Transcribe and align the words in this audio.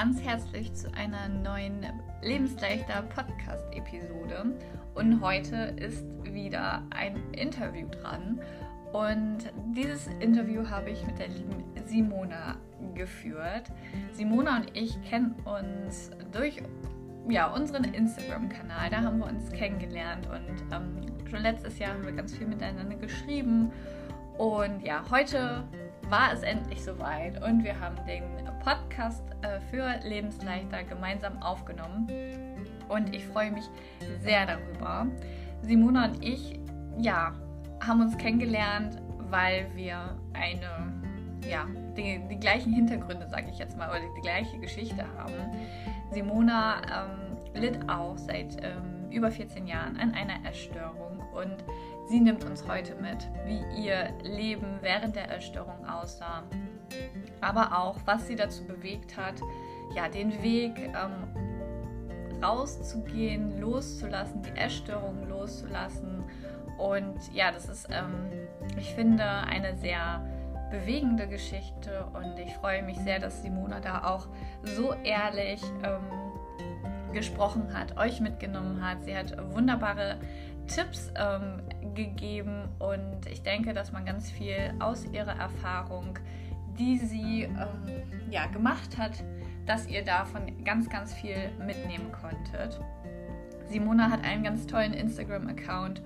ganz 0.00 0.22
herzlich 0.22 0.72
zu 0.72 0.90
einer 0.94 1.28
neuen 1.28 1.84
Lebensleichter 2.22 3.02
Podcast-Episode. 3.14 4.46
Und 4.94 5.20
heute 5.20 5.74
ist 5.76 6.06
wieder 6.22 6.82
ein 6.88 7.22
Interview 7.32 7.86
dran. 7.86 8.40
Und 8.94 9.52
dieses 9.76 10.06
Interview 10.20 10.66
habe 10.66 10.88
ich 10.88 11.06
mit 11.06 11.18
der 11.18 11.28
lieben 11.28 11.62
Simona 11.84 12.56
geführt. 12.94 13.70
Simona 14.14 14.60
und 14.60 14.74
ich 14.74 14.96
kennen 15.02 15.34
uns 15.44 16.10
durch 16.32 16.62
ja, 17.28 17.52
unseren 17.52 17.84
Instagram-Kanal. 17.84 18.88
Da 18.88 19.02
haben 19.02 19.18
wir 19.18 19.26
uns 19.26 19.52
kennengelernt 19.52 20.26
und 20.28 20.74
ähm, 20.74 21.28
schon 21.28 21.42
letztes 21.42 21.78
Jahr 21.78 21.92
haben 21.92 22.06
wir 22.06 22.12
ganz 22.12 22.34
viel 22.34 22.46
miteinander 22.46 22.96
geschrieben. 22.96 23.70
Und 24.38 24.82
ja, 24.82 25.04
heute 25.10 25.64
war 26.10 26.32
es 26.32 26.42
endlich 26.42 26.82
soweit 26.82 27.42
und 27.42 27.62
wir 27.62 27.78
haben 27.78 27.96
den 28.04 28.24
Podcast 28.64 29.22
äh, 29.42 29.60
für 29.70 30.00
Lebensleichter 30.02 30.82
gemeinsam 30.82 31.40
aufgenommen. 31.40 32.08
Und 32.88 33.14
ich 33.14 33.24
freue 33.26 33.52
mich 33.52 33.64
sehr 34.20 34.44
darüber. 34.46 35.06
Simona 35.62 36.06
und 36.06 36.24
ich, 36.24 36.58
ja, 36.98 37.32
haben 37.80 38.00
uns 38.00 38.18
kennengelernt, 38.18 39.00
weil 39.30 39.66
wir 39.74 40.16
eine, 40.32 40.92
ja, 41.48 41.66
die, 41.96 42.20
die 42.28 42.40
gleichen 42.40 42.72
Hintergründe, 42.72 43.28
sage 43.28 43.46
ich 43.50 43.58
jetzt 43.58 43.78
mal, 43.78 43.88
oder 43.88 44.00
die 44.16 44.20
gleiche 44.22 44.58
Geschichte 44.58 45.04
haben. 45.16 45.34
Simona 46.10 46.82
ähm, 46.82 47.36
litt 47.54 47.88
auch 47.88 48.18
seit 48.18 48.62
ähm, 48.64 49.10
über 49.10 49.30
14 49.30 49.66
Jahren 49.66 49.96
an 49.96 50.12
einer 50.14 50.44
Essstörung 50.48 51.20
und 51.34 51.64
Sie 52.10 52.18
nimmt 52.18 52.44
uns 52.44 52.66
heute 52.66 52.96
mit, 52.96 53.28
wie 53.44 53.86
ihr 53.86 54.12
Leben 54.24 54.80
während 54.80 55.14
der 55.14 55.30
Essstörung 55.30 55.86
aussah, 55.86 56.42
aber 57.40 57.78
auch, 57.78 57.98
was 58.04 58.26
sie 58.26 58.34
dazu 58.34 58.64
bewegt 58.64 59.16
hat, 59.16 59.34
ja, 59.94 60.08
den 60.08 60.42
Weg 60.42 60.72
ähm, 60.76 62.42
rauszugehen, 62.42 63.60
loszulassen, 63.60 64.42
die 64.42 64.58
Essstörung 64.58 65.28
loszulassen. 65.28 66.24
Und 66.78 67.32
ja, 67.32 67.52
das 67.52 67.68
ist, 67.68 67.86
ähm, 67.92 68.28
ich 68.76 68.92
finde, 68.92 69.24
eine 69.24 69.76
sehr 69.76 70.20
bewegende 70.72 71.28
Geschichte 71.28 72.06
und 72.12 72.40
ich 72.40 72.52
freue 72.54 72.82
mich 72.82 72.98
sehr, 72.98 73.20
dass 73.20 73.40
Simona 73.40 73.78
da 73.78 74.02
auch 74.02 74.26
so 74.64 74.94
ehrlich 75.04 75.62
ähm, 75.84 76.30
gesprochen 77.12 77.72
hat, 77.72 77.96
euch 77.96 78.20
mitgenommen 78.20 78.84
hat. 78.84 79.04
Sie 79.04 79.16
hat 79.16 79.36
wunderbare 79.54 80.18
Tipps 80.74 81.10
ähm, 81.16 81.62
gegeben 81.94 82.68
und 82.78 83.26
ich 83.30 83.42
denke, 83.42 83.74
dass 83.74 83.90
man 83.90 84.04
ganz 84.04 84.30
viel 84.30 84.72
aus 84.78 85.04
ihrer 85.12 85.36
Erfahrung, 85.36 86.18
die 86.78 86.96
sie 86.96 87.42
ähm, 87.42 88.30
ja, 88.30 88.46
gemacht 88.46 88.96
hat, 88.96 89.24
dass 89.66 89.88
ihr 89.88 90.04
davon 90.04 90.64
ganz, 90.64 90.88
ganz 90.88 91.12
viel 91.12 91.50
mitnehmen 91.58 92.12
konntet. 92.12 92.80
Simona 93.68 94.10
hat 94.10 94.24
einen 94.24 94.44
ganz 94.44 94.66
tollen 94.66 94.92
Instagram-Account 94.92 96.02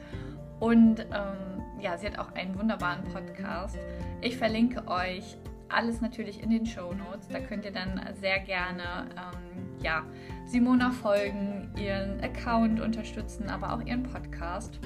und 0.60 1.00
ähm, 1.00 1.62
ja, 1.80 1.98
sie 1.98 2.06
hat 2.06 2.18
auch 2.18 2.32
einen 2.32 2.58
wunderbaren 2.58 3.04
Podcast. 3.04 3.78
Ich 4.22 4.38
verlinke 4.38 4.88
euch 4.88 5.36
alles 5.68 6.00
natürlich 6.00 6.42
in 6.42 6.50
den 6.50 6.66
Show 6.66 6.92
Notes. 6.92 7.28
Da 7.28 7.40
könnt 7.40 7.64
ihr 7.64 7.72
dann 7.72 8.00
sehr 8.20 8.38
gerne 8.40 9.08
ähm, 9.10 9.82
ja, 9.82 10.04
Simona 10.46 10.90
folgen, 10.90 11.70
ihren 11.76 12.20
Account 12.22 12.80
unterstützen, 12.80 13.48
aber 13.48 13.72
auch 13.72 13.80
ihren 13.82 14.02
Podcast. 14.02 14.78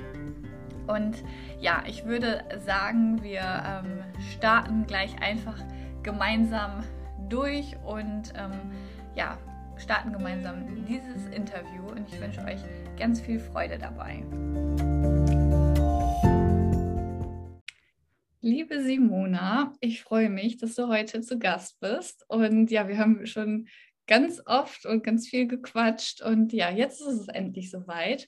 Und 0.86 1.22
ja, 1.60 1.82
ich 1.86 2.04
würde 2.04 2.44
sagen, 2.64 3.22
wir 3.22 3.40
ähm, 3.42 4.02
starten 4.36 4.86
gleich 4.86 5.20
einfach 5.20 5.58
gemeinsam 6.02 6.84
durch 7.28 7.76
und 7.84 8.32
ähm, 8.34 8.72
ja, 9.14 9.36
starten 9.76 10.12
gemeinsam 10.12 10.86
dieses 10.86 11.26
Interview 11.28 11.88
und 11.90 12.08
ich 12.08 12.20
wünsche 12.20 12.42
euch 12.44 12.60
ganz 12.98 13.20
viel 13.20 13.38
Freude 13.38 13.78
dabei. 13.78 14.22
Liebe 18.48 18.82
Simona, 18.82 19.74
ich 19.80 20.02
freue 20.02 20.30
mich, 20.30 20.56
dass 20.56 20.74
du 20.74 20.88
heute 20.88 21.20
zu 21.20 21.38
Gast 21.38 21.78
bist. 21.80 22.24
Und 22.28 22.70
ja, 22.70 22.88
wir 22.88 22.96
haben 22.96 23.26
schon 23.26 23.68
ganz 24.06 24.40
oft 24.46 24.86
und 24.86 25.04
ganz 25.04 25.28
viel 25.28 25.46
gequatscht. 25.46 26.22
Und 26.22 26.54
ja, 26.54 26.70
jetzt 26.70 27.02
ist 27.02 27.20
es 27.20 27.28
endlich 27.28 27.70
soweit. 27.70 28.26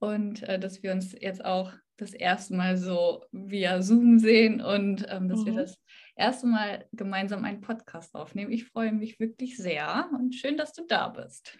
Und 0.00 0.42
äh, 0.42 0.58
dass 0.58 0.82
wir 0.82 0.92
uns 0.92 1.16
jetzt 1.18 1.42
auch 1.42 1.72
das 1.96 2.12
erste 2.12 2.54
Mal 2.54 2.76
so 2.76 3.24
via 3.32 3.80
Zoom 3.80 4.18
sehen 4.18 4.60
und 4.60 5.06
ähm, 5.08 5.30
dass 5.30 5.40
mhm. 5.40 5.46
wir 5.46 5.54
das 5.54 5.78
erste 6.14 6.46
Mal 6.46 6.86
gemeinsam 6.92 7.42
einen 7.46 7.62
Podcast 7.62 8.14
aufnehmen. 8.14 8.52
Ich 8.52 8.66
freue 8.66 8.92
mich 8.92 9.18
wirklich 9.18 9.56
sehr 9.56 10.10
und 10.12 10.34
schön, 10.34 10.58
dass 10.58 10.74
du 10.74 10.84
da 10.86 11.08
bist. 11.08 11.56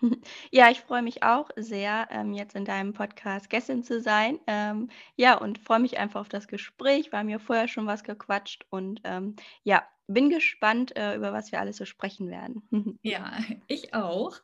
Ja, 0.50 0.70
ich 0.70 0.80
freue 0.80 1.02
mich 1.02 1.22
auch 1.22 1.50
sehr, 1.56 2.08
ähm, 2.10 2.32
jetzt 2.32 2.54
in 2.54 2.64
deinem 2.64 2.92
Podcast 2.92 3.50
Gästin 3.50 3.82
zu 3.82 4.00
sein. 4.00 4.38
Ähm, 4.46 4.88
ja, 5.16 5.36
und 5.36 5.58
freue 5.58 5.80
mich 5.80 5.98
einfach 5.98 6.20
auf 6.20 6.28
das 6.28 6.48
Gespräch. 6.48 7.12
War 7.12 7.24
mir 7.24 7.40
vorher 7.40 7.68
schon 7.68 7.86
was 7.86 8.04
gequatscht 8.04 8.66
und 8.70 9.00
ähm, 9.04 9.36
ja, 9.62 9.84
bin 10.06 10.28
gespannt, 10.28 10.96
äh, 10.96 11.16
über 11.16 11.32
was 11.32 11.52
wir 11.52 11.60
alles 11.60 11.76
so 11.76 11.84
sprechen 11.84 12.28
werden. 12.28 12.62
Ja, 13.02 13.38
ich 13.66 13.94
auch. 13.94 14.40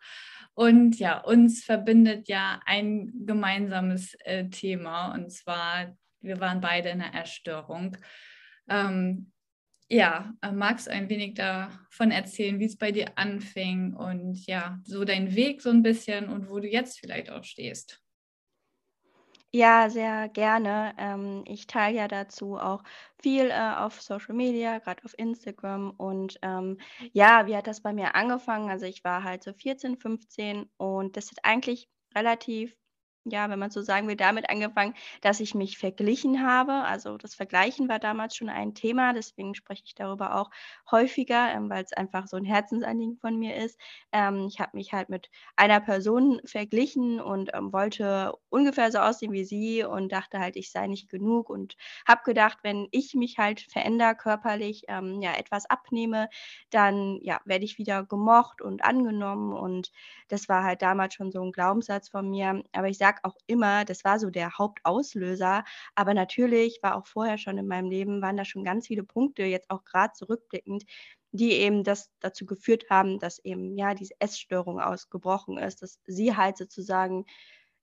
Und 0.55 0.99
ja, 0.99 1.19
uns 1.19 1.65
verbindet 1.65 2.29
ja 2.29 2.61
ein 2.67 3.13
gemeinsames 3.27 4.15
äh, 4.25 4.49
Thema 4.49 5.15
und 5.15 5.31
zwar, 5.31 5.97
wir 6.21 6.41
waren 6.41 6.61
beide 6.61 6.91
in 6.91 7.01
einer 7.01 7.15
Erstörung. 7.15 7.97
Ähm, 8.69 9.33
ja, 9.91 10.33
äh, 10.41 10.53
magst 10.53 10.87
du 10.87 10.93
ein 10.93 11.09
wenig 11.09 11.35
davon 11.35 12.13
erzählen, 12.13 12.61
wie 12.61 12.67
es 12.67 12.79
bei 12.79 12.93
dir 12.93 13.19
anfing 13.19 13.95
und 13.95 14.47
ja, 14.47 14.79
so 14.85 15.05
dein 15.05 15.35
Weg 15.35 15.61
so 15.63 15.71
ein 15.71 15.83
bisschen 15.83 16.29
und 16.29 16.49
wo 16.49 16.61
du 16.61 16.69
jetzt 16.69 17.01
vielleicht 17.01 17.31
auch 17.31 17.45
stehst? 17.45 18.01
Ja, 19.53 19.91
sehr 19.91 20.29
gerne. 20.29 20.95
Ähm, 20.97 21.43
ich 21.47 21.67
teile 21.67 21.97
ja 21.97 22.09
dazu 22.09 22.57
auch 22.57 22.85
viel 23.21 23.51
äh, 23.51 23.75
auf 23.79 24.01
Social 24.01 24.35
Media, 24.35 24.79
gerade 24.79 25.05
auf 25.05 25.19
Instagram. 25.19 25.91
Und 25.91 26.39
ähm, 26.43 26.79
ja, 27.13 27.49
wie 27.49 27.57
hat 27.57 27.67
das 27.67 27.81
bei 27.81 27.93
mir 27.93 28.15
angefangen? 28.15 28.71
Also 28.71 28.87
ich 28.87 29.03
war 29.03 29.25
halt 29.25 29.43
so 29.43 29.53
14, 29.53 29.97
15 29.97 30.71
und 30.77 31.17
das 31.17 31.33
hat 31.33 31.39
eigentlich 31.43 31.89
relativ 32.15 32.77
ja, 33.25 33.51
wenn 33.51 33.59
man 33.59 33.71
so 33.71 33.83
sagen 33.83 34.09
will, 34.09 34.17
damit 34.17 34.49
angefangen, 34.49 34.95
dass 35.21 35.41
ich 35.41 35.55
mich 35.55 35.77
verglichen 35.79 36.43
habe. 36.47 36.73
Also 36.73 37.19
das 37.19 37.35
Vergleichen 37.35 37.89
war 37.89 37.99
damals 37.99 38.35
schon 38.35 38.49
ein 38.49 38.75
Thema, 38.75 39.13
deswegen 39.13 39.55
spreche 39.55 39.83
ich 39.87 39.95
darüber 39.95 40.37
auch 40.37 40.51
häufiger, 40.91 41.53
ähm, 41.53 41.69
weil 41.69 41.85
es 41.85 41.93
einfach 41.93 42.27
so 42.27 42.37
ein 42.39 42.45
Herzensanliegen 42.47 43.19
von 43.19 43.39
mir 43.39 43.57
ist. 43.57 43.79
Ähm, 44.13 44.47
ich 44.49 44.59
habe 44.59 44.77
mich 44.77 44.93
halt 44.93 45.11
mit 45.11 45.29
einer 45.57 45.81
Person 45.81 46.41
verglichen 46.47 47.21
und 47.21 47.51
ähm, 47.55 47.73
wollte 47.73 48.33
ungefähr 48.49 48.91
so 48.91 48.99
aussehen 48.99 49.33
wie 49.33 49.45
sie 49.45 49.85
und 49.85 50.11
dachte 50.13 50.39
halt, 50.39 50.57
ich 50.57 50.71
sei 50.73 50.87
nicht 50.87 51.09
genug 51.11 51.51
und 51.51 51.77
habe 52.09 52.23
gedacht, 52.25 52.59
wenn 52.63 52.89
ich 52.91 53.15
mich 53.15 53.37
halt 53.39 53.61
verändere 53.61 54.15
körperlich, 54.15 54.85
ähm, 54.89 55.21
ja, 55.21 55.35
etwas 55.35 55.67
abnehme, 55.69 56.29
dann 56.71 57.19
ja, 57.23 57.41
werde 57.45 57.65
ich 57.65 57.79
wieder 57.79 58.05
gemocht 58.05 58.63
und 58.63 58.83
angenommen 58.85 59.53
und 59.53 59.91
das 60.29 60.49
war 60.49 60.65
halt 60.65 60.83
damals 60.83 61.15
schon 61.15 61.31
so 61.33 61.43
ein 61.43 61.53
Glaubenssatz 61.53 62.09
von 62.09 62.29
mir. 62.31 62.63
Aber 62.73 62.89
ich 62.89 62.99
sage 62.99 63.10
sage 63.11 63.25
auch 63.25 63.37
immer, 63.47 63.85
das 63.85 64.05
war 64.05 64.19
so 64.19 64.31
der 64.31 64.57
Hauptauslöser. 64.59 65.65
Aber 65.95 66.15
natürlich 66.15 66.79
war 66.83 66.97
auch 66.97 67.07
vorher 67.07 67.39
schon 67.39 67.59
in 67.59 67.67
meinem 67.67 67.91
Leben, 67.91 68.23
waren 68.23 68.37
da 68.37 68.45
schon 68.45 68.65
ganz 68.65 68.87
viele 68.87 69.03
Punkte, 69.05 69.45
jetzt 69.45 69.71
auch 69.71 69.85
gerade 69.85 70.13
zurückblickend, 70.15 70.85
die 71.33 71.53
eben 71.53 71.85
das 71.85 72.11
dazu 72.21 72.47
geführt 72.47 72.85
haben, 72.91 73.19
dass 73.19 73.39
eben 73.45 73.77
ja 73.77 73.95
diese 73.95 74.15
Essstörung 74.21 74.81
ausgebrochen 74.81 75.59
ist, 75.59 75.83
dass 75.83 76.01
sie 76.07 76.37
halt 76.37 76.57
sozusagen 76.57 77.27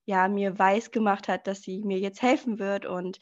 ja 0.05 0.27
mir 0.27 0.57
weiß 0.57 0.91
gemacht 0.91 1.27
hat, 1.27 1.47
dass 1.47 1.61
sie 1.61 1.83
mir 1.83 1.99
jetzt 1.99 2.21
helfen 2.21 2.59
wird 2.59 2.85
und 2.85 3.19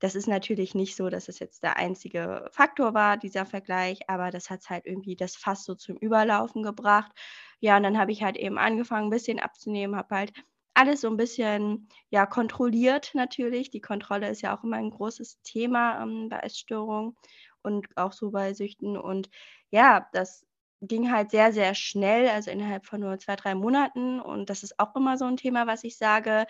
das 0.00 0.14
ist 0.14 0.28
natürlich 0.28 0.74
nicht 0.74 0.96
so, 0.96 1.10
dass 1.10 1.28
es 1.28 1.38
jetzt 1.40 1.62
der 1.62 1.76
einzige 1.76 2.48
Faktor 2.52 2.94
war, 2.94 3.18
dieser 3.18 3.44
Vergleich, 3.44 4.08
aber 4.08 4.30
das 4.30 4.48
hat 4.48 4.68
halt 4.70 4.86
irgendwie 4.86 5.14
das 5.14 5.36
Fass 5.36 5.64
so 5.64 5.74
zum 5.74 5.96
Überlaufen 5.96 6.62
gebracht. 6.62 7.12
Ja, 7.60 7.76
und 7.76 7.82
dann 7.82 7.98
habe 7.98 8.10
ich 8.10 8.22
halt 8.22 8.36
eben 8.38 8.56
angefangen, 8.58 9.08
ein 9.08 9.10
bisschen 9.10 9.38
abzunehmen, 9.40 9.96
habe 9.96 10.14
halt 10.16 10.32
alles 10.74 11.00
so 11.02 11.08
ein 11.08 11.16
bisschen, 11.16 11.88
ja, 12.10 12.26
kontrolliert 12.26 13.12
natürlich. 13.14 13.70
Die 13.70 13.80
Kontrolle 13.80 14.28
ist 14.30 14.42
ja 14.42 14.56
auch 14.56 14.64
immer 14.64 14.76
ein 14.76 14.90
großes 14.90 15.40
Thema, 15.42 16.02
ähm, 16.02 16.28
bei 16.28 16.38
Essstörungen 16.38 17.16
und 17.62 17.88
auch 17.96 18.12
so 18.12 18.30
bei 18.30 18.54
Süchten. 18.54 18.96
Und 18.96 19.30
ja, 19.70 20.08
das 20.12 20.46
ging 20.82 21.12
halt 21.12 21.30
sehr, 21.30 21.52
sehr 21.52 21.74
schnell, 21.74 22.28
also 22.28 22.50
innerhalb 22.50 22.86
von 22.86 23.00
nur 23.00 23.18
zwei, 23.18 23.36
drei 23.36 23.54
Monaten. 23.54 24.20
Und 24.20 24.48
das 24.50 24.62
ist 24.62 24.78
auch 24.78 24.94
immer 24.96 25.18
so 25.18 25.26
ein 25.26 25.36
Thema, 25.36 25.66
was 25.66 25.84
ich 25.84 25.96
sage. 25.98 26.46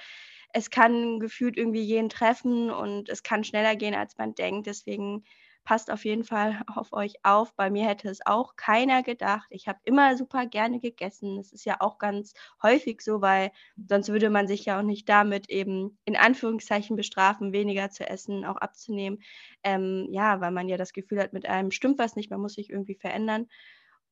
Es 0.52 0.70
kann 0.70 1.20
gefühlt 1.20 1.56
irgendwie 1.56 1.82
jeden 1.82 2.08
treffen 2.08 2.70
und 2.70 3.08
es 3.08 3.22
kann 3.22 3.44
schneller 3.44 3.76
gehen, 3.76 3.94
als 3.94 4.16
man 4.18 4.34
denkt. 4.34 4.66
Deswegen 4.66 5.24
passt 5.64 5.90
auf 5.90 6.04
jeden 6.04 6.24
Fall 6.24 6.62
auf 6.74 6.92
euch 6.92 7.14
auf. 7.24 7.54
Bei 7.56 7.70
mir 7.70 7.86
hätte 7.86 8.08
es 8.08 8.20
auch 8.26 8.56
keiner 8.56 9.02
gedacht. 9.02 9.46
Ich 9.50 9.68
habe 9.68 9.78
immer 9.84 10.16
super 10.16 10.46
gerne 10.46 10.80
gegessen. 10.80 11.36
Das 11.36 11.52
ist 11.52 11.64
ja 11.64 11.76
auch 11.80 11.98
ganz 11.98 12.34
häufig 12.62 13.00
so, 13.02 13.20
weil 13.20 13.50
sonst 13.88 14.08
würde 14.08 14.30
man 14.30 14.46
sich 14.48 14.64
ja 14.64 14.78
auch 14.78 14.82
nicht 14.84 15.08
damit 15.08 15.48
eben 15.50 15.98
in 16.04 16.16
Anführungszeichen 16.16 16.96
bestrafen, 16.96 17.52
weniger 17.52 17.90
zu 17.90 18.08
essen, 18.08 18.44
auch 18.44 18.56
abzunehmen. 18.56 19.18
Ähm, 19.64 20.08
ja, 20.10 20.40
weil 20.40 20.50
man 20.52 20.68
ja 20.68 20.76
das 20.76 20.92
Gefühl 20.92 21.20
hat, 21.20 21.32
mit 21.32 21.46
einem 21.46 21.70
stimmt 21.70 21.98
was 21.98 22.16
nicht, 22.16 22.30
man 22.30 22.40
muss 22.40 22.54
sich 22.54 22.70
irgendwie 22.70 22.94
verändern. 22.96 23.46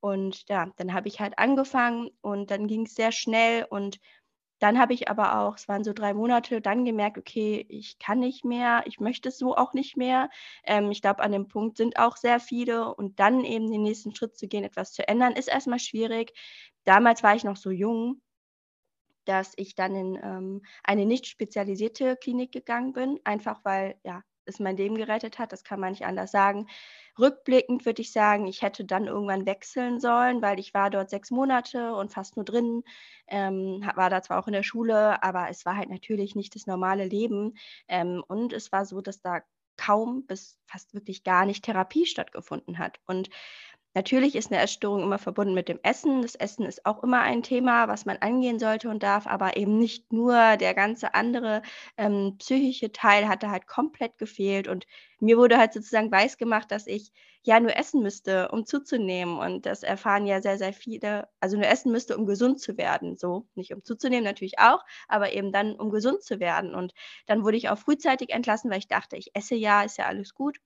Und 0.01 0.45
ja, 0.49 0.71
dann 0.77 0.95
habe 0.95 1.09
ich 1.09 1.21
halt 1.21 1.39
angefangen 1.39 2.11
und 2.21 2.51
dann 2.51 2.69
ging 2.69 2.87
es 2.87 2.95
sehr 2.95 3.11
schnell 3.13 3.67
und 3.69 3.99
dann 4.59 4.79
habe 4.79 4.93
ich 4.95 5.09
aber 5.09 5.41
auch, 5.41 5.57
es 5.57 5.69
waren 5.69 5.85
so 5.85 5.93
drei 5.93 6.15
Monate, 6.15 6.61
dann 6.61 6.85
gemerkt, 6.85 7.19
okay, 7.19 7.65
ich 7.69 7.99
kann 7.99 8.19
nicht 8.21 8.45
mehr, 8.45 8.83
ich 8.87 9.01
möchte 9.01 9.29
es 9.31 9.39
so 9.39 9.57
auch 9.57 9.73
nicht 9.75 9.97
mehr. 9.97 10.31
Ähm, 10.65 10.91
ich 10.91 11.03
glaube, 11.03 11.23
an 11.23 11.33
dem 11.33 11.49
Punkt 11.49 11.77
sind 11.77 11.99
auch 11.99 12.17
sehr 12.17 12.41
viele 12.41 12.95
und 12.95 13.21
dann 13.21 13.45
eben 13.45 13.71
den 13.71 13.83
nächsten 13.83 14.15
Schritt 14.15 14.37
zu 14.37 14.49
gehen, 14.49 14.65
etwas 14.65 14.93
zu 14.93 15.07
ändern, 15.07 15.35
ist 15.35 15.49
erstmal 15.49 15.79
schwierig. 15.79 16.33
Damals 16.85 17.23
war 17.23 17.35
ich 17.37 17.45
noch 17.45 17.57
so 17.57 17.71
jung, 17.71 18.21
dass 19.25 19.53
ich 19.57 19.75
dann 19.75 19.95
in 19.95 20.19
ähm, 20.23 20.63
eine 20.83 21.05
nicht 21.07 21.27
spezialisierte 21.27 22.17
Klinik 22.17 22.51
gegangen 22.53 22.93
bin, 22.95 23.21
einfach 23.25 23.65
weil 23.65 24.01
ja, 24.05 24.23
es 24.49 24.61
mein 24.61 24.77
Leben 24.77 24.97
gerettet 24.97 25.39
hat, 25.39 25.53
das 25.53 25.65
kann 25.65 25.81
man 25.81 25.91
nicht 25.91 26.07
anders 26.07 26.31
sagen. 26.31 26.67
Rückblickend 27.19 27.85
würde 27.85 28.03
ich 28.03 28.13
sagen, 28.13 28.47
ich 28.47 28.63
hätte 28.63 28.85
dann 28.85 29.07
irgendwann 29.07 29.47
wechseln 29.47 30.01
sollen, 30.01 30.41
weil 30.43 30.59
ich 30.59 30.75
war 30.75 30.91
dort 30.91 31.11
sechs 31.11 31.31
Monate 31.31 31.95
und 31.95 32.13
fast 32.13 32.37
nur 32.37 32.45
drin, 32.45 32.85
ähm, 33.27 33.83
war 33.95 34.11
da 34.11 34.23
zwar 34.23 34.41
auch 34.41 34.47
in 34.47 34.53
der 34.53 34.63
Schule, 34.63 35.23
aber 35.23 35.49
es 35.51 35.67
war 35.67 35.77
halt 35.77 35.91
natürlich 35.91 36.35
nicht 36.37 36.55
das 36.55 36.67
normale 36.67 37.05
Leben. 37.05 37.55
Ähm, 37.89 38.23
und 38.27 38.53
es 38.53 38.73
war 38.73 38.85
so, 38.85 39.01
dass 39.01 39.21
da 39.21 39.43
kaum 39.79 40.27
bis 40.27 40.59
fast 40.67 40.93
wirklich 40.93 41.25
gar 41.25 41.47
nicht 41.47 41.65
Therapie 41.65 42.05
stattgefunden 42.05 42.79
hat. 42.79 43.01
Und 43.07 43.31
Natürlich 43.95 44.37
ist 44.37 44.53
eine 44.53 44.63
Essstörung 44.63 45.03
immer 45.03 45.19
verbunden 45.19 45.55
mit 45.55 45.69
dem 45.69 45.81
Essen. 45.83 46.23
Das 46.23 46.35
Essen 46.37 46.65
ist 46.67 46.87
auch 46.87 47.03
immer 47.03 47.21
ein 47.23 47.43
Thema, 47.43 47.89
was 47.89 48.05
man 48.07 48.17
angehen 48.19 48.59
sollte 48.59 48.89
und 48.91 49.03
darf, 49.03 49.27
aber 49.27 49.57
eben 49.57 49.77
nicht 49.79 50.13
nur. 50.13 50.57
Der 50.57 50.75
ganze 50.75 51.15
andere 51.15 51.63
ähm, 51.97 52.37
psychische 52.39 52.93
Teil 52.93 53.29
hatte 53.29 53.51
halt 53.51 53.67
komplett 53.67 54.17
gefehlt 54.19 54.69
und 54.69 54.87
mir 55.21 55.37
wurde 55.37 55.59
halt 55.59 55.73
sozusagen 55.73 56.13
weisgemacht, 56.13 56.71
dass 56.71 56.87
ich 56.87 57.13
ja 57.43 57.59
nur 57.61 57.77
essen 57.77 58.03
müsste, 58.03 58.49
um 58.51 58.65
zuzunehmen 58.67 59.39
und 59.39 59.67
das 59.67 59.83
erfahren 59.83 60.27
ja 60.27 60.41
sehr, 60.43 60.59
sehr 60.59 60.73
viele. 60.73 61.29
Also 61.41 61.57
nur 61.57 61.67
essen 61.67 61.91
müsste, 61.93 62.17
um 62.17 62.27
gesund 62.27 62.61
zu 62.61 62.77
werden, 62.79 63.17
so 63.17 63.47
nicht 63.55 63.73
um 63.75 63.83
zuzunehmen 63.85 64.25
natürlich 64.25 64.59
auch, 64.61 64.85
aber 65.09 65.33
eben 65.33 65.51
dann, 65.53 65.75
um 65.77 65.91
gesund 65.91 66.23
zu 66.23 66.39
werden 66.41 66.75
und 66.75 66.93
dann 67.27 67.43
wurde 67.45 67.57
ich 67.57 67.69
auch 67.69 67.79
frühzeitig 67.79 68.31
entlassen, 68.31 68.71
weil 68.71 68.79
ich 68.79 68.89
dachte, 68.89 69.17
ich 69.17 69.31
esse 69.35 69.55
ja, 69.57 69.83
ist 69.83 69.99
ja 69.99 70.05
alles 70.07 70.35
gut. 70.35 70.59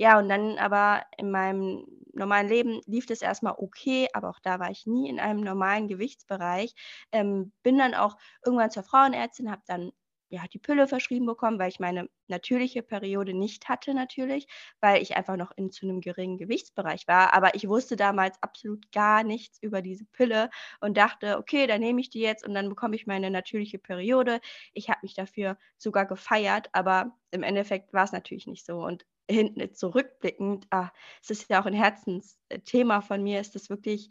Ja, 0.00 0.18
und 0.18 0.28
dann 0.30 0.56
aber 0.58 1.04
in 1.18 1.30
meinem 1.30 1.84
normalen 2.14 2.48
Leben 2.48 2.80
lief 2.86 3.04
das 3.06 3.20
erstmal 3.20 3.54
okay, 3.58 4.08
aber 4.14 4.30
auch 4.30 4.40
da 4.40 4.58
war 4.58 4.70
ich 4.70 4.86
nie 4.86 5.08
in 5.10 5.20
einem 5.20 5.40
normalen 5.42 5.88
Gewichtsbereich. 5.88 6.74
Ähm, 7.12 7.52
bin 7.62 7.76
dann 7.78 7.94
auch 7.94 8.16
irgendwann 8.44 8.70
zur 8.70 8.82
Frauenärztin, 8.82 9.50
habe 9.50 9.62
dann 9.66 9.92
ja, 10.30 10.46
die 10.52 10.58
Pille 10.60 10.86
verschrieben 10.88 11.26
bekommen, 11.26 11.58
weil 11.58 11.68
ich 11.68 11.80
meine 11.80 12.08
natürliche 12.28 12.82
Periode 12.82 13.34
nicht 13.34 13.68
hatte 13.68 13.92
natürlich, 13.94 14.46
weil 14.80 15.02
ich 15.02 15.16
einfach 15.16 15.36
noch 15.36 15.50
in 15.56 15.70
zu 15.70 15.84
einem 15.86 16.00
geringen 16.00 16.38
Gewichtsbereich 16.38 17.06
war. 17.08 17.34
Aber 17.34 17.54
ich 17.56 17.68
wusste 17.68 17.96
damals 17.96 18.40
absolut 18.42 18.90
gar 18.92 19.22
nichts 19.24 19.58
über 19.60 19.82
diese 19.82 20.04
Pille 20.06 20.48
und 20.80 20.96
dachte, 20.96 21.36
okay, 21.36 21.66
dann 21.66 21.80
nehme 21.80 22.00
ich 22.00 22.10
die 22.10 22.20
jetzt 22.20 22.46
und 22.46 22.54
dann 22.54 22.68
bekomme 22.70 22.94
ich 22.96 23.06
meine 23.06 23.30
natürliche 23.30 23.78
Periode. 23.80 24.40
Ich 24.72 24.88
habe 24.88 25.00
mich 25.02 25.14
dafür 25.14 25.58
sogar 25.78 26.06
gefeiert, 26.06 26.68
aber 26.72 27.16
im 27.32 27.42
Endeffekt 27.42 27.92
war 27.92 28.04
es 28.04 28.12
natürlich 28.12 28.46
nicht 28.46 28.64
so. 28.64 28.78
Und 28.84 29.04
hinten 29.30 29.74
zurückblickend, 29.74 30.66
ah, 30.70 30.90
es 31.22 31.30
ist 31.30 31.50
ja 31.50 31.60
auch 31.62 31.66
ein 31.66 31.74
Herzensthema 31.74 33.00
von 33.00 33.22
mir, 33.22 33.40
ist 33.40 33.54
das 33.54 33.70
wirklich, 33.70 34.10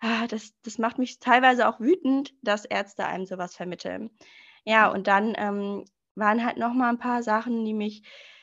ah, 0.00 0.26
das, 0.28 0.52
das 0.62 0.78
macht 0.78 0.98
mich 0.98 1.18
teilweise 1.20 1.68
auch 1.68 1.80
wütend, 1.80 2.34
dass 2.42 2.64
Ärzte 2.64 3.06
einem 3.06 3.26
sowas 3.26 3.54
vermitteln. 3.56 4.10
Ja, 4.64 4.88
und 4.90 5.06
dann 5.06 5.34
ähm, 5.36 5.84
waren 6.14 6.44
halt 6.44 6.58
noch 6.58 6.74
mal 6.74 6.88
ein 6.90 6.98
paar 6.98 7.22
Sachen, 7.22 7.64
die 7.64 7.74
mich 7.74 8.02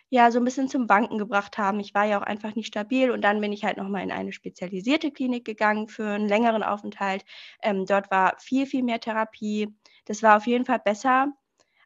ja 0.10 0.32
so 0.32 0.40
ein 0.40 0.46
bisschen 0.46 0.70
zum 0.70 0.88
Wanken 0.90 1.18
gebracht 1.18 1.58
haben. 1.58 1.80
Ich 1.80 1.94
war 1.94 2.06
ja 2.06 2.18
auch 2.20 2.24
einfach 2.24 2.56
nicht 2.56 2.68
stabil 2.68 3.12
und 3.12 3.22
dann 3.22 3.42
bin 3.42 3.52
ich 3.52 3.64
halt 3.66 3.78
noch 3.78 3.90
mal 3.90 4.02
in 4.04 4.12
eine 4.12 4.32
spezialisierte 4.32 5.12
Klinik 5.12 5.46
gegangen 5.46 5.88
für 5.88 6.08
einen 6.08 6.28
längeren 6.30 6.64
Aufenthalt. 6.64 7.26
Ähm, 7.62 7.86
dort 7.86 8.10
war 8.12 8.38
viel, 8.40 8.66
viel 8.66 8.84
mehr 8.84 9.00
Therapie. 9.00 9.68
Das 10.06 10.24
war 10.24 10.38
auf 10.38 10.48
jeden 10.48 10.66
Fall 10.66 10.80
besser. 10.80 11.34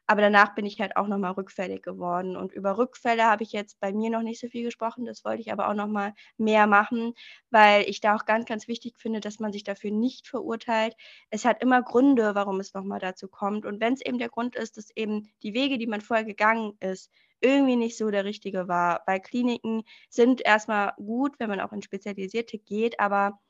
Aber 0.06 0.20
danach 0.20 0.54
bin 0.54 0.66
ich 0.66 0.80
halt 0.80 0.96
auch 0.96 1.06
nochmal 1.06 1.32
rückfällig 1.32 1.82
geworden. 1.82 2.36
Und 2.36 2.52
über 2.52 2.76
Rückfälle 2.78 3.24
habe 3.24 3.42
ich 3.44 3.52
jetzt 3.52 3.78
bei 3.80 3.92
mir 3.92 4.10
noch 4.10 4.22
nicht 4.22 4.40
so 4.40 4.48
viel 4.48 4.64
gesprochen. 4.64 5.04
Das 5.06 5.24
wollte 5.24 5.40
ich 5.40 5.52
aber 5.52 5.68
auch 5.68 5.74
nochmal 5.74 6.14
mehr 6.36 6.66
machen, 6.66 7.14
weil 7.50 7.88
ich 7.88 8.00
da 8.00 8.16
auch 8.16 8.24
ganz, 8.24 8.46
ganz 8.46 8.68
wichtig 8.68 8.98
finde, 8.98 9.20
dass 9.20 9.38
man 9.38 9.52
sich 9.52 9.64
dafür 9.64 9.90
nicht 9.90 10.28
verurteilt. 10.28 10.94
Es 11.30 11.44
hat 11.44 11.62
immer 11.62 11.82
Gründe, 11.82 12.34
warum 12.34 12.60
es 12.60 12.74
nochmal 12.74 12.98
dazu 12.98 13.28
kommt. 13.28 13.64
Und 13.66 13.80
wenn 13.80 13.94
es 13.94 14.00
eben 14.04 14.18
der 14.18 14.28
Grund 14.28 14.56
ist, 14.56 14.76
dass 14.76 14.90
eben 14.96 15.30
die 15.42 15.54
Wege, 15.54 15.78
die 15.78 15.86
man 15.86 16.00
vorher 16.00 16.24
gegangen 16.24 16.72
ist, 16.80 17.10
irgendwie 17.40 17.76
nicht 17.76 17.96
so 17.96 18.10
der 18.10 18.24
richtige 18.24 18.68
war. 18.68 19.02
Weil 19.06 19.20
Kliniken 19.20 19.82
sind 20.08 20.40
erstmal 20.44 20.92
gut, 20.96 21.38
wenn 21.38 21.48
man 21.50 21.60
auch 21.60 21.72
in 21.72 21.82
spezialisierte 21.82 22.58
geht, 22.58 23.00
aber 23.00 23.40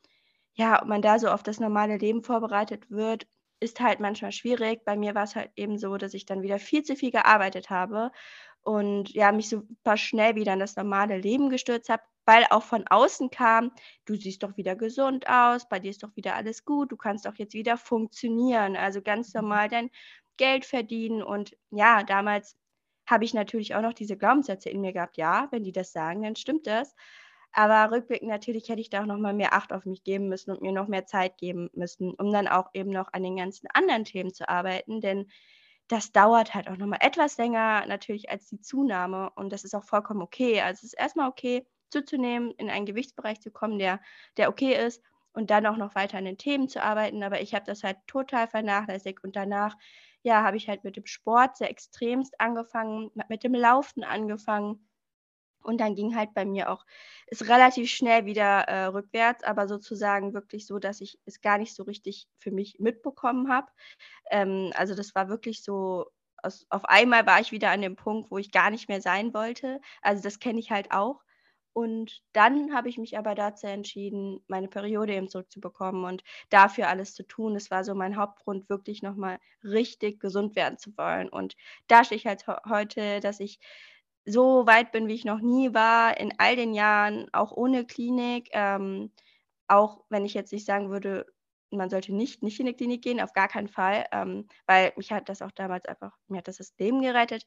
ja, 0.55 0.83
ob 0.83 0.89
man 0.89 1.03
da 1.03 1.19
so 1.19 1.29
auf 1.29 1.43
das 1.43 1.61
normale 1.61 1.97
Leben 1.97 2.23
vorbereitet 2.23 2.91
wird, 2.91 3.27
ist 3.63 3.81
halt 3.81 4.01
manchmal 4.01 4.33
schwierig. 4.33 4.85
Bei 4.85 4.97
mir 4.97 5.15
war 5.15 5.25
es 5.25 5.37
halt 5.37 5.51
eben 5.57 5.79
so, 5.79 5.97
dass 5.97 6.15
ich 6.15 6.27
dann 6.27 6.43
wieder 6.43 6.59
viel 6.59 6.83
zu 6.83 6.97
viel 6.97 7.11
gearbeitet 7.11 7.71
habe 7.71 8.11
und 8.63 9.11
ja, 9.11 9.33
mich 9.33 9.49
super 9.49 9.97
schnell 9.97 10.35
wieder 10.37 10.53
in 10.53 10.61
das 10.61 10.77
normale 10.77 11.19
Leben 11.19 11.51
gestürzt 11.51 11.89
habe, 11.89 12.03
weil 12.25 12.45
auch 12.51 12.63
von 12.63 12.87
außen 12.87 13.31
kam, 13.31 13.73
du 14.05 14.15
siehst 14.15 14.43
doch 14.43 14.57
wieder 14.57 14.77
gesund 14.77 15.29
aus, 15.29 15.69
bei 15.69 15.81
dir 15.81 15.91
ist 15.91 16.03
doch 16.03 16.15
wieder 16.17 16.37
alles 16.37 16.65
gut, 16.65 16.93
du 16.93 16.97
kannst 16.97 17.27
doch 17.27 17.35
jetzt 17.37 17.55
wieder 17.55 17.77
funktionieren, 17.77 18.77
also 18.77 19.03
ganz 19.03 19.35
mhm. 19.35 19.41
normal 19.41 19.69
dein 19.69 19.91
Geld 20.37 20.65
verdienen 20.65 21.23
und 21.23 21.57
ja, 21.71 22.03
damals 22.05 22.57
habe 23.07 23.25
ich 23.25 23.35
natürlich 23.35 23.75
auch 23.75 23.83
noch 23.83 23.95
diese 23.95 24.17
Glaubenssätze 24.17 24.71
in 24.71 24.81
mir 24.81 24.93
gehabt, 24.93 25.17
ja, 25.17 25.49
wenn 25.51 25.65
die 25.65 25.73
das 25.73 25.93
sagen, 25.93 26.23
dann 26.23 26.37
stimmt 26.37 26.67
das. 26.67 26.95
Aber 27.53 27.91
rückblickend 27.95 28.29
natürlich 28.31 28.69
hätte 28.69 28.81
ich 28.81 28.91
da 28.91 29.03
auch 29.03 29.07
noch 29.07 29.19
mal 29.19 29.35
mehr 29.35 29.53
Acht 29.55 29.73
auf 29.73 29.85
mich 29.85 30.05
geben 30.05 30.29
müssen 30.29 30.51
und 30.53 30.63
mir 30.63 30.73
noch 30.73 30.89
mehr 30.89 31.07
Zeit 31.07 31.37
geben 31.39 31.71
müssen, 31.75 32.15
um 32.15 32.33
dann 32.33 32.49
auch 32.49 32.71
eben 32.75 32.91
noch 32.91 33.13
an 33.13 33.23
den 33.23 33.37
ganzen 33.37 33.69
anderen 33.75 34.05
Themen 34.05 34.33
zu 34.33 34.49
arbeiten, 34.49 35.01
denn 35.01 35.31
das 35.89 36.13
dauert 36.13 36.55
halt 36.55 36.69
auch 36.69 36.77
noch 36.77 36.87
mal 36.87 36.99
etwas 37.01 37.37
länger 37.39 37.85
natürlich 37.87 38.31
als 38.31 38.47
die 38.49 38.61
Zunahme. 38.61 39.31
Und 39.37 39.53
das 39.53 39.65
ist 39.65 39.75
auch 39.75 39.85
vollkommen 39.85 40.23
okay. 40.23 40.61
Also 40.63 40.79
es 40.81 40.93
ist 40.95 40.99
erstmal 41.01 41.29
okay 41.29 41.67
zuzunehmen, 41.91 42.53
in 42.53 42.71
einen 42.71 42.87
Gewichtsbereich 42.87 43.41
zu 43.41 43.51
kommen, 43.51 43.79
der 43.79 44.01
der 44.39 44.49
okay 44.49 44.75
ist 44.87 45.03
und 45.35 45.51
dann 45.51 45.67
auch 45.67 45.77
noch 45.77 45.95
weiter 45.95 46.19
an 46.19 46.25
den 46.25 46.39
Themen 46.39 46.69
zu 46.69 46.83
arbeiten, 46.83 47.23
aber 47.23 47.41
ich 47.43 47.55
habe 47.55 47.65
das 47.67 47.83
halt 47.85 47.99
total 48.07 48.49
vernachlässigt. 48.49 49.23
Und 49.25 49.37
danach 49.37 49.77
ja, 50.23 50.43
habe 50.43 50.57
ich 50.57 50.69
halt 50.69 50.85
mit 50.85 50.97
dem 50.97 51.07
Sport 51.07 51.57
sehr 51.57 51.71
extremst 51.71 52.41
angefangen, 52.41 53.11
mit 53.29 53.45
dem 53.45 53.55
Laufen 53.55 54.05
angefangen 54.05 54.87
und 55.65 55.79
dann 55.81 55.95
ging 55.95 56.17
halt 56.17 56.35
bei 56.35 56.45
mir 56.45 56.71
auch 56.71 56.85
ist 57.27 57.49
relativ 57.49 57.91
schnell 57.91 58.27
wieder 58.27 58.63
äh, 58.69 58.85
rückwärts, 58.87 59.45
aber 59.45 59.69
sozusagen 59.69 60.35
wirklich 60.35 60.67
so, 60.67 60.79
dass 60.79 61.01
ich 61.01 61.19
es 61.27 61.41
gar 61.41 61.59
nicht 61.59 61.75
so 61.75 61.83
richtig 61.85 62.29
für 62.39 62.51
mich 62.51 62.79
mitbekommen 62.79 63.51
habe. 63.51 63.69
Ähm, 64.31 64.73
also 64.77 64.95
das 64.95 65.15
war 65.15 65.29
wirklich 65.29 65.63
so, 65.63 66.07
aus, 66.43 66.67
auf 66.71 66.85
einmal 66.87 67.27
war 67.27 67.41
ich 67.41 67.53
wieder 67.53 67.71
an 67.71 67.83
dem 67.83 67.97
Punkt, 67.97 68.31
wo 68.31 68.39
ich 68.39 68.53
gar 68.53 68.71
nicht 68.71 68.89
mehr 68.89 69.01
sein 69.01 69.35
wollte. 69.35 69.81
Also 70.03 70.23
das 70.23 70.41
kenne 70.41 70.61
ich 70.61 70.71
halt 70.71 70.93
auch. 70.93 71.23
Und 71.75 72.21
dann 72.35 72.75
habe 72.75 72.91
ich 72.91 72.99
mich 72.99 73.17
aber 73.17 73.35
dazu 73.35 73.67
entschieden, 73.67 74.45
meine 74.47 74.69
Periode 74.69 75.15
eben 75.15 75.29
zurückzubekommen 75.29 76.05
und 76.05 76.23
dafür 76.51 76.89
alles 76.89 77.15
zu 77.15 77.23
tun. 77.23 77.55
Das 77.55 77.71
war 77.71 77.83
so 77.85 77.95
mein 77.95 78.17
Hauptgrund, 78.17 78.69
wirklich 78.69 79.01
nochmal 79.03 79.39
richtig 79.65 80.21
gesund 80.21 80.55
werden 80.55 80.77
zu 80.79 80.97
wollen. 80.99 81.31
Und 81.31 81.57
da 81.89 82.05
stehe 82.05 82.19
ich 82.19 82.27
halt 82.27 82.47
heute, 82.69 83.21
dass 83.21 83.41
ich 83.41 83.59
so 84.25 84.67
weit 84.67 84.93
bin, 84.93 85.09
wie 85.09 85.15
ich 85.15 85.25
noch 85.25 85.41
nie 85.41 85.75
war, 85.75 86.19
in 86.19 86.33
all 86.39 86.57
den 86.57 86.75
Jahren, 86.75 87.29
auch 87.33 87.53
ohne 87.53 87.85
Klinik. 87.85 88.49
Ähm, 88.53 89.11
auch 89.69 90.05
wenn 90.11 90.25
ich 90.25 90.35
jetzt 90.35 90.53
nicht 90.53 90.67
sagen 90.67 90.91
würde, 90.91 91.27
man 91.71 91.91
sollte 91.91 92.15
nicht, 92.15 92.43
nicht 92.43 92.61
in 92.61 92.67
die 92.67 92.75
Klinik 92.75 93.03
gehen, 93.03 93.21
auf 93.21 93.33
gar 93.33 93.49
keinen 93.49 93.69
Fall, 93.69 94.07
ähm, 94.13 94.47
weil 94.67 94.93
mich 94.97 95.11
hat 95.13 95.29
das 95.29 95.43
auch 95.43 95.53
damals 95.53 95.87
einfach, 95.87 96.17
mir 96.29 96.39
hat 96.39 96.49
das 96.49 96.59
das 96.59 96.75
Leben 96.79 97.01
gerettet. 97.03 97.47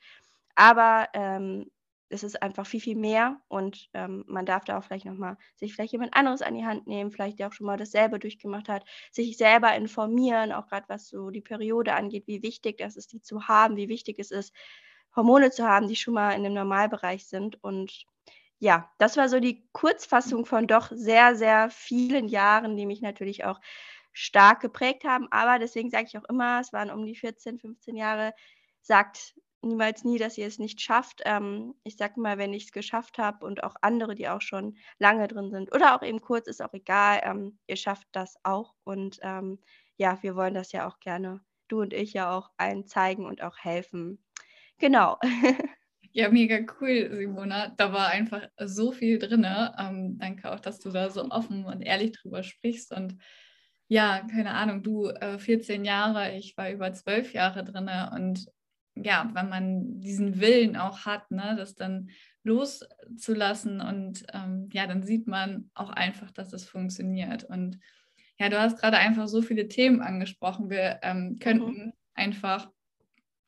Aber 0.55 1.08
ähm, 1.13 1.70
es 2.10 2.24
ist 2.24 2.41
einfach 2.41 2.65
viel, 2.65 2.79
viel 2.79 2.96
mehr 2.98 3.41
und 3.48 3.89
ähm, 3.94 4.24
man 4.27 4.46
darf 4.46 4.63
da 4.63 4.77
auch 4.77 4.84
vielleicht 4.84 5.05
nochmal 5.05 5.38
sich 5.55 5.74
vielleicht 5.74 5.91
jemand 5.94 6.15
anderes 6.15 6.41
an 6.41 6.53
die 6.55 6.65
Hand 6.65 6.88
nehmen, 6.88 7.12
vielleicht 7.12 7.39
der 7.39 7.48
auch 7.48 7.53
schon 7.53 7.67
mal 7.67 7.77
dasselbe 7.77 8.20
durchgemacht 8.20 8.70
hat, 8.70 8.86
sich 9.12 9.38
selber 9.38 9.75
informieren, 9.75 10.51
auch 10.51 10.67
gerade 10.67 10.86
was 10.88 11.08
so 11.08 11.29
die 11.32 11.41
Periode 11.41 11.94
angeht, 11.94 12.27
wie 12.27 12.44
wichtig 12.44 12.77
das 12.77 12.96
ist, 12.96 13.12
die 13.13 13.22
zu 13.22 13.48
haben, 13.48 13.75
wie 13.75 13.89
wichtig 13.89 14.20
es 14.20 14.32
ist, 14.32 14.53
Hormone 15.15 15.51
zu 15.51 15.67
haben, 15.67 15.88
die 15.88 15.95
schon 15.95 16.13
mal 16.13 16.31
in 16.31 16.43
dem 16.43 16.53
Normalbereich 16.53 17.27
sind. 17.27 17.63
Und 17.63 18.05
ja, 18.60 18.89
das 18.98 19.17
war 19.17 19.29
so 19.29 19.39
die 19.39 19.67
Kurzfassung 19.74 20.45
von 20.45 20.67
doch 20.67 20.91
sehr, 20.91 21.36
sehr 21.36 21.69
vielen 21.69 22.27
Jahren, 22.27 22.77
die 22.77 22.86
mich 22.86 23.01
natürlich 23.01 23.45
auch 23.45 23.60
stark 24.13 24.62
geprägt 24.62 25.03
haben. 25.03 25.27
Aber 25.31 25.60
deswegen 25.60 25.89
sage 25.89 26.05
ich 26.07 26.17
auch 26.17 26.25
immer, 26.29 26.60
es 26.62 26.74
waren 26.74 26.89
um 26.91 27.05
die 27.05 27.15
14, 27.15 27.60
15 27.60 27.95
Jahre, 27.95 28.34
sagt 28.81 29.36
niemals 29.62 30.03
nie, 30.03 30.17
dass 30.17 30.38
ihr 30.38 30.48
es 30.48 30.60
nicht 30.60 30.79
schafft. 30.81 31.22
Ähm, 31.25 31.75
ich 31.84 31.98
sage 31.98 32.19
mal, 32.22 32.38
wenn 32.38 32.53
ich 32.53 32.65
es 32.65 32.72
geschafft 32.72 33.17
habe 33.17 33.45
und 33.45 33.63
auch 33.63 33.75
andere, 33.81 34.15
die 34.15 34.29
auch 34.29 34.41
schon 34.41 34.77
lange 35.00 35.27
drin 35.27 35.51
sind 35.51 35.74
oder 35.75 35.95
auch 35.95 36.03
eben 36.03 36.22
kurz, 36.22 36.48
ist 36.48 36.62
auch 36.62 36.74
egal. 36.74 37.22
Ähm, 37.24 37.60
ihr 37.67 37.75
schafft 37.77 38.07
das 38.13 38.38
auch. 38.43 38.75
Und 38.84 39.19
ähm, 39.24 39.60
ja, 39.98 40.22
wir 40.24 40.36
wollen 40.36 40.53
das 40.53 40.72
ja 40.72 40.88
auch 40.88 41.00
gerne, 41.00 41.41
du 41.67 41.81
und 41.81 41.93
ich 41.93 42.13
ja 42.13 42.31
auch 42.38 42.51
allen 42.57 42.86
zeigen 42.88 43.25
und 43.25 43.41
auch 43.41 43.57
helfen. 43.57 44.25
Genau. 44.77 45.17
Ja, 46.17 46.29
mega 46.29 46.60
cool, 46.79 47.10
Simona. 47.12 47.74
Da 47.75 47.91
war 47.91 48.08
einfach 48.08 48.48
so 48.58 48.94
viel 48.94 49.20
drin. 49.20 49.46
Ähm, 49.77 50.17
danke 50.17 50.50
auch, 50.50 50.62
dass 50.62 50.79
du 50.79 50.89
da 50.89 51.10
so 51.10 51.29
offen 51.29 51.65
und 51.65 51.82
ehrlich 51.82 52.13
drüber 52.13 52.41
sprichst. 52.41 52.94
Und 52.94 53.17
ja, 53.89 54.25
keine 54.32 54.51
Ahnung, 54.51 54.82
du 54.82 55.10
äh, 55.10 55.38
14 55.38 55.84
Jahre, 55.84 56.38
ich 56.38 56.55
war 56.55 56.72
über 56.72 56.94
zwölf 56.94 57.34
Jahre 57.34 57.65
drin. 57.65 57.89
Und 58.13 58.46
ja, 58.96 59.29
wenn 59.34 59.50
man 59.50 60.00
diesen 60.00 60.39
Willen 60.39 60.77
auch 60.77 61.05
hat, 61.05 61.29
ne, 61.32 61.55
das 61.58 61.75
dann 61.75 62.10
loszulassen 62.44 63.82
und 63.82 64.25
ähm, 64.32 64.70
ja, 64.72 64.88
dann 64.88 65.03
sieht 65.03 65.27
man 65.27 65.70
auch 65.74 65.89
einfach, 65.89 66.32
dass 66.32 66.53
es 66.53 66.63
funktioniert. 66.63 67.44
Und 67.44 67.77
ja, 68.39 68.48
du 68.48 68.58
hast 68.58 68.79
gerade 68.79 68.98
einfach 68.98 69.27
so 69.27 69.41
viele 69.41 69.67
Themen 69.67 70.01
angesprochen. 70.01 70.70
Wir 70.70 71.00
ähm, 71.01 71.39
könnten 71.39 71.88
mhm. 71.88 71.94
einfach 72.13 72.70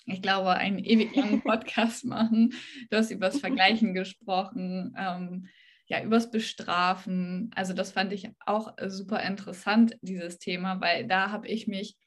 ich 0.08 0.22
glaube, 0.22 0.52
einen 0.52 0.80
ewig 0.80 1.16
langen 1.16 1.42
Podcast 1.42 2.06
machen. 2.06 2.54
Du 2.90 2.98
hast 2.98 3.12
über 3.12 3.28
das 3.28 3.40
Vergleichen 3.40 3.94
gesprochen, 3.94 4.96
ähm, 4.98 5.48
ja, 5.88 6.02
übers 6.02 6.32
Bestrafen. 6.32 7.52
Also 7.56 7.74
das 7.74 7.92
fand 7.92 8.14
ich 8.14 8.30
auch 8.46 8.74
super 8.88 9.22
interessant, 9.24 9.98
dieses 10.02 10.40
Thema, 10.40 10.82
weil 10.82 11.08
da 11.08 11.32
habe 11.32 11.48
ich 11.48 11.68
mich 11.68 11.98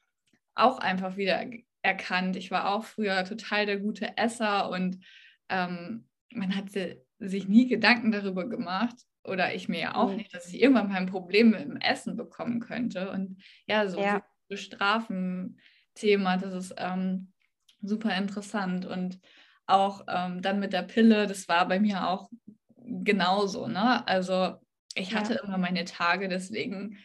auch 0.55 0.79
einfach 0.79 1.15
wieder 1.15 1.45
erkannt. 1.83 2.35
Ich 2.35 2.51
war 2.51 2.73
auch 2.73 2.83
früher 2.85 3.23
total 3.23 3.65
der 3.65 3.79
gute 3.79 4.17
Esser 4.17 4.69
und 4.69 4.99
ähm, 5.49 6.07
man 6.33 6.55
hat 6.55 6.69
sich 6.69 7.47
nie 7.47 7.67
Gedanken 7.67 8.11
darüber 8.11 8.47
gemacht 8.47 8.95
oder 9.23 9.53
ich 9.53 9.69
mir 9.69 9.79
ja 9.79 9.95
auch 9.95 10.09
mhm. 10.09 10.17
nicht, 10.17 10.33
dass 10.33 10.47
ich 10.47 10.61
irgendwann 10.61 10.89
mal 10.89 10.97
ein 10.97 11.05
Problem 11.05 11.51
mit 11.51 11.61
dem 11.61 11.77
Essen 11.77 12.15
bekommen 12.15 12.59
könnte. 12.59 13.11
Und 13.11 13.41
ja, 13.67 13.87
so 13.87 14.01
ja. 14.01 14.23
Bestrafen-Thema, 14.47 16.37
das 16.37 16.53
ist 16.53 16.73
ähm, 16.77 17.31
super 17.81 18.15
interessant. 18.15 18.85
Und 18.85 19.19
auch 19.67 20.05
ähm, 20.07 20.41
dann 20.41 20.59
mit 20.59 20.73
der 20.73 20.83
Pille, 20.83 21.27
das 21.27 21.47
war 21.47 21.67
bei 21.67 21.79
mir 21.79 22.07
auch 22.07 22.29
genauso. 22.75 23.67
Ne? 23.67 24.05
Also 24.07 24.57
ich 24.95 25.15
hatte 25.15 25.35
ja. 25.35 25.43
immer 25.43 25.57
meine 25.57 25.85
Tage, 25.85 26.27
deswegen, 26.27 26.97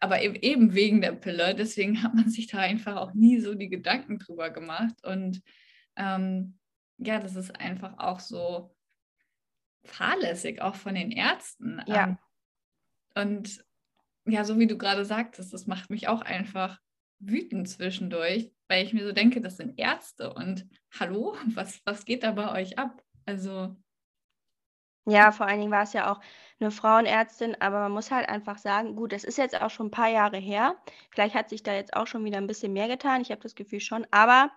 aber 0.00 0.22
eben 0.22 0.74
wegen 0.74 1.00
der 1.00 1.12
Pille, 1.12 1.54
deswegen 1.54 2.02
hat 2.02 2.14
man 2.14 2.28
sich 2.28 2.46
da 2.46 2.58
einfach 2.58 2.96
auch 2.96 3.14
nie 3.14 3.40
so 3.40 3.54
die 3.54 3.68
Gedanken 3.68 4.18
drüber 4.18 4.50
gemacht. 4.50 4.94
Und 5.02 5.42
ähm, 5.96 6.58
ja, 6.98 7.18
das 7.20 7.36
ist 7.36 7.58
einfach 7.58 7.98
auch 7.98 8.20
so 8.20 8.74
fahrlässig, 9.84 10.60
auch 10.60 10.74
von 10.74 10.94
den 10.94 11.10
Ärzten. 11.10 11.80
Ja. 11.86 12.04
Ähm, 12.04 12.18
und 13.14 13.64
ja, 14.26 14.44
so 14.44 14.58
wie 14.58 14.66
du 14.66 14.76
gerade 14.76 15.04
sagtest, 15.04 15.52
das 15.52 15.66
macht 15.66 15.90
mich 15.90 16.08
auch 16.08 16.20
einfach 16.20 16.78
wütend 17.18 17.68
zwischendurch, 17.68 18.52
weil 18.68 18.84
ich 18.84 18.92
mir 18.92 19.04
so 19.04 19.12
denke, 19.12 19.40
das 19.40 19.56
sind 19.56 19.78
Ärzte 19.78 20.32
und 20.32 20.66
hallo, 20.98 21.36
was, 21.54 21.80
was 21.84 22.04
geht 22.04 22.22
da 22.22 22.32
bei 22.32 22.60
euch 22.60 22.78
ab? 22.78 23.02
Also. 23.26 23.74
Ja, 25.06 25.32
vor 25.32 25.46
allen 25.46 25.60
Dingen 25.60 25.72
war 25.72 25.84
es 25.84 25.94
ja 25.94 26.12
auch 26.12 26.20
eine 26.60 26.70
Frauenärztin, 26.70 27.56
aber 27.60 27.80
man 27.80 27.92
muss 27.92 28.10
halt 28.10 28.28
einfach 28.28 28.58
sagen, 28.58 28.94
gut, 28.94 29.12
es 29.12 29.24
ist 29.24 29.38
jetzt 29.38 29.60
auch 29.60 29.70
schon 29.70 29.86
ein 29.86 29.90
paar 29.90 30.10
Jahre 30.10 30.36
her. 30.36 30.76
Vielleicht 31.10 31.34
hat 31.34 31.48
sich 31.48 31.62
da 31.62 31.72
jetzt 31.74 31.94
auch 31.96 32.06
schon 32.06 32.24
wieder 32.24 32.36
ein 32.36 32.46
bisschen 32.46 32.72
mehr 32.72 32.88
getan. 32.88 33.22
Ich 33.22 33.30
habe 33.30 33.40
das 33.40 33.54
Gefühl 33.54 33.80
schon, 33.80 34.06
aber 34.10 34.50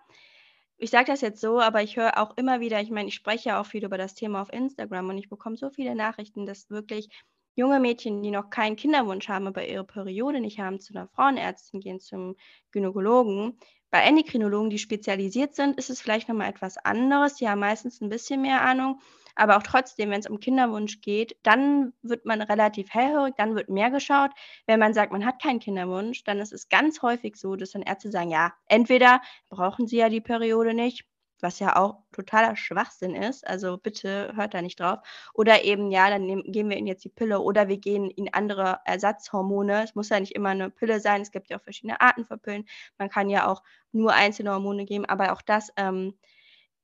ich 0.76 0.90
sage 0.90 1.06
das 1.06 1.20
jetzt 1.20 1.40
so, 1.40 1.60
aber 1.60 1.82
ich 1.82 1.96
höre 1.96 2.18
auch 2.18 2.36
immer 2.36 2.60
wieder, 2.60 2.80
ich 2.80 2.90
meine, 2.90 3.08
ich 3.08 3.14
spreche 3.14 3.50
ja 3.50 3.60
auch 3.60 3.66
viel 3.66 3.84
über 3.84 3.98
das 3.98 4.14
Thema 4.14 4.42
auf 4.42 4.52
Instagram 4.52 5.10
und 5.10 5.18
ich 5.18 5.28
bekomme 5.28 5.56
so 5.56 5.70
viele 5.70 5.94
Nachrichten, 5.94 6.44
dass 6.44 6.70
wirklich 6.70 7.08
junge 7.54 7.80
Mädchen, 7.80 8.22
die 8.22 8.30
noch 8.30 8.50
keinen 8.50 8.76
Kinderwunsch 8.76 9.28
haben, 9.28 9.46
aber 9.46 9.66
ihre 9.66 9.84
Periode 9.84 10.40
nicht 10.40 10.58
haben, 10.58 10.80
zu 10.80 10.94
einer 10.94 11.08
Frauenärztin 11.08 11.80
gehen, 11.80 12.00
zum 12.00 12.36
Gynäkologen. 12.70 13.58
Bei 13.90 14.00
Endokrinologen, 14.00 14.70
die 14.70 14.78
spezialisiert 14.78 15.54
sind, 15.54 15.76
ist 15.76 15.90
es 15.90 16.00
vielleicht 16.00 16.28
nochmal 16.28 16.48
etwas 16.48 16.78
anderes. 16.78 17.34
Die 17.34 17.48
haben 17.48 17.60
meistens 17.60 18.00
ein 18.00 18.08
bisschen 18.08 18.40
mehr 18.40 18.62
Ahnung. 18.62 19.00
Aber 19.34 19.56
auch 19.56 19.62
trotzdem, 19.62 20.10
wenn 20.10 20.20
es 20.20 20.28
um 20.28 20.40
Kinderwunsch 20.40 21.00
geht, 21.00 21.36
dann 21.42 21.92
wird 22.02 22.24
man 22.24 22.40
relativ 22.42 22.92
hellhörig, 22.92 23.34
dann 23.36 23.54
wird 23.54 23.68
mehr 23.68 23.90
geschaut. 23.90 24.30
Wenn 24.66 24.80
man 24.80 24.94
sagt, 24.94 25.12
man 25.12 25.24
hat 25.24 25.42
keinen 25.42 25.60
Kinderwunsch, 25.60 26.24
dann 26.24 26.38
ist 26.38 26.52
es 26.52 26.68
ganz 26.68 27.02
häufig 27.02 27.36
so, 27.36 27.56
dass 27.56 27.72
dann 27.72 27.82
Ärzte 27.82 28.10
sagen, 28.10 28.30
ja, 28.30 28.52
entweder 28.66 29.20
brauchen 29.48 29.86
sie 29.86 29.96
ja 29.98 30.08
die 30.08 30.20
Periode 30.20 30.74
nicht 30.74 31.04
was 31.42 31.58
ja 31.58 31.76
auch 31.76 31.98
totaler 32.12 32.56
Schwachsinn 32.56 33.14
ist. 33.14 33.46
Also 33.46 33.76
bitte 33.78 34.32
hört 34.36 34.54
da 34.54 34.62
nicht 34.62 34.80
drauf. 34.80 35.00
Oder 35.34 35.64
eben, 35.64 35.90
ja, 35.90 36.08
dann 36.10 36.24
nehmen, 36.26 36.44
geben 36.50 36.70
wir 36.70 36.76
ihnen 36.76 36.86
jetzt 36.86 37.04
die 37.04 37.08
Pille 37.08 37.40
oder 37.40 37.68
wir 37.68 37.78
gehen 37.78 38.10
ihnen 38.10 38.32
andere 38.32 38.80
Ersatzhormone. 38.84 39.82
Es 39.84 39.94
muss 39.94 40.08
ja 40.08 40.20
nicht 40.20 40.34
immer 40.34 40.50
eine 40.50 40.70
Pille 40.70 41.00
sein. 41.00 41.22
Es 41.22 41.32
gibt 41.32 41.50
ja 41.50 41.58
auch 41.58 41.62
verschiedene 41.62 42.00
Arten 42.00 42.24
von 42.24 42.38
Pillen. 42.40 42.66
Man 42.98 43.08
kann 43.10 43.28
ja 43.28 43.46
auch 43.48 43.62
nur 43.92 44.12
einzelne 44.12 44.52
Hormone 44.52 44.84
geben, 44.84 45.04
aber 45.06 45.32
auch 45.32 45.42
das 45.42 45.72
ähm, 45.76 46.14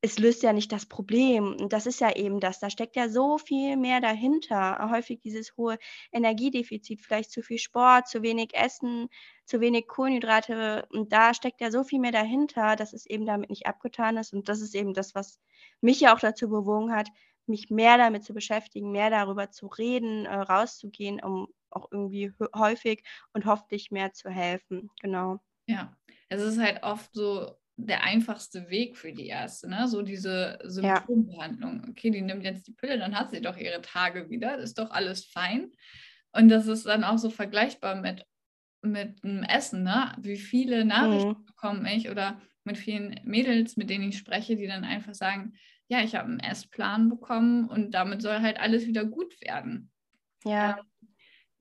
es 0.00 0.18
löst 0.18 0.42
ja 0.42 0.52
nicht 0.52 0.70
das 0.70 0.86
Problem. 0.86 1.56
Und 1.56 1.72
das 1.72 1.86
ist 1.86 2.00
ja 2.00 2.14
eben 2.14 2.38
das. 2.40 2.60
Da 2.60 2.70
steckt 2.70 2.94
ja 2.94 3.08
so 3.08 3.38
viel 3.38 3.76
mehr 3.76 4.00
dahinter. 4.00 4.88
Häufig 4.90 5.20
dieses 5.20 5.56
hohe 5.56 5.78
Energiedefizit, 6.12 7.00
vielleicht 7.00 7.32
zu 7.32 7.42
viel 7.42 7.58
Sport, 7.58 8.06
zu 8.06 8.22
wenig 8.22 8.54
Essen, 8.54 9.08
zu 9.44 9.60
wenig 9.60 9.88
Kohlenhydrate. 9.88 10.86
Und 10.92 11.12
da 11.12 11.34
steckt 11.34 11.60
ja 11.60 11.70
so 11.72 11.82
viel 11.82 11.98
mehr 11.98 12.12
dahinter, 12.12 12.76
dass 12.76 12.92
es 12.92 13.06
eben 13.06 13.26
damit 13.26 13.50
nicht 13.50 13.66
abgetan 13.66 14.16
ist. 14.16 14.32
Und 14.32 14.48
das 14.48 14.60
ist 14.60 14.74
eben 14.74 14.94
das, 14.94 15.14
was 15.14 15.40
mich 15.80 16.00
ja 16.00 16.14
auch 16.14 16.20
dazu 16.20 16.48
bewogen 16.48 16.92
hat, 16.92 17.08
mich 17.46 17.70
mehr 17.70 17.98
damit 17.98 18.24
zu 18.24 18.34
beschäftigen, 18.34 18.92
mehr 18.92 19.10
darüber 19.10 19.50
zu 19.50 19.66
reden, 19.66 20.26
äh, 20.26 20.34
rauszugehen, 20.34 21.20
um 21.20 21.48
auch 21.70 21.88
irgendwie 21.90 22.32
häufig 22.54 23.02
und 23.32 23.46
hoffentlich 23.46 23.90
mehr 23.90 24.12
zu 24.12 24.30
helfen. 24.30 24.90
Genau. 25.00 25.40
Ja, 25.66 25.96
es 26.28 26.42
ist 26.42 26.58
halt 26.58 26.82
oft 26.82 27.12
so, 27.12 27.57
der 27.78 28.02
einfachste 28.02 28.68
Weg 28.70 28.96
für 28.96 29.12
die 29.12 29.28
erste, 29.28 29.68
ne? 29.68 29.86
So 29.86 30.02
diese 30.02 30.58
Symptombehandlung. 30.64 31.82
Ja. 31.84 31.88
Okay, 31.88 32.10
die 32.10 32.20
nimmt 32.20 32.42
jetzt 32.42 32.66
die 32.66 32.72
Pille, 32.72 32.98
dann 32.98 33.16
hat 33.16 33.30
sie 33.30 33.40
doch 33.40 33.56
ihre 33.56 33.80
Tage 33.80 34.28
wieder, 34.30 34.56
das 34.56 34.70
ist 34.70 34.78
doch 34.78 34.90
alles 34.90 35.24
fein. 35.24 35.70
Und 36.32 36.48
das 36.48 36.66
ist 36.66 36.86
dann 36.86 37.04
auch 37.04 37.18
so 37.18 37.30
vergleichbar 37.30 37.94
mit, 37.94 38.26
mit 38.82 39.22
dem 39.22 39.44
Essen, 39.44 39.84
ne? 39.84 40.12
Wie 40.18 40.36
viele 40.36 40.84
Nachrichten 40.84 41.40
mhm. 41.40 41.46
bekomme 41.46 41.96
ich 41.96 42.10
oder 42.10 42.40
mit 42.64 42.78
vielen 42.78 43.20
Mädels, 43.24 43.76
mit 43.76 43.90
denen 43.90 44.08
ich 44.08 44.18
spreche, 44.18 44.56
die 44.56 44.66
dann 44.66 44.84
einfach 44.84 45.14
sagen, 45.14 45.54
ja, 45.86 46.00
ich 46.02 46.16
habe 46.16 46.28
einen 46.28 46.40
Essplan 46.40 47.08
bekommen 47.08 47.68
und 47.68 47.92
damit 47.92 48.22
soll 48.22 48.40
halt 48.40 48.58
alles 48.58 48.86
wieder 48.86 49.04
gut 49.04 49.40
werden. 49.40 49.90
Ja. 50.44 50.80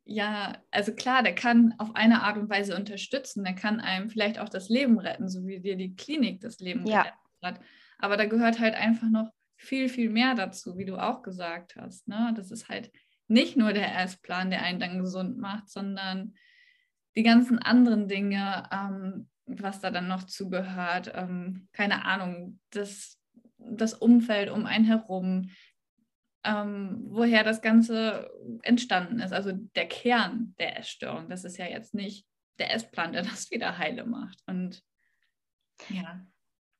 Ja, 0.10 0.58
also 0.72 0.94
klar, 0.94 1.22
der 1.22 1.36
kann 1.36 1.76
auf 1.80 1.94
eine 1.94 2.24
Art 2.24 2.38
und 2.38 2.50
Weise 2.50 2.78
unterstützen. 2.78 3.44
Der 3.44 3.56
kann 3.56 3.82
einem 3.82 4.10
vielleicht 4.10 4.40
auch 4.40 4.48
das 4.48 4.70
Leben 4.70 5.00
retten, 5.00 5.28
so 5.28 5.46
wie 5.46 5.60
dir 5.60 5.76
die 5.76 5.96
Klinik 5.96 6.40
das 6.40 6.60
Leben 6.60 6.88
ja. 6.88 7.04
gerettet 7.04 7.20
hat. 7.44 7.60
Aber 8.00 8.16
da 8.16 8.26
gehört 8.26 8.60
halt 8.60 8.74
einfach 8.74 9.10
noch 9.10 9.30
viel, 9.58 9.90
viel 9.90 10.10
mehr 10.10 10.34
dazu, 10.34 10.78
wie 10.78 10.86
du 10.86 10.96
auch 10.96 11.24
gesagt 11.24 11.76
hast. 11.76 12.08
Ne? 12.08 12.34
Das 12.38 12.52
ist 12.52 12.70
halt 12.70 12.90
nicht 13.28 13.58
nur 13.58 13.74
der 13.74 14.00
Essplan, 14.00 14.50
der 14.50 14.64
einen 14.64 14.80
dann 14.80 15.00
gesund 15.00 15.38
macht, 15.40 15.70
sondern 15.70 16.36
die 17.18 17.24
ganzen 17.24 17.60
anderen 17.60 18.08
Dinge, 18.08 18.64
ähm, 18.72 19.28
was 19.46 19.82
da 19.82 19.92
dann 19.92 20.08
noch 20.08 20.24
zugehört. 20.24 21.12
Ähm, 21.16 21.68
keine 21.74 22.06
Ahnung, 22.06 22.60
das, 22.70 23.20
das 23.58 23.94
Umfeld 23.94 24.50
um 24.50 24.66
einen 24.66 24.86
herum, 24.86 25.50
ähm, 26.44 27.06
woher 27.10 27.44
das 27.44 27.62
Ganze 27.62 28.30
entstanden 28.62 29.20
ist. 29.20 29.34
Also 29.34 29.52
der 29.54 29.88
Kern 29.88 30.56
der 30.60 30.78
Essstörung. 30.80 31.30
Das 31.30 31.44
ist 31.44 31.58
ja 31.58 31.66
jetzt 31.66 31.94
nicht 31.94 32.26
der 32.60 32.74
Essplan, 32.74 33.14
der 33.14 33.22
das 33.24 33.52
wieder 33.52 33.78
heile 33.78 34.06
macht. 34.06 34.42
Und 34.48 34.84
ja. 35.90 36.26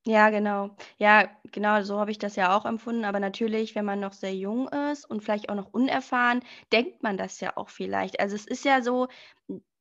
Ja, 0.10 0.30
genau. 0.30 0.70
Ja, 1.00 1.28
genau, 1.52 1.82
so 1.84 2.00
habe 2.00 2.12
ich 2.12 2.18
das 2.18 2.38
ja 2.38 2.56
auch 2.58 2.66
empfunden. 2.66 3.04
Aber 3.04 3.20
natürlich, 3.20 3.76
wenn 3.76 3.84
man 3.84 4.00
noch 4.00 4.14
sehr 4.14 4.34
jung 4.34 4.70
ist 4.70 5.04
und 5.04 5.22
vielleicht 5.22 5.50
auch 5.50 5.56
noch 5.56 5.74
unerfahren, 5.74 6.42
denkt 6.72 7.04
man 7.04 7.18
das 7.18 7.42
ja 7.42 7.58
auch 7.58 7.68
vielleicht. 7.70 8.18
Also 8.22 8.34
es 8.36 8.46
ist 8.48 8.64
ja 8.64 8.82
so, 8.82 9.08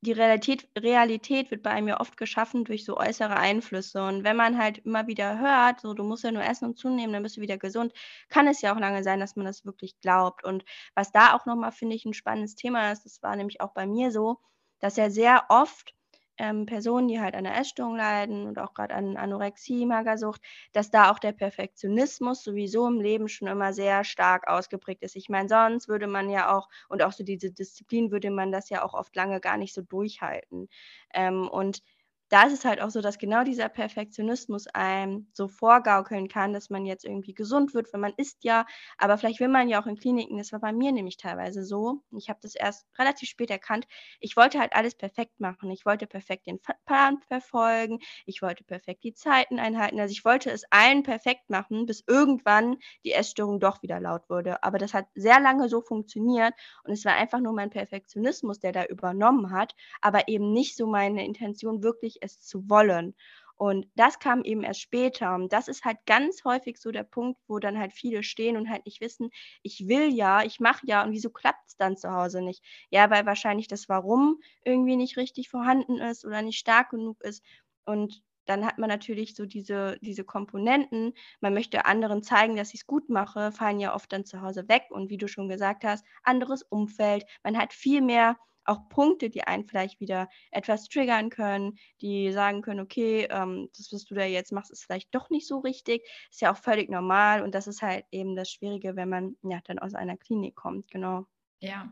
die 0.01 0.11
Realität, 0.11 0.67
Realität 0.77 1.49
wird 1.49 1.63
bei 1.63 1.69
einem 1.71 1.87
ja 1.87 1.99
oft 2.01 2.17
geschaffen 2.17 2.65
durch 2.65 2.83
so 2.83 2.97
äußere 2.97 3.37
Einflüsse. 3.37 4.03
Und 4.03 4.25
wenn 4.25 4.35
man 4.35 4.57
halt 4.57 4.79
immer 4.79 5.07
wieder 5.07 5.39
hört, 5.39 5.79
so 5.79 5.93
du 5.93 6.03
musst 6.03 6.25
ja 6.25 6.31
nur 6.31 6.43
essen 6.43 6.65
und 6.65 6.77
zunehmen, 6.77 7.13
dann 7.13 7.23
bist 7.23 7.37
du 7.37 7.41
wieder 7.41 7.57
gesund, 7.57 7.93
kann 8.29 8.47
es 8.47 8.61
ja 8.61 8.75
auch 8.75 8.79
lange 8.79 9.03
sein, 9.03 9.21
dass 9.21 9.37
man 9.37 9.45
das 9.45 9.65
wirklich 9.65 9.97
glaubt. 10.01 10.43
Und 10.43 10.65
was 10.93 11.11
da 11.13 11.35
auch 11.35 11.45
nochmal, 11.45 11.71
finde 11.71 11.95
ich, 11.95 12.03
ein 12.05 12.13
spannendes 12.13 12.55
Thema 12.55 12.91
ist, 12.91 13.05
das 13.05 13.23
war 13.23 13.35
nämlich 13.37 13.61
auch 13.61 13.71
bei 13.73 13.87
mir 13.87 14.11
so, 14.11 14.39
dass 14.79 14.97
ja 14.97 15.09
sehr 15.09 15.45
oft 15.49 15.93
ähm, 16.37 16.65
Personen, 16.65 17.07
die 17.07 17.19
halt 17.19 17.35
an 17.35 17.43
der 17.45 17.57
Essstörung 17.57 17.95
leiden 17.95 18.47
und 18.47 18.59
auch 18.59 18.73
gerade 18.73 18.93
an 18.95 19.17
Anorexie, 19.17 19.85
Magersucht, 19.85 20.41
dass 20.73 20.91
da 20.91 21.11
auch 21.11 21.19
der 21.19 21.31
Perfektionismus 21.33 22.43
sowieso 22.43 22.87
im 22.87 22.99
Leben 23.01 23.27
schon 23.27 23.47
immer 23.47 23.73
sehr 23.73 24.03
stark 24.03 24.47
ausgeprägt 24.47 25.03
ist. 25.03 25.15
Ich 25.15 25.29
meine, 25.29 25.49
sonst 25.49 25.87
würde 25.87 26.07
man 26.07 26.29
ja 26.29 26.55
auch, 26.55 26.69
und 26.89 27.01
auch 27.03 27.11
so 27.11 27.23
diese 27.23 27.51
Disziplin 27.51 28.11
würde 28.11 28.31
man 28.31 28.51
das 28.51 28.69
ja 28.69 28.83
auch 28.83 28.93
oft 28.93 29.15
lange 29.15 29.39
gar 29.41 29.57
nicht 29.57 29.73
so 29.73 29.81
durchhalten. 29.81 30.69
Ähm, 31.13 31.47
und 31.49 31.81
da 32.29 32.43
ist 32.43 32.53
es 32.53 32.65
halt 32.65 32.81
auch 32.81 32.89
so, 32.89 33.01
dass 33.01 33.17
genau 33.19 33.43
dieser 33.43 33.69
Perfektionismus 33.69 34.67
einem 34.67 35.29
so 35.33 35.47
vorgaukeln 35.47 36.27
kann, 36.27 36.53
dass 36.53 36.69
man 36.69 36.85
jetzt 36.85 37.05
irgendwie 37.05 37.33
gesund 37.33 37.73
wird, 37.73 37.91
wenn 37.93 38.01
man 38.01 38.13
isst 38.17 38.43
ja, 38.43 38.65
aber 38.97 39.17
vielleicht 39.17 39.39
will 39.39 39.47
man 39.47 39.69
ja 39.69 39.81
auch 39.81 39.87
in 39.87 39.95
Kliniken, 39.97 40.37
das 40.37 40.51
war 40.51 40.59
bei 40.59 40.73
mir 40.73 40.91
nämlich 40.91 41.17
teilweise 41.17 41.63
so. 41.63 42.01
Ich 42.17 42.29
habe 42.29 42.39
das 42.41 42.55
erst 42.55 42.85
relativ 42.99 43.29
spät 43.29 43.49
erkannt. 43.49 43.87
Ich 44.19 44.35
wollte 44.35 44.59
halt 44.59 44.73
alles 44.75 44.95
perfekt 44.95 45.39
machen. 45.39 45.71
Ich 45.71 45.85
wollte 45.85 46.07
perfekt 46.07 46.47
den 46.47 46.59
Plan 46.85 47.19
verfolgen, 47.27 47.99
ich 48.25 48.41
wollte 48.41 48.63
perfekt 48.63 49.03
die 49.03 49.13
Zeiten 49.13 49.59
einhalten. 49.59 49.99
Also 49.99 50.11
ich 50.11 50.25
wollte 50.25 50.51
es 50.51 50.63
allen 50.71 51.03
perfekt 51.03 51.49
machen, 51.49 51.85
bis 51.85 52.03
irgendwann 52.07 52.77
die 53.05 53.13
Essstörung 53.13 53.59
doch 53.59 53.81
wieder 53.81 53.99
laut 53.99 54.29
wurde. 54.29 54.63
Aber 54.63 54.77
das 54.77 54.93
hat 54.93 55.07
sehr 55.15 55.39
lange 55.39 55.69
so 55.69 55.81
funktioniert 55.81 56.53
und 56.83 56.91
es 56.93 57.05
war 57.05 57.13
einfach 57.15 57.39
nur 57.39 57.53
mein 57.53 57.69
Perfektionismus, 57.69 58.59
der 58.59 58.71
da 58.71 58.85
übernommen 58.85 59.51
hat, 59.51 59.75
aber 60.01 60.27
eben 60.27 60.51
nicht 60.53 60.75
so 60.75 60.87
meine 60.87 61.25
Intention 61.25 61.83
wirklich 61.83 62.16
es 62.21 62.39
zu 62.41 62.69
wollen. 62.69 63.15
Und 63.55 63.87
das 63.95 64.19
kam 64.19 64.43
eben 64.43 64.63
erst 64.63 64.81
später. 64.81 65.33
Und 65.33 65.51
das 65.51 65.67
ist 65.67 65.83
halt 65.83 65.97
ganz 66.05 66.43
häufig 66.45 66.77
so 66.77 66.91
der 66.91 67.03
Punkt, 67.03 67.39
wo 67.47 67.57
dann 67.57 67.79
halt 67.79 67.91
viele 67.93 68.21
stehen 68.21 68.55
und 68.55 68.69
halt 68.69 68.85
nicht 68.85 69.01
wissen, 69.01 69.31
ich 69.63 69.87
will 69.87 70.13
ja, 70.13 70.43
ich 70.43 70.59
mache 70.59 70.85
ja 70.85 71.03
und 71.03 71.11
wieso 71.11 71.31
klappt 71.31 71.67
es 71.67 71.75
dann 71.77 71.97
zu 71.97 72.11
Hause 72.11 72.41
nicht? 72.41 72.63
Ja, 72.91 73.09
weil 73.09 73.25
wahrscheinlich 73.25 73.67
das 73.67 73.89
Warum 73.89 74.39
irgendwie 74.63 74.95
nicht 74.95 75.17
richtig 75.17 75.49
vorhanden 75.49 75.97
ist 75.97 76.23
oder 76.23 76.41
nicht 76.43 76.59
stark 76.59 76.91
genug 76.91 77.19
ist. 77.23 77.43
Und 77.85 78.21
dann 78.45 78.65
hat 78.65 78.77
man 78.77 78.89
natürlich 78.89 79.35
so 79.35 79.45
diese, 79.45 79.97
diese 80.01 80.23
Komponenten. 80.23 81.13
Man 81.41 81.53
möchte 81.53 81.85
anderen 81.85 82.21
zeigen, 82.23 82.55
dass 82.55 82.73
ich 82.73 82.81
es 82.81 82.87
gut 82.87 83.09
mache, 83.09 83.51
fallen 83.51 83.79
ja 83.79 83.93
oft 83.95 84.11
dann 84.13 84.23
zu 84.25 84.41
Hause 84.41 84.69
weg. 84.69 84.83
Und 84.91 85.09
wie 85.09 85.17
du 85.17 85.27
schon 85.27 85.49
gesagt 85.49 85.83
hast, 85.83 86.05
anderes 86.23 86.61
Umfeld. 86.63 87.25
Man 87.43 87.57
hat 87.57 87.73
viel 87.73 88.01
mehr 88.01 88.37
auch 88.67 88.89
Punkte, 88.89 89.29
die 89.29 89.43
einen 89.43 89.65
vielleicht 89.65 89.99
wieder 89.99 90.27
etwas 90.51 90.87
triggern 90.87 91.29
können, 91.29 91.77
die 92.01 92.31
sagen 92.31 92.61
können, 92.61 92.79
okay, 92.79 93.27
ähm, 93.29 93.69
das, 93.75 93.91
was 93.91 94.05
du 94.05 94.15
da 94.15 94.23
jetzt 94.23 94.51
machst, 94.51 94.71
ist 94.71 94.83
vielleicht 94.83 95.13
doch 95.13 95.29
nicht 95.29 95.47
so 95.47 95.59
richtig. 95.59 96.03
Ist 96.29 96.41
ja 96.41 96.51
auch 96.51 96.57
völlig 96.57 96.89
normal 96.89 97.41
und 97.41 97.55
das 97.55 97.67
ist 97.67 97.81
halt 97.81 98.05
eben 98.11 98.35
das 98.35 98.51
Schwierige, 98.51 98.95
wenn 98.95 99.09
man 99.09 99.35
ja 99.43 99.59
dann 99.65 99.79
aus 99.79 99.93
einer 99.93 100.17
Klinik 100.17 100.55
kommt, 100.55 100.89
genau. 100.91 101.25
Ja. 101.59 101.91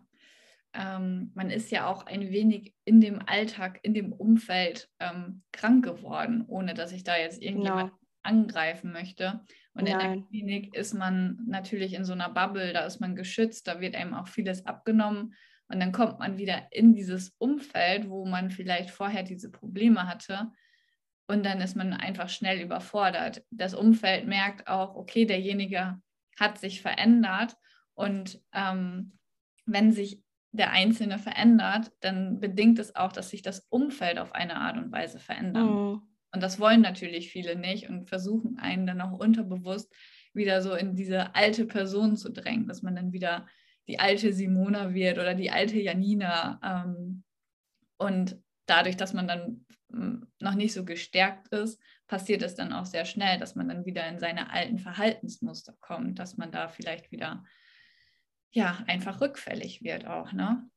Ähm, 0.74 1.32
man 1.36 1.50
ist 1.50 1.72
ja 1.72 1.88
auch 1.88 2.06
ein 2.06 2.32
wenig 2.32 2.74
in 2.84 3.00
dem 3.00 3.20
Alltag, 3.26 3.80
in 3.84 3.94
dem 3.94 4.12
Umfeld 4.12 4.90
ähm, 5.00 5.44
krank 5.54 5.86
geworden, 5.86 6.44
ohne 6.48 6.74
dass 6.74 6.92
ich 6.92 7.06
da 7.06 7.16
jetzt 7.16 7.42
irgendjemand 7.42 7.92
genau. 7.92 8.00
angreifen 8.24 8.92
möchte. 8.92 9.42
Und 9.74 9.86
Nein. 9.86 9.94
in 9.94 10.00
der 10.00 10.28
Klinik 10.28 10.76
ist 10.76 10.94
man 10.94 11.40
natürlich 11.48 11.94
in 11.94 12.04
so 12.04 12.14
einer 12.14 12.30
Bubble, 12.30 12.74
da 12.74 12.86
ist 12.86 13.00
man 13.00 13.16
geschützt, 13.16 13.68
da 13.68 13.80
wird 13.80 13.96
einem 13.96 14.14
auch 14.14 14.28
vieles 14.28 14.66
abgenommen. 14.66 15.34
Und 15.68 15.80
dann 15.80 15.92
kommt 15.92 16.20
man 16.20 16.38
wieder 16.38 16.68
in 16.72 16.94
dieses 16.94 17.34
Umfeld, 17.38 18.10
wo 18.10 18.26
man 18.26 18.52
vielleicht 18.52 18.92
vorher 18.92 19.24
diese 19.24 19.52
Probleme 19.52 20.08
hatte. 20.08 20.52
Und 21.28 21.44
dann 21.44 21.60
ist 21.60 21.76
man 21.76 21.94
einfach 21.94 22.30
schnell 22.30 22.62
überfordert. 22.62 23.44
Das 23.50 23.74
Umfeld 23.74 24.28
merkt 24.28 24.68
auch, 24.68 24.96
okay, 24.96 25.26
derjenige 25.26 26.00
hat 26.40 26.60
sich 26.60 26.82
verändert. 26.82 27.58
Und 27.96 28.42
ähm, 28.54 29.18
wenn 29.66 29.92
sich 29.92 30.22
der 30.52 30.72
Einzelne 30.72 31.18
verändert, 31.18 31.92
dann 32.00 32.40
bedingt 32.40 32.80
es 32.80 32.96
auch, 32.96 33.12
dass 33.12 33.30
sich 33.30 33.42
das 33.42 33.66
Umfeld 33.70 34.20
auf 34.20 34.34
eine 34.34 34.58
Art 34.58 34.78
und 34.78 34.92
Weise 34.92 35.20
verändert. 35.20 35.66
Mhm. 35.66 36.02
Und 36.32 36.44
das 36.44 36.60
wollen 36.60 36.82
natürlich 36.82 37.32
viele 37.32 37.56
nicht 37.56 37.90
und 37.90 38.08
versuchen 38.08 38.60
einen 38.60 38.86
dann 38.86 39.02
auch 39.02 39.14
unterbewusst 39.14 39.94
wieder 40.34 40.62
so 40.62 40.74
in 40.74 40.96
diese 40.96 41.34
alte 41.34 41.66
Person 41.66 42.18
zu 42.18 42.30
drängen, 42.30 42.68
dass 42.68 42.82
man 42.82 42.96
dann 42.96 43.14
wieder 43.14 43.48
die 43.88 44.00
alte 44.00 44.34
Simona 44.34 44.94
wird 44.94 45.18
oder 45.18 45.34
die 45.34 45.52
alte 45.52 45.80
Janina. 45.80 46.60
Ähm, 46.64 47.24
und 47.98 48.42
dadurch, 48.66 48.98
dass 48.98 49.14
man 49.14 49.28
dann 49.28 49.66
hm, 49.92 50.28
noch 50.40 50.56
nicht 50.56 50.74
so 50.74 50.86
gestärkt 50.86 51.48
ist, 51.50 51.82
passiert 52.08 52.44
es 52.44 52.56
dann 52.56 52.74
auch 52.74 52.86
sehr 52.86 53.06
schnell, 53.06 53.40
dass 53.40 53.56
man 53.56 53.68
dann 53.68 53.86
wieder 53.86 54.08
in 54.08 54.20
seine 54.20 54.52
alten 54.52 54.80
Verhaltensmuster 54.80 55.76
kommt, 55.80 56.20
dass 56.20 56.38
man 56.38 56.52
da 56.52 56.68
vielleicht 56.68 57.12
wieder 57.12 57.44
ja 58.52 58.84
einfach 58.88 59.22
rückfällig 59.22 59.84
wird 59.84 60.08
auch, 60.08 60.32
ne? 60.32 60.70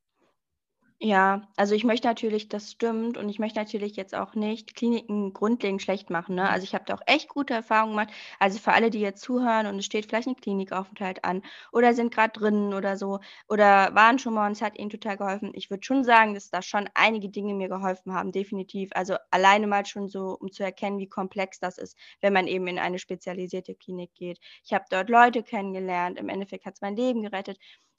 Ja, 1.01 1.43
also 1.57 1.77
ich 1.77 1.85
möchte 1.85 2.09
natürlich, 2.09 2.49
das 2.49 2.73
stimmt 2.73 3.17
und 3.19 3.29
ich 3.29 3.39
möchte 3.39 3.61
natürlich 3.61 3.95
jetzt 3.95 4.17
auch 4.17 4.35
nicht 4.35 4.75
Kliniken 4.75 5.33
grundlegend 5.33 5.81
schlecht 5.81 6.11
machen, 6.11 6.35
ne? 6.35 6.49
Also 6.51 6.65
ich 6.65 6.75
habe 6.75 6.85
da 6.87 6.95
auch 6.95 7.01
echt 7.07 7.29
gute 7.29 7.55
Erfahrungen 7.55 7.93
gemacht. 7.93 8.11
Also 8.41 8.59
für 8.59 8.73
alle, 8.73 8.91
die 8.91 8.99
jetzt 8.99 9.23
zuhören 9.23 9.67
und 9.69 9.79
es 9.79 9.85
steht 9.87 10.07
vielleicht 10.07 10.27
ein 10.27 10.35
Klinikaufenthalt 10.35 11.23
an 11.25 11.43
oder 11.71 11.95
sind 11.95 12.13
gerade 12.13 12.33
drin 12.33 12.75
oder 12.75 12.97
so 12.97 13.21
oder 13.49 13.95
waren 13.95 14.19
schon 14.19 14.35
mal 14.35 14.47
und 14.47 14.53
es 14.53 14.61
hat 14.63 14.77
ihnen 14.77 14.91
total 14.91 15.17
geholfen. 15.17 15.53
Ich 15.55 15.71
würde 15.71 15.85
schon 15.85 16.03
sagen, 16.03 16.35
dass 16.35 16.51
da 16.51 16.63
schon 16.63 16.91
einige 16.95 17.29
Dinge 17.29 17.55
mir 17.55 17.69
geholfen 17.69 18.13
haben, 18.13 18.33
definitiv. 18.33 18.91
Also 18.95 19.15
alleine 19.31 19.69
mal 19.69 19.87
schon 19.87 20.09
so, 20.09 20.37
um 20.41 20.51
zu 20.51 20.65
erkennen, 20.65 20.99
wie 20.99 21.09
komplex 21.09 21.61
das 21.61 21.79
ist, 21.79 21.97
wenn 22.21 22.33
man 22.33 22.49
eben 22.49 22.67
in 22.67 22.81
eine 22.81 22.99
spezialisierte 22.99 23.77
Klinik 23.77 24.15
geht. 24.17 24.41
Ich 24.65 24.73
habe 24.73 24.85
dort 24.91 25.11
Leute 25.11 25.45
kennengelernt, 25.45 26.19
im 26.19 26.29
Endeffekt 26.29 26.67
hat 26.67 26.75
es 26.75 26.81
mein 26.81 26.97
Leben 26.97 27.23
gerettet. 27.23 27.59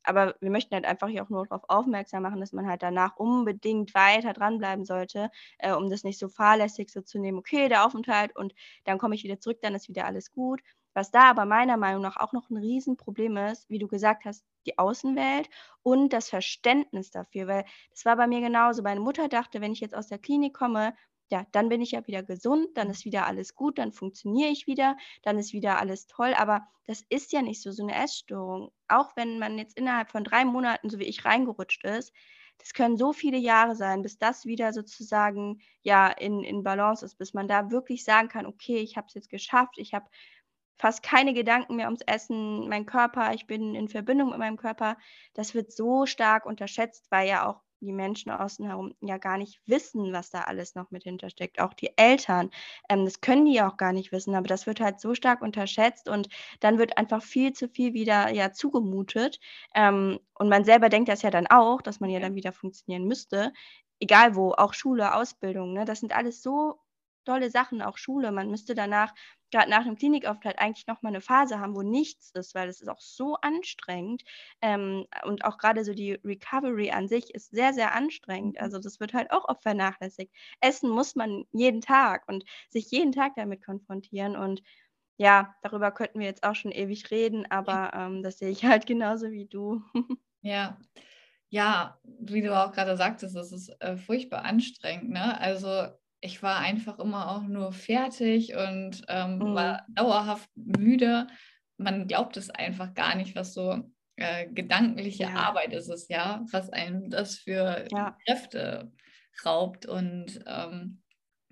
Aber 0.09 0.35
wir 0.41 0.49
möchten 0.51 0.75
halt 0.75 0.85
einfach 0.85 1.07
hier 1.07 1.23
auch 1.23 1.29
nur 1.29 1.45
darauf 1.45 1.63
aufmerksam 1.69 2.23
machen, 2.23 2.39
dass 2.39 2.51
man 2.53 2.67
halt 2.67 2.83
danach 2.83 3.15
unbedingt 3.17 3.93
weiter 3.93 4.33
dranbleiben 4.33 4.85
sollte, 4.85 5.29
äh, 5.59 5.73
um 5.73 5.89
das 5.89 6.03
nicht 6.03 6.19
so 6.19 6.27
fahrlässig 6.29 6.89
so 6.91 7.01
zu 7.01 7.19
nehmen, 7.19 7.37
okay, 7.37 7.69
der 7.69 7.85
Aufenthalt 7.85 8.35
und 8.35 8.53
dann 8.85 8.97
komme 8.97 9.15
ich 9.15 9.23
wieder 9.23 9.39
zurück, 9.39 9.59
dann 9.61 9.75
ist 9.75 9.87
wieder 9.89 10.05
alles 10.05 10.31
gut. 10.31 10.61
Was 10.93 11.11
da 11.11 11.29
aber 11.29 11.45
meiner 11.45 11.77
Meinung 11.77 12.01
nach 12.01 12.17
auch 12.17 12.33
noch 12.33 12.49
ein 12.49 12.57
Riesenproblem 12.57 13.37
ist, 13.37 13.69
wie 13.69 13.79
du 13.79 13.87
gesagt 13.87 14.25
hast, 14.25 14.43
die 14.65 14.77
Außenwelt 14.77 15.49
und 15.83 16.13
das 16.13 16.29
Verständnis 16.29 17.11
dafür, 17.11 17.47
weil 17.47 17.65
das 17.91 18.05
war 18.05 18.17
bei 18.17 18.27
mir 18.27 18.41
genauso. 18.41 18.81
Meine 18.81 18.99
Mutter 18.99 19.27
dachte, 19.29 19.61
wenn 19.61 19.71
ich 19.71 19.79
jetzt 19.79 19.95
aus 19.95 20.07
der 20.07 20.17
Klinik 20.19 20.53
komme, 20.53 20.93
ja, 21.29 21.45
dann 21.51 21.69
bin 21.69 21.81
ich 21.81 21.91
ja 21.91 22.05
wieder 22.07 22.23
gesund, 22.23 22.69
dann 22.75 22.89
ist 22.89 23.05
wieder 23.05 23.27
alles 23.27 23.55
gut, 23.55 23.77
dann 23.77 23.91
funktioniere 23.93 24.49
ich 24.49 24.67
wieder, 24.67 24.97
dann 25.23 25.37
ist 25.37 25.53
wieder 25.53 25.79
alles 25.79 26.07
toll. 26.07 26.33
Aber 26.35 26.67
das 26.87 27.03
ist 27.09 27.31
ja 27.31 27.41
nicht 27.41 27.61
so, 27.61 27.71
so 27.71 27.83
eine 27.83 27.95
Essstörung. 27.95 28.71
Auch 28.87 29.15
wenn 29.15 29.39
man 29.39 29.57
jetzt 29.57 29.77
innerhalb 29.77 30.09
von 30.09 30.23
drei 30.23 30.43
Monaten, 30.45 30.89
so 30.89 30.99
wie 30.99 31.03
ich, 31.03 31.25
reingerutscht 31.25 31.83
ist, 31.85 32.13
das 32.57 32.73
können 32.73 32.97
so 32.97 33.13
viele 33.13 33.37
Jahre 33.37 33.75
sein, 33.75 34.01
bis 34.01 34.17
das 34.17 34.45
wieder 34.45 34.73
sozusagen 34.73 35.61
ja 35.81 36.07
in, 36.07 36.43
in 36.43 36.63
Balance 36.63 37.05
ist, 37.05 37.17
bis 37.17 37.33
man 37.33 37.47
da 37.47 37.71
wirklich 37.71 38.03
sagen 38.03 38.27
kann, 38.27 38.45
okay, 38.45 38.77
ich 38.77 38.97
habe 38.97 39.07
es 39.07 39.13
jetzt 39.13 39.29
geschafft, 39.29 39.77
ich 39.77 39.93
habe 39.93 40.09
fast 40.77 41.03
keine 41.03 41.33
Gedanken 41.33 41.75
mehr 41.75 41.87
ums 41.87 42.01
Essen, 42.07 42.67
mein 42.69 42.85
Körper, 42.85 43.33
ich 43.33 43.47
bin 43.47 43.75
in 43.75 43.87
Verbindung 43.87 44.29
mit 44.29 44.39
meinem 44.39 44.57
Körper. 44.57 44.97
Das 45.33 45.53
wird 45.53 45.71
so 45.71 46.05
stark 46.05 46.45
unterschätzt, 46.45 47.07
weil 47.11 47.27
ja 47.27 47.47
auch 47.47 47.61
die 47.81 47.93
Menschen 47.93 48.31
außen 48.31 48.65
herum 48.65 48.93
ja 49.01 49.17
gar 49.17 49.37
nicht 49.37 49.61
wissen, 49.65 50.13
was 50.13 50.29
da 50.29 50.41
alles 50.41 50.75
noch 50.75 50.91
mit 50.91 51.03
hintersteckt. 51.03 51.59
Auch 51.59 51.73
die 51.73 51.97
Eltern, 51.97 52.49
ähm, 52.89 53.05
das 53.05 53.21
können 53.21 53.45
die 53.45 53.53
ja 53.53 53.69
auch 53.69 53.77
gar 53.77 53.93
nicht 53.93 54.11
wissen, 54.11 54.35
aber 54.35 54.47
das 54.47 54.67
wird 54.67 54.79
halt 54.79 54.99
so 54.99 55.15
stark 55.15 55.41
unterschätzt 55.41 56.09
und 56.09 56.29
dann 56.59 56.77
wird 56.77 56.97
einfach 56.97 57.21
viel 57.23 57.53
zu 57.53 57.69
viel 57.69 57.93
wieder 57.93 58.29
ja 58.33 58.51
zugemutet. 58.51 59.39
Ähm, 59.75 60.19
und 60.35 60.49
man 60.49 60.65
selber 60.65 60.89
denkt 60.89 61.09
das 61.09 61.21
ja 61.21 61.31
dann 61.31 61.47
auch, 61.47 61.81
dass 61.81 61.99
man 61.99 62.09
ja 62.09 62.19
dann 62.19 62.35
wieder 62.35 62.51
funktionieren 62.53 63.05
müsste. 63.05 63.53
Egal 63.99 64.35
wo, 64.35 64.51
auch 64.53 64.73
Schule, 64.73 65.13
Ausbildung, 65.15 65.73
ne? 65.73 65.85
das 65.85 65.99
sind 65.99 66.15
alles 66.15 66.41
so 66.41 66.79
tolle 67.29 67.51
Sachen, 67.51 67.81
auch 67.81 67.97
Schule. 67.97 68.31
Man 68.31 68.49
müsste 68.49 68.73
danach 68.73 69.13
gerade 69.51 69.69
nach 69.69 69.83
dem 69.83 69.95
Klinikaufenthalt 69.95 70.59
eigentlich 70.59 70.87
noch 70.87 71.01
mal 71.01 71.09
eine 71.09 71.21
Phase 71.21 71.59
haben, 71.59 71.75
wo 71.75 71.81
nichts 71.81 72.31
ist, 72.33 72.55
weil 72.55 72.69
es 72.69 72.81
ist 72.81 72.87
auch 72.87 73.01
so 73.01 73.35
anstrengend. 73.35 74.23
Ähm, 74.61 75.05
und 75.23 75.45
auch 75.45 75.57
gerade 75.57 75.83
so 75.83 75.93
die 75.93 76.13
Recovery 76.23 76.91
an 76.91 77.07
sich 77.07 77.33
ist 77.33 77.51
sehr, 77.51 77.73
sehr 77.73 77.93
anstrengend. 77.93 78.59
Also 78.59 78.79
das 78.79 78.99
wird 78.99 79.13
halt 79.13 79.31
auch 79.31 79.47
oft 79.47 79.61
vernachlässigt. 79.63 80.33
Essen 80.59 80.89
muss 80.89 81.15
man 81.15 81.45
jeden 81.51 81.81
Tag 81.81 82.27
und 82.27 82.43
sich 82.69 82.89
jeden 82.91 83.11
Tag 83.11 83.33
damit 83.35 83.63
konfrontieren. 83.63 84.35
Und 84.35 84.61
ja, 85.17 85.55
darüber 85.61 85.91
könnten 85.91 86.19
wir 86.19 86.27
jetzt 86.27 86.43
auch 86.43 86.55
schon 86.55 86.71
ewig 86.71 87.11
reden, 87.11 87.45
aber 87.51 87.91
ähm, 87.93 88.23
das 88.23 88.39
sehe 88.39 88.49
ich 88.49 88.65
halt 88.65 88.85
genauso 88.87 89.31
wie 89.31 89.45
du. 89.45 89.83
ja. 90.41 90.79
Ja, 91.51 91.99
wie 92.03 92.41
du 92.41 92.55
auch 92.55 92.71
gerade 92.71 92.95
sagtest, 92.95 93.35
das 93.35 93.51
ist 93.51 93.69
äh, 93.81 93.97
furchtbar 93.97 94.45
anstrengend. 94.45 95.09
Ne? 95.09 95.39
Also 95.41 95.87
ich 96.21 96.43
war 96.43 96.59
einfach 96.59 96.99
immer 96.99 97.31
auch 97.31 97.43
nur 97.43 97.71
fertig 97.71 98.55
und 98.55 99.03
ähm, 99.07 99.37
mhm. 99.37 99.55
war 99.55 99.85
dauerhaft 99.89 100.49
müde. 100.55 101.27
Man 101.77 102.07
glaubt 102.07 102.37
es 102.37 102.49
einfach 102.49 102.93
gar 102.93 103.15
nicht, 103.15 103.35
was 103.35 103.53
so 103.53 103.83
äh, 104.17 104.47
gedankliche 104.47 105.23
ja. 105.23 105.33
Arbeit 105.33 105.73
ist 105.73 105.89
es, 105.89 106.09
ja, 106.09 106.43
was 106.51 106.69
einem 106.71 107.09
das 107.09 107.37
für 107.37 107.85
ja. 107.91 108.17
Kräfte 108.25 108.91
raubt 109.45 109.85
und 109.85 110.41
ähm, 110.45 111.01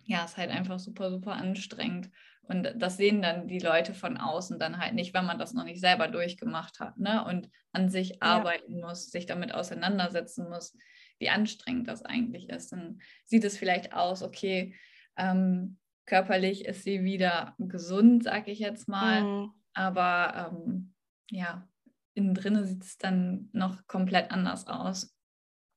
ja, 0.04 0.26
ist 0.26 0.38
halt 0.38 0.52
einfach 0.52 0.80
super, 0.80 1.10
super 1.10 1.34
anstrengend. 1.34 2.10
Und 2.42 2.74
das 2.76 2.96
sehen 2.96 3.22
dann 3.22 3.48
die 3.48 3.60
Leute 3.60 3.94
von 3.94 4.18
außen 4.18 4.58
dann 4.58 4.78
halt 4.80 4.94
nicht, 4.94 5.14
wenn 5.14 5.26
man 5.26 5.38
das 5.38 5.54
noch 5.54 5.66
nicht 5.66 5.82
selber 5.82 6.08
durchgemacht 6.08 6.80
hat, 6.80 6.98
ne? 6.98 7.26
Und 7.26 7.50
an 7.74 7.90
sich 7.90 8.10
ja. 8.10 8.18
arbeiten 8.22 8.80
muss, 8.80 9.12
sich 9.12 9.26
damit 9.26 9.54
auseinandersetzen 9.54 10.50
muss 10.50 10.74
wie 11.20 11.30
anstrengend 11.30 11.88
das 11.88 12.04
eigentlich 12.04 12.50
ist. 12.50 12.72
Dann 12.72 13.00
sieht 13.26 13.44
es 13.44 13.58
vielleicht 13.58 13.94
aus, 13.94 14.24
okay, 14.24 14.76
ähm, 15.18 15.78
körperlich 16.06 16.66
ist 16.66 16.84
sie 16.84 17.04
wieder 17.04 17.56
gesund, 17.60 18.24
sage 18.24 18.52
ich 18.52 18.60
jetzt 18.60 18.88
mal, 18.88 19.24
mhm. 19.24 19.52
aber 19.74 20.52
ähm, 20.52 20.94
ja, 21.30 21.68
innen 22.14 22.34
drin 22.34 22.64
sieht 22.66 22.84
es 22.84 22.98
dann 22.98 23.50
noch 23.52 23.86
komplett 23.88 24.32
anders 24.32 24.68
aus. 24.68 25.16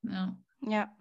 Ja. 0.03 0.37
Ja. 0.63 0.97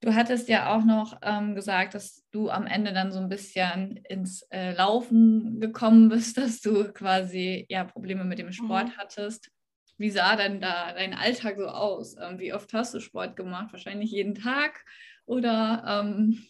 Du 0.00 0.14
hattest 0.14 0.48
ja 0.48 0.74
auch 0.74 0.84
noch 0.84 1.18
ähm, 1.22 1.54
gesagt, 1.54 1.94
dass 1.94 2.24
du 2.30 2.50
am 2.50 2.66
Ende 2.66 2.92
dann 2.92 3.12
so 3.12 3.18
ein 3.18 3.28
bisschen 3.28 3.96
ins 3.96 4.42
äh, 4.50 4.72
Laufen 4.74 5.58
gekommen 5.58 6.08
bist, 6.08 6.36
dass 6.38 6.60
du 6.60 6.92
quasi 6.92 7.66
ja 7.68 7.84
Probleme 7.84 8.24
mit 8.24 8.38
dem 8.38 8.52
Sport 8.52 8.88
mhm. 8.88 8.96
hattest. 8.98 9.50
Wie 9.98 10.10
sah 10.10 10.36
denn 10.36 10.60
da 10.60 10.92
dein 10.92 11.14
Alltag 11.14 11.56
so 11.56 11.66
aus? 11.66 12.16
Ähm, 12.20 12.38
wie 12.38 12.52
oft 12.52 12.72
hast 12.72 12.94
du 12.94 13.00
Sport 13.00 13.36
gemacht? 13.36 13.72
Wahrscheinlich 13.72 14.10
jeden 14.10 14.34
Tag 14.34 14.84
oder? 15.24 15.84
Ähm 15.86 16.46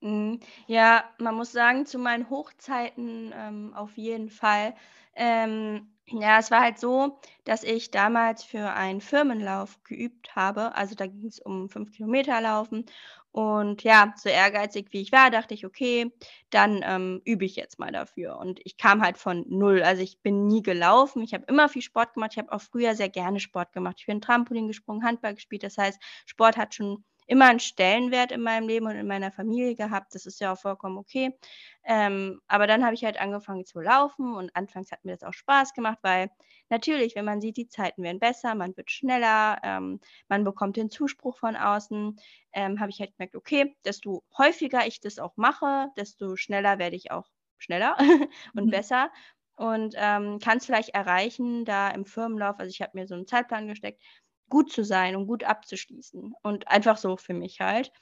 mhm. 0.00 0.40
ja, 0.66 1.04
man 1.18 1.34
muss 1.34 1.52
sagen, 1.52 1.86
zu 1.86 1.98
meinen 1.98 2.30
Hochzeiten 2.30 3.32
ähm, 3.34 3.74
auf 3.74 3.96
jeden 3.96 4.30
Fall. 4.30 4.74
Ähm, 5.14 5.92
ja, 6.06 6.38
es 6.38 6.50
war 6.50 6.60
halt 6.60 6.78
so, 6.78 7.20
dass 7.44 7.62
ich 7.62 7.90
damals 7.90 8.42
für 8.42 8.72
einen 8.72 9.00
Firmenlauf 9.00 9.82
geübt 9.84 10.34
habe. 10.34 10.74
Also 10.74 10.94
da 10.94 11.06
ging 11.06 11.26
es 11.26 11.38
um 11.40 11.68
fünf 11.68 11.92
Kilometer 11.92 12.40
Laufen. 12.40 12.86
Und 13.32 13.84
ja, 13.84 14.12
so 14.16 14.28
ehrgeizig 14.28 14.88
wie 14.90 15.00
ich 15.00 15.12
war, 15.12 15.30
dachte 15.30 15.54
ich, 15.54 15.64
okay, 15.64 16.12
dann 16.50 16.80
ähm, 16.84 17.20
übe 17.24 17.44
ich 17.44 17.54
jetzt 17.54 17.78
mal 17.78 17.92
dafür. 17.92 18.38
Und 18.38 18.60
ich 18.64 18.76
kam 18.76 19.02
halt 19.02 19.18
von 19.18 19.44
null. 19.48 19.82
Also 19.82 20.02
ich 20.02 20.20
bin 20.20 20.46
nie 20.48 20.62
gelaufen. 20.62 21.22
Ich 21.22 21.32
habe 21.32 21.44
immer 21.46 21.68
viel 21.68 21.82
Sport 21.82 22.14
gemacht. 22.14 22.32
Ich 22.32 22.38
habe 22.38 22.50
auch 22.52 22.60
früher 22.60 22.94
sehr 22.96 23.08
gerne 23.08 23.38
Sport 23.38 23.72
gemacht. 23.72 23.96
Ich 24.00 24.06
bin 24.06 24.20
Trampolin 24.20 24.66
gesprungen, 24.66 25.04
Handball 25.04 25.34
gespielt. 25.34 25.62
Das 25.62 25.78
heißt, 25.78 26.00
Sport 26.26 26.56
hat 26.56 26.74
schon 26.74 27.04
immer 27.30 27.44
einen 27.46 27.60
Stellenwert 27.60 28.32
in 28.32 28.42
meinem 28.42 28.66
Leben 28.66 28.86
und 28.86 28.96
in 28.96 29.06
meiner 29.06 29.30
Familie 29.30 29.76
gehabt. 29.76 30.16
Das 30.16 30.26
ist 30.26 30.40
ja 30.40 30.52
auch 30.52 30.58
vollkommen 30.58 30.98
okay. 30.98 31.38
Ähm, 31.84 32.40
aber 32.48 32.66
dann 32.66 32.84
habe 32.84 32.94
ich 32.94 33.04
halt 33.04 33.20
angefangen 33.20 33.64
zu 33.64 33.78
laufen 33.80 34.34
und 34.34 34.54
anfangs 34.56 34.90
hat 34.90 35.04
mir 35.04 35.12
das 35.12 35.22
auch 35.22 35.32
Spaß 35.32 35.72
gemacht, 35.72 35.98
weil 36.02 36.30
natürlich, 36.70 37.14
wenn 37.14 37.24
man 37.24 37.40
sieht, 37.40 37.56
die 37.56 37.68
Zeiten 37.68 38.02
werden 38.02 38.18
besser, 38.18 38.56
man 38.56 38.76
wird 38.76 38.90
schneller, 38.90 39.60
ähm, 39.62 40.00
man 40.28 40.42
bekommt 40.42 40.76
den 40.76 40.90
Zuspruch 40.90 41.38
von 41.38 41.54
außen, 41.54 42.18
ähm, 42.52 42.80
habe 42.80 42.90
ich 42.90 42.98
halt 42.98 43.16
gemerkt, 43.16 43.36
okay, 43.36 43.76
desto 43.84 44.24
häufiger 44.36 44.84
ich 44.88 44.98
das 45.00 45.20
auch 45.20 45.36
mache, 45.36 45.88
desto 45.96 46.34
schneller 46.34 46.80
werde 46.80 46.96
ich 46.96 47.12
auch 47.12 47.28
schneller 47.58 47.96
und 48.56 48.66
mhm. 48.66 48.70
besser 48.70 49.12
und 49.54 49.94
ähm, 49.98 50.40
kann 50.40 50.58
es 50.58 50.66
vielleicht 50.66 50.90
erreichen, 50.90 51.64
da 51.64 51.90
im 51.90 52.06
Firmenlauf, 52.06 52.58
also 52.58 52.70
ich 52.70 52.82
habe 52.82 52.98
mir 52.98 53.06
so 53.06 53.14
einen 53.14 53.28
Zeitplan 53.28 53.68
gesteckt, 53.68 54.02
gut 54.50 54.72
zu 54.72 54.84
sein 54.84 55.16
und 55.16 55.26
gut 55.28 55.44
abzuschließen. 55.44 56.34
Und 56.42 56.68
einfach 56.68 56.98
so 56.98 57.16
für 57.16 57.34
mich 57.34 57.60
halt. 57.60 57.92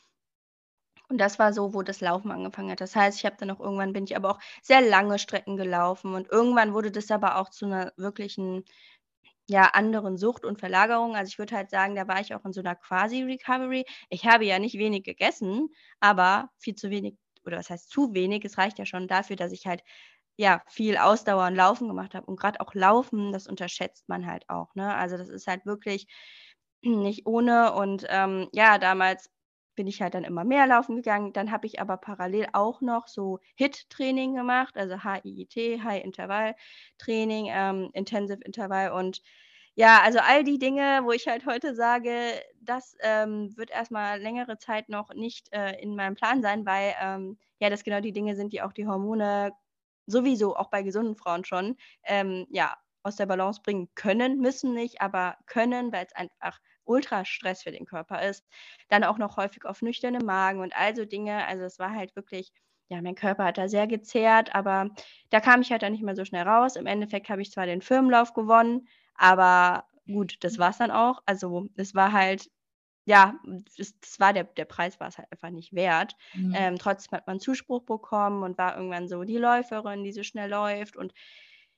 Und 1.11 1.19
das 1.19 1.39
war 1.39 1.53
so, 1.53 1.73
wo 1.75 1.83
das 1.83 2.01
Laufen 2.01 2.31
angefangen 2.31 2.71
hat. 2.71 2.81
Das 2.81 2.95
heißt, 2.97 3.19
ich 3.19 3.25
habe 3.25 3.37
dann 3.39 3.51
auch 3.51 3.61
irgendwann 3.61 3.93
bin 3.93 4.05
ich 4.05 4.17
aber 4.17 4.31
auch 4.31 4.39
sehr 4.63 4.81
lange 4.83 5.19
Strecken 5.19 5.57
gelaufen 5.57 6.15
und 6.15 6.29
irgendwann 6.31 6.75
wurde 6.75 6.91
das 6.91 7.11
aber 7.11 7.37
auch 7.37 7.49
zu 7.51 7.67
einer 7.67 7.93
wirklichen, 7.97 8.65
ja, 9.49 9.65
anderen 9.75 10.19
Sucht 10.19 10.45
und 10.47 10.61
Verlagerung. 10.61 11.17
Also, 11.17 11.31
ich 11.31 11.39
würde 11.39 11.57
halt 11.57 11.71
sagen, 11.71 11.95
da 11.97 12.09
war 12.09 12.21
ich 12.21 12.35
auch 12.35 12.45
in 12.47 12.53
so 12.55 12.61
einer 12.61 12.77
Quasi-Recovery. 12.77 13.85
Ich 14.11 14.27
habe 14.27 14.45
ja 14.47 14.59
nicht 14.59 14.79
wenig 14.79 15.05
gegessen, 15.05 15.71
aber 16.01 16.51
viel 16.59 16.75
zu 16.77 16.91
wenig 16.91 17.17
oder 17.47 17.59
was 17.59 17.71
heißt 17.71 17.91
zu 17.91 18.15
wenig? 18.15 18.45
Es 18.45 18.59
reicht 18.59 18.79
ja 18.79 18.87
schon 18.87 19.09
dafür, 19.09 19.37
dass 19.37 19.53
ich 19.53 19.67
halt, 19.67 19.83
ja, 20.39 20.63
viel 20.69 20.97
Ausdauer 20.99 21.49
und 21.49 21.57
Laufen 21.57 21.89
gemacht 21.89 22.15
habe. 22.15 22.27
Und 22.27 22.39
gerade 22.41 22.61
auch 22.61 22.75
Laufen, 22.75 23.33
das 23.33 23.47
unterschätzt 23.49 24.09
man 24.09 24.27
halt 24.27 24.49
auch, 24.51 24.75
ne? 24.77 24.95
Also, 24.97 25.17
das 25.19 25.29
ist 25.29 25.47
halt 25.49 25.67
wirklich 25.67 26.09
nicht 26.83 27.27
ohne 27.27 27.75
und, 27.75 28.07
ähm, 28.09 28.49
ja, 28.53 28.79
damals 28.79 29.31
bin 29.77 29.87
ich 29.87 30.03
halt 30.03 30.15
dann 30.15 30.25
immer 30.25 30.45
mehr 30.45 30.67
laufen 30.67 30.97
gegangen. 30.97 31.33
Dann 31.33 31.53
habe 31.53 31.67
ich 31.67 31.81
aber 31.81 31.97
parallel 31.99 32.49
auch 32.53 32.81
noch 32.81 33.07
so 33.09 33.39
HIT-Training 33.57 34.35
gemacht, 34.35 34.77
also 34.77 34.97
HIIT, 35.05 35.57
High 35.85 36.05
Intervall 36.05 36.55
Training, 36.99 37.47
ähm, 37.51 37.91
Intensive 37.95 38.41
Intervall 38.45 38.93
und 38.93 39.23
ja, 39.75 40.01
also 40.03 40.19
all 40.21 40.43
die 40.45 40.59
Dinge, 40.59 41.03
wo 41.05 41.13
ich 41.13 41.29
halt 41.29 41.47
heute 41.47 41.75
sage, 41.75 42.11
das 42.61 42.97
ähm, 43.01 43.57
wird 43.57 43.71
erstmal 43.71 44.21
längere 44.21 44.59
Zeit 44.59 44.89
noch 44.89 45.15
nicht 45.15 45.53
äh, 45.53 45.81
in 45.81 45.95
meinem 45.97 46.17
Plan 46.17 46.43
sein, 46.43 46.67
weil 46.67 46.95
ähm, 47.01 47.39
ja, 47.61 47.71
das 47.71 47.85
genau 47.85 48.01
die 48.01 48.13
Dinge 48.13 48.35
sind, 48.37 48.53
die 48.53 48.63
auch 48.63 48.73
die 48.73 48.87
Hormone 48.89 49.53
sowieso 50.09 50.57
auch 50.57 50.71
bei 50.71 50.83
gesunden 50.83 51.17
Frauen 51.17 51.45
schon 51.45 51.77
ähm, 52.05 52.47
ja 52.51 52.77
aus 53.03 53.17
der 53.17 53.27
Balance 53.27 53.61
bringen 53.63 53.89
können, 53.95 54.41
müssen 54.41 54.75
nicht, 54.75 55.01
aber 55.01 55.37
können, 55.47 55.93
weil 55.93 56.05
es 56.07 56.15
einfach 56.15 56.59
Ultrastress 56.85 57.63
für 57.63 57.71
den 57.73 57.87
Körper 57.87 58.23
ist. 58.23 58.45
Dann 58.89 59.05
auch 59.05 59.19
noch 59.19 59.37
häufig 59.37 59.65
auf 59.65 59.83
nüchternem 59.83 60.25
Magen 60.27 60.61
und 60.61 60.75
all 60.77 60.95
so 60.97 61.05
Dinge. 61.05 61.47
Also 61.47 61.65
es 61.65 61.79
war 61.79 61.95
halt 61.95 62.15
wirklich, 62.17 62.53
ja, 62.89 63.01
mein 63.03 63.15
Körper 63.15 63.45
hat 63.45 63.59
da 63.59 63.69
sehr 63.69 63.87
gezehrt, 63.87 64.55
aber 64.55 64.91
da 65.31 65.41
kam 65.41 65.61
ich 65.63 65.71
halt 65.73 65.83
dann 65.83 65.93
nicht 65.93 66.03
mehr 66.05 66.17
so 66.17 66.25
schnell 66.25 66.47
raus. 66.49 66.77
Im 66.77 66.87
Endeffekt 66.87 67.29
habe 67.31 67.43
ich 67.43 67.51
zwar 67.53 67.67
den 67.67 67.83
Firmenlauf 67.83 68.35
gewonnen, 68.35 68.89
aber 69.15 69.87
gut, 70.07 70.37
das 70.41 70.59
war 70.59 70.71
es 70.71 70.79
dann 70.79 70.91
auch. 70.91 71.23
Also 71.27 71.69
es 71.77 71.95
war 71.95 72.13
halt, 72.13 72.51
ja, 73.09 73.35
das, 73.79 74.21
war 74.21 74.35
der, 74.35 74.45
der 74.45 74.67
Preis 74.67 75.01
war 75.01 75.09
es 75.09 75.17
halt 75.17 75.33
einfach 75.33 75.49
nicht 75.49 75.73
wert. 75.73 76.15
Mhm. 76.35 76.53
Ähm, 76.55 76.79
trotzdem 76.79 77.17
hat 77.17 77.27
man 77.27 77.41
Zuspruch 77.41 77.83
bekommen 77.85 78.43
und 78.43 78.59
war 78.59 78.77
irgendwann 78.77 79.09
so 79.09 79.25
die 79.25 79.39
Läuferin, 79.39 80.05
die 80.05 80.13
so 80.13 80.23
schnell 80.23 80.51
läuft. 80.51 80.95
Und 80.95 81.15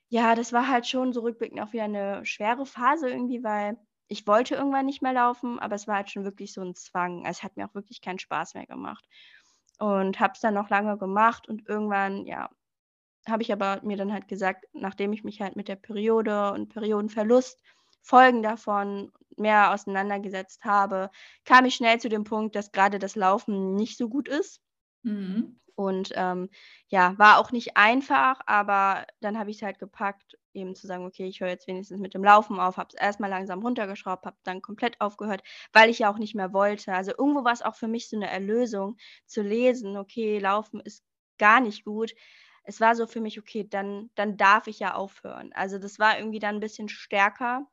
ja, 0.08 0.34
das 0.34 0.52
war 0.52 0.66
halt 0.66 0.88
schon 0.88 1.12
so 1.12 1.20
rückblickend 1.20 1.60
auch 1.60 1.72
wieder 1.72 1.84
eine 1.84 2.26
schwere 2.26 2.66
Phase 2.66 3.08
irgendwie, 3.08 3.44
weil 3.44 3.78
ich 4.08 4.26
wollte 4.26 4.56
irgendwann 4.56 4.86
nicht 4.86 5.02
mehr 5.02 5.12
laufen, 5.12 5.60
aber 5.60 5.76
es 5.76 5.86
war 5.86 5.94
halt 5.94 6.10
schon 6.10 6.24
wirklich 6.24 6.52
so 6.52 6.62
ein 6.62 6.74
Zwang. 6.74 7.24
Also, 7.24 7.38
es 7.38 7.42
hat 7.44 7.56
mir 7.56 7.66
auch 7.66 7.74
wirklich 7.74 8.00
keinen 8.00 8.18
Spaß 8.18 8.54
mehr 8.54 8.66
gemacht. 8.66 9.08
Und 9.78 10.18
habe 10.18 10.32
es 10.34 10.40
dann 10.40 10.54
noch 10.54 10.68
lange 10.68 10.98
gemacht 10.98 11.48
und 11.48 11.68
irgendwann, 11.68 12.26
ja, 12.26 12.50
habe 13.28 13.42
ich 13.44 13.52
aber 13.52 13.80
mir 13.84 13.96
dann 13.96 14.12
halt 14.12 14.26
gesagt, 14.26 14.66
nachdem 14.72 15.12
ich 15.12 15.22
mich 15.22 15.40
halt 15.40 15.54
mit 15.54 15.68
der 15.68 15.76
Periode 15.76 16.52
und 16.54 16.70
Periodenverlust, 16.70 17.62
Folgen 18.02 18.42
davon 18.42 19.12
mehr 19.36 19.72
auseinandergesetzt 19.72 20.64
habe, 20.64 21.10
kam 21.44 21.64
ich 21.64 21.74
schnell 21.74 22.00
zu 22.00 22.08
dem 22.08 22.24
Punkt, 22.24 22.56
dass 22.56 22.72
gerade 22.72 22.98
das 22.98 23.16
Laufen 23.16 23.74
nicht 23.74 23.96
so 23.96 24.08
gut 24.08 24.28
ist. 24.28 24.60
Mhm. 25.02 25.60
Und 25.76 26.12
ähm, 26.14 26.50
ja, 26.88 27.14
war 27.18 27.38
auch 27.38 27.52
nicht 27.52 27.76
einfach, 27.76 28.40
aber 28.44 29.06
dann 29.20 29.38
habe 29.38 29.50
ich 29.50 29.56
es 29.56 29.62
halt 29.62 29.78
gepackt, 29.78 30.36
eben 30.52 30.74
zu 30.74 30.86
sagen, 30.86 31.06
okay, 31.06 31.26
ich 31.26 31.40
höre 31.40 31.48
jetzt 31.48 31.66
wenigstens 31.68 32.00
mit 32.00 32.12
dem 32.12 32.22
Laufen 32.22 32.60
auf, 32.60 32.76
habe 32.76 32.90
es 32.92 33.00
erstmal 33.00 33.30
langsam 33.30 33.62
runtergeschraubt, 33.62 34.26
habe 34.26 34.36
dann 34.42 34.60
komplett 34.60 35.00
aufgehört, 35.00 35.42
weil 35.72 35.88
ich 35.88 36.00
ja 36.00 36.12
auch 36.12 36.18
nicht 36.18 36.34
mehr 36.34 36.52
wollte. 36.52 36.92
Also 36.92 37.12
irgendwo 37.16 37.44
war 37.44 37.52
es 37.52 37.62
auch 37.62 37.76
für 37.76 37.88
mich 37.88 38.10
so 38.10 38.16
eine 38.16 38.28
Erlösung 38.28 38.98
zu 39.26 39.40
lesen, 39.42 39.96
okay, 39.96 40.38
Laufen 40.38 40.80
ist 40.80 41.02
gar 41.38 41.60
nicht 41.60 41.84
gut. 41.84 42.12
Es 42.64 42.80
war 42.80 42.94
so 42.94 43.06
für 43.06 43.20
mich, 43.22 43.38
okay, 43.38 43.66
dann, 43.68 44.10
dann 44.16 44.36
darf 44.36 44.66
ich 44.66 44.80
ja 44.80 44.94
aufhören. 44.94 45.50
Also 45.54 45.78
das 45.78 45.98
war 45.98 46.18
irgendwie 46.18 46.40
dann 46.40 46.56
ein 46.56 46.60
bisschen 46.60 46.88
stärker. 46.90 47.66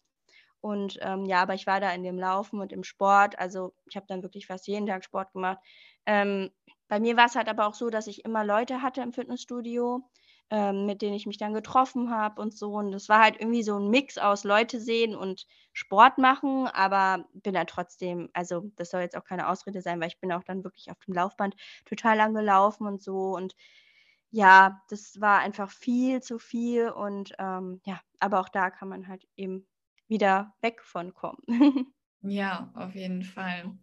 Und 0.61 0.97
ähm, 1.01 1.25
ja, 1.25 1.41
aber 1.41 1.53
ich 1.53 1.67
war 1.67 1.79
da 1.79 1.91
in 1.93 2.03
dem 2.03 2.17
Laufen 2.17 2.59
und 2.59 2.71
im 2.73 2.83
Sport. 2.83 3.37
Also 3.39 3.73
ich 3.89 3.95
habe 3.95 4.07
dann 4.07 4.23
wirklich 4.23 4.47
fast 4.47 4.67
jeden 4.67 4.87
Tag 4.87 5.03
Sport 5.03 5.33
gemacht. 5.33 5.59
Ähm, 6.05 6.49
bei 6.87 6.99
mir 6.99 7.17
war 7.17 7.25
es 7.25 7.35
halt 7.35 7.49
aber 7.49 7.67
auch 7.67 7.73
so, 7.73 7.89
dass 7.89 8.07
ich 8.07 8.25
immer 8.25 8.43
Leute 8.45 8.81
hatte 8.81 9.01
im 9.01 9.13
Fitnessstudio, 9.13 10.09
ähm, 10.49 10.85
mit 10.85 11.01
denen 11.01 11.15
ich 11.15 11.25
mich 11.25 11.37
dann 11.37 11.53
getroffen 11.53 12.11
habe 12.11 12.41
und 12.41 12.57
so. 12.57 12.73
Und 12.73 12.91
das 12.91 13.09
war 13.09 13.21
halt 13.21 13.35
irgendwie 13.39 13.63
so 13.63 13.77
ein 13.77 13.89
Mix 13.89 14.17
aus 14.17 14.43
Leute 14.45 14.79
sehen 14.79 15.15
und 15.15 15.45
Sport 15.73 16.17
machen, 16.17 16.67
aber 16.67 17.25
bin 17.33 17.53
dann 17.53 17.67
trotzdem, 17.67 18.29
also 18.33 18.71
das 18.77 18.89
soll 18.89 19.01
jetzt 19.01 19.17
auch 19.17 19.25
keine 19.25 19.49
Ausrede 19.49 19.81
sein, 19.81 19.99
weil 19.99 20.07
ich 20.07 20.19
bin 20.19 20.31
auch 20.31 20.43
dann 20.43 20.63
wirklich 20.63 20.89
auf 20.89 20.97
dem 21.05 21.13
Laufband 21.13 21.55
total 21.85 22.17
lang 22.17 22.33
gelaufen 22.33 22.87
und 22.87 23.01
so. 23.03 23.35
Und 23.35 23.55
ja, 24.31 24.81
das 24.89 25.19
war 25.19 25.39
einfach 25.39 25.69
viel 25.71 26.21
zu 26.21 26.39
viel 26.39 26.89
und 26.89 27.33
ähm, 27.39 27.81
ja, 27.85 27.99
aber 28.19 28.39
auch 28.39 28.49
da 28.49 28.69
kann 28.69 28.89
man 28.89 29.07
halt 29.07 29.27
eben 29.35 29.65
wieder 30.07 30.53
weg 30.61 30.81
von 30.83 31.13
kommen. 31.13 31.43
ja, 32.21 32.71
auf 32.75 32.95
jeden 32.95 33.23
Fall. 33.23 33.77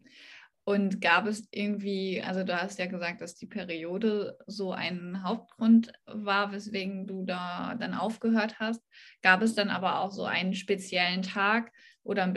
Und 0.66 1.02
gab 1.02 1.26
es 1.26 1.46
irgendwie, 1.50 2.22
also 2.22 2.42
du 2.42 2.58
hast 2.58 2.78
ja 2.78 2.86
gesagt, 2.86 3.20
dass 3.20 3.34
die 3.34 3.46
Periode 3.46 4.38
so 4.46 4.72
ein 4.72 5.22
Hauptgrund 5.22 5.92
war, 6.06 6.52
weswegen 6.52 7.06
du 7.06 7.24
da 7.26 7.74
dann 7.74 7.92
aufgehört 7.92 8.58
hast. 8.58 8.80
Gab 9.20 9.42
es 9.42 9.54
dann 9.54 9.68
aber 9.68 10.00
auch 10.00 10.10
so 10.10 10.24
einen 10.24 10.54
speziellen 10.54 11.20
Tag 11.20 11.70
oder 12.02 12.22
ein 12.22 12.34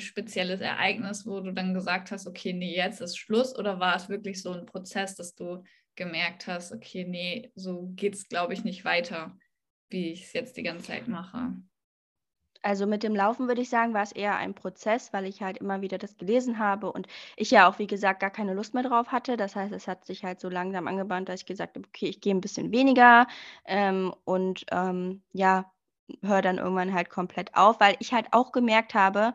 spezielles 0.00 0.62
Ereignis, 0.62 1.26
wo 1.26 1.40
du 1.40 1.52
dann 1.52 1.74
gesagt 1.74 2.10
hast, 2.10 2.26
okay, 2.26 2.54
nee, 2.54 2.74
jetzt 2.74 3.02
ist 3.02 3.18
Schluss? 3.18 3.54
Oder 3.58 3.78
war 3.78 3.96
es 3.96 4.08
wirklich 4.08 4.40
so 4.40 4.52
ein 4.52 4.64
Prozess, 4.64 5.14
dass 5.14 5.34
du 5.34 5.62
gemerkt 5.96 6.46
hast, 6.46 6.72
okay, 6.72 7.04
nee, 7.04 7.52
so 7.54 7.92
geht 7.94 8.14
es, 8.14 8.26
glaube 8.26 8.54
ich, 8.54 8.64
nicht 8.64 8.86
weiter, 8.86 9.36
wie 9.90 10.12
ich 10.12 10.24
es 10.24 10.32
jetzt 10.32 10.56
die 10.56 10.62
ganze 10.62 10.86
Zeit 10.86 11.08
mache? 11.08 11.52
Also 12.62 12.86
mit 12.86 13.02
dem 13.02 13.16
Laufen 13.16 13.48
würde 13.48 13.62
ich 13.62 13.70
sagen, 13.70 13.94
war 13.94 14.02
es 14.02 14.12
eher 14.12 14.36
ein 14.36 14.54
Prozess, 14.54 15.12
weil 15.12 15.24
ich 15.26 15.42
halt 15.42 15.58
immer 15.58 15.80
wieder 15.80 15.96
das 15.98 16.16
gelesen 16.18 16.58
habe 16.58 16.92
und 16.92 17.06
ich 17.36 17.50
ja 17.50 17.68
auch, 17.68 17.78
wie 17.78 17.86
gesagt, 17.86 18.20
gar 18.20 18.30
keine 18.30 18.52
Lust 18.54 18.74
mehr 18.74 18.82
drauf 18.82 19.08
hatte. 19.12 19.36
Das 19.38 19.56
heißt, 19.56 19.72
es 19.72 19.88
hat 19.88 20.04
sich 20.04 20.24
halt 20.24 20.40
so 20.40 20.48
langsam 20.50 20.86
angebahnt, 20.86 21.28
dass 21.28 21.40
ich 21.40 21.46
gesagt 21.46 21.76
habe, 21.76 21.86
okay, 21.88 22.06
ich 22.08 22.20
gehe 22.20 22.34
ein 22.34 22.40
bisschen 22.42 22.70
weniger 22.72 23.26
ähm, 23.64 24.14
und 24.24 24.66
ähm, 24.72 25.22
ja, 25.32 25.72
höre 26.22 26.42
dann 26.42 26.58
irgendwann 26.58 26.92
halt 26.92 27.08
komplett 27.08 27.54
auf, 27.54 27.80
weil 27.80 27.96
ich 28.00 28.12
halt 28.12 28.26
auch 28.32 28.52
gemerkt 28.52 28.94
habe, 28.94 29.34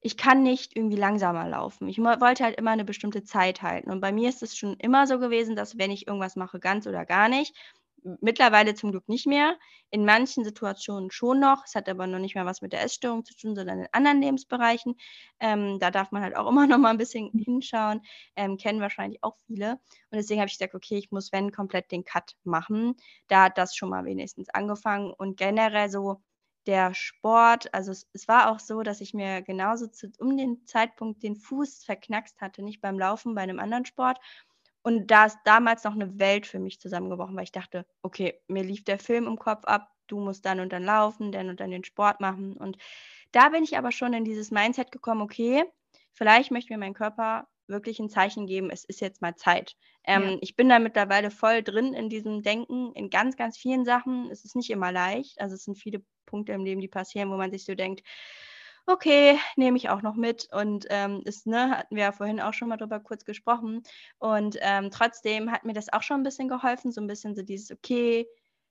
ich 0.00 0.16
kann 0.16 0.42
nicht 0.42 0.76
irgendwie 0.76 0.96
langsamer 0.96 1.48
laufen. 1.48 1.88
Ich 1.88 1.98
wollte 1.98 2.44
halt 2.44 2.58
immer 2.58 2.72
eine 2.72 2.84
bestimmte 2.84 3.22
Zeit 3.24 3.62
halten. 3.62 3.90
Und 3.90 4.00
bei 4.00 4.12
mir 4.12 4.28
ist 4.28 4.42
es 4.42 4.56
schon 4.56 4.76
immer 4.78 5.06
so 5.06 5.18
gewesen, 5.18 5.56
dass 5.56 5.78
wenn 5.78 5.90
ich 5.92 6.06
irgendwas 6.08 6.36
mache, 6.36 6.58
ganz 6.60 6.86
oder 6.86 7.06
gar 7.06 7.28
nicht, 7.28 7.54
Mittlerweile 8.20 8.74
zum 8.74 8.90
Glück 8.90 9.08
nicht 9.08 9.26
mehr. 9.26 9.56
In 9.90 10.04
manchen 10.04 10.44
Situationen 10.44 11.10
schon 11.10 11.40
noch. 11.40 11.64
Es 11.64 11.74
hat 11.74 11.88
aber 11.88 12.06
noch 12.06 12.18
nicht 12.18 12.34
mehr 12.34 12.46
was 12.46 12.60
mit 12.62 12.72
der 12.72 12.82
Essstörung 12.82 13.24
zu 13.24 13.34
tun, 13.36 13.54
sondern 13.54 13.80
in 13.80 13.88
anderen 13.92 14.20
Lebensbereichen. 14.20 14.96
Ähm, 15.40 15.78
da 15.78 15.90
darf 15.90 16.10
man 16.10 16.22
halt 16.22 16.36
auch 16.36 16.48
immer 16.50 16.66
noch 16.66 16.78
mal 16.78 16.90
ein 16.90 16.98
bisschen 16.98 17.30
hinschauen. 17.32 18.02
Ähm, 18.36 18.56
kennen 18.56 18.80
wahrscheinlich 18.80 19.22
auch 19.22 19.36
viele. 19.46 19.72
Und 20.10 20.16
deswegen 20.18 20.40
habe 20.40 20.48
ich 20.48 20.58
gesagt, 20.58 20.74
okay, 20.74 20.98
ich 20.98 21.10
muss, 21.12 21.32
wenn, 21.32 21.52
komplett 21.52 21.92
den 21.92 22.04
Cut 22.04 22.36
machen. 22.44 22.96
Da 23.28 23.44
hat 23.44 23.58
das 23.58 23.76
schon 23.76 23.90
mal 23.90 24.04
wenigstens 24.04 24.48
angefangen. 24.50 25.12
Und 25.12 25.36
generell 25.36 25.90
so 25.90 26.20
der 26.66 26.94
Sport, 26.94 27.72
also 27.74 27.90
es, 27.90 28.08
es 28.12 28.28
war 28.28 28.50
auch 28.50 28.60
so, 28.60 28.82
dass 28.82 29.00
ich 29.00 29.14
mir 29.14 29.42
genauso 29.42 29.88
zu, 29.88 30.10
um 30.18 30.36
den 30.36 30.64
Zeitpunkt 30.66 31.22
den 31.22 31.36
Fuß 31.36 31.84
verknackst 31.84 32.40
hatte, 32.40 32.62
nicht 32.62 32.80
beim 32.80 32.98
Laufen, 32.98 33.34
bei 33.34 33.42
einem 33.42 33.58
anderen 33.58 33.84
Sport. 33.84 34.18
Und 34.82 35.10
da 35.10 35.26
ist 35.26 35.38
damals 35.44 35.84
noch 35.84 35.94
eine 35.94 36.18
Welt 36.18 36.46
für 36.46 36.58
mich 36.58 36.80
zusammengebrochen, 36.80 37.36
weil 37.36 37.44
ich 37.44 37.52
dachte, 37.52 37.86
okay, 38.02 38.40
mir 38.48 38.64
lief 38.64 38.84
der 38.84 38.98
Film 38.98 39.26
im 39.26 39.38
Kopf 39.38 39.64
ab, 39.64 39.88
du 40.08 40.18
musst 40.18 40.44
dann 40.44 40.60
und 40.60 40.72
dann 40.72 40.84
laufen, 40.84 41.32
dann 41.32 41.48
und 41.48 41.60
dann 41.60 41.70
den 41.70 41.84
Sport 41.84 42.20
machen. 42.20 42.56
Und 42.56 42.76
da 43.30 43.50
bin 43.50 43.64
ich 43.64 43.78
aber 43.78 43.92
schon 43.92 44.12
in 44.12 44.24
dieses 44.24 44.50
Mindset 44.50 44.90
gekommen, 44.90 45.22
okay, 45.22 45.64
vielleicht 46.12 46.50
möchte 46.50 46.72
mir 46.72 46.78
mein 46.78 46.94
Körper 46.94 47.46
wirklich 47.68 48.00
ein 48.00 48.10
Zeichen 48.10 48.46
geben, 48.46 48.70
es 48.70 48.84
ist 48.84 49.00
jetzt 49.00 49.22
mal 49.22 49.36
Zeit. 49.36 49.76
Ähm, 50.04 50.22
ja. 50.22 50.38
Ich 50.40 50.56
bin 50.56 50.68
da 50.68 50.78
mittlerweile 50.78 51.30
voll 51.30 51.62
drin 51.62 51.94
in 51.94 52.08
diesem 52.08 52.42
Denken, 52.42 52.92
in 52.94 53.08
ganz, 53.08 53.36
ganz 53.36 53.56
vielen 53.56 53.84
Sachen. 53.84 54.30
Es 54.30 54.44
ist 54.44 54.56
nicht 54.56 54.70
immer 54.70 54.92
leicht. 54.92 55.40
Also 55.40 55.54
es 55.54 55.64
sind 55.64 55.76
viele 55.76 56.02
Punkte 56.26 56.52
im 56.52 56.64
Leben, 56.64 56.80
die 56.80 56.88
passieren, 56.88 57.30
wo 57.30 57.36
man 57.36 57.52
sich 57.52 57.64
so 57.64 57.74
denkt, 57.74 58.02
okay, 58.86 59.38
nehme 59.56 59.76
ich 59.76 59.88
auch 59.88 60.02
noch 60.02 60.14
mit. 60.16 60.48
Und 60.52 60.86
ähm, 60.90 61.22
ist, 61.24 61.46
ne, 61.46 61.70
hatten 61.78 61.96
wir 61.96 62.04
ja 62.04 62.12
vorhin 62.12 62.40
auch 62.40 62.54
schon 62.54 62.68
mal 62.68 62.76
drüber 62.76 63.00
kurz 63.00 63.24
gesprochen. 63.24 63.82
Und 64.18 64.56
ähm, 64.60 64.90
trotzdem 64.90 65.50
hat 65.52 65.64
mir 65.64 65.72
das 65.74 65.92
auch 65.92 66.02
schon 66.02 66.20
ein 66.20 66.24
bisschen 66.24 66.48
geholfen, 66.48 66.92
so 66.92 67.00
ein 67.00 67.06
bisschen 67.06 67.34
so 67.34 67.42
dieses, 67.42 67.70
okay, 67.70 68.26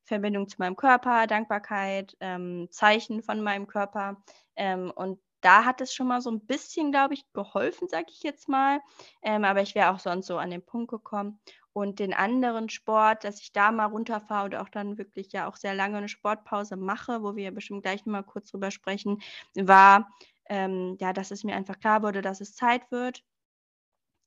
Verbindung 0.06 0.48
zu 0.48 0.58
meinem 0.60 0.76
Körper, 0.76 1.28
Dankbarkeit, 1.28 2.16
ähm, 2.20 2.68
Zeichen 2.72 3.24
von 3.24 3.42
meinem 3.42 3.68
Körper. 3.68 4.24
Ähm, 4.56 4.92
und 4.96 5.20
da 5.42 5.66
hat 5.66 5.82
es 5.82 5.94
schon 5.94 6.08
mal 6.08 6.22
so 6.22 6.32
ein 6.32 6.46
bisschen, 6.46 6.92
glaube 6.92 7.14
ich, 7.16 7.32
geholfen, 7.34 7.88
sage 7.90 8.08
ich 8.10 8.24
jetzt 8.24 8.48
mal. 8.50 8.80
Ähm, 9.22 9.44
aber 9.44 9.62
ich 9.62 9.76
wäre 9.76 9.92
auch 9.92 10.00
sonst 10.00 10.28
so 10.28 10.38
an 10.38 10.52
den 10.52 10.66
Punkt 10.66 10.90
gekommen. 10.92 11.40
Und 11.74 12.00
den 12.00 12.14
anderen 12.14 12.70
Sport, 12.70 13.24
dass 13.24 13.40
ich 13.42 13.54
da 13.54 13.72
mal 13.72 13.86
runterfahre 13.86 14.46
und 14.46 14.56
auch 14.56 14.68
dann 14.70 14.98
wirklich 14.98 15.32
ja 15.32 15.48
auch 15.48 15.56
sehr 15.56 15.74
lange 15.74 15.98
eine 15.98 16.10
Sportpause 16.10 16.76
mache, 16.76 17.24
wo 17.24 17.36
wir 17.36 17.52
bestimmt 17.52 17.84
gleich 17.84 18.06
noch 18.06 18.12
mal 18.12 18.24
kurz 18.24 18.52
drüber 18.52 18.72
sprechen, 18.72 19.22
war, 19.56 20.10
ähm, 20.50 20.98
ja, 21.00 21.14
dass 21.14 21.32
es 21.32 21.44
mir 21.46 21.56
einfach 21.56 21.80
klar 21.80 22.04
wurde, 22.04 22.22
dass 22.22 22.42
es 22.42 22.56
Zeit 22.56 22.92
wird. 22.92 23.24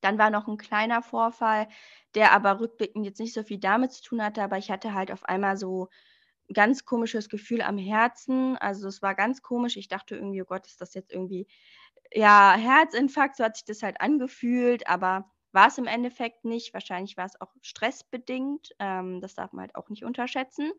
Dann 0.01 0.19
war 0.19 0.31
noch 0.31 0.47
ein 0.49 0.59
kleiner 0.59 1.03
Vorfall, 1.03 1.69
der 2.15 2.33
aber 2.33 2.61
rückblickend 2.61 3.05
jetzt 3.07 3.21
nicht 3.21 3.35
so 3.35 3.43
viel 3.43 3.59
damit 3.59 3.93
zu 3.93 4.03
tun 4.03 4.23
hatte, 4.23 4.43
aber 4.43 4.59
ich 4.59 4.71
hatte 4.71 4.95
halt 4.95 5.11
auf 5.11 5.25
einmal 5.25 5.57
so 5.57 5.89
ganz 6.53 6.85
komisches 6.85 7.29
Gefühl 7.29 7.63
am 7.63 7.79
Herzen. 7.79 8.57
Also 8.59 8.89
es 8.89 9.03
war 9.03 9.15
ganz 9.15 9.43
komisch. 9.43 9.77
Ich 9.77 9.89
dachte 9.89 10.17
irgendwie, 10.17 10.43
oh 10.43 10.47
Gott, 10.47 10.67
ist 10.67 10.81
das 10.81 10.95
jetzt 10.95 11.13
irgendwie, 11.13 11.47
ja, 12.13 12.55
Herzinfarkt, 12.57 13.37
so 13.37 13.45
hat 13.45 13.57
sich 13.57 13.65
das 13.65 13.83
halt 13.83 14.01
angefühlt, 14.01 14.89
aber 14.89 15.31
war 15.53 15.69
es 15.69 15.79
im 15.79 15.87
Endeffekt 15.87 16.45
nicht. 16.45 16.75
Wahrscheinlich 16.75 17.17
war 17.17 17.27
es 17.27 17.41
auch 17.41 17.53
stressbedingt. 17.63 18.71
Ähm, 18.81 19.21
das 19.21 19.35
darf 19.35 19.53
man 19.53 19.63
halt 19.63 19.77
auch 19.77 19.89
nicht 19.89 20.05
unterschätzen. 20.05 20.73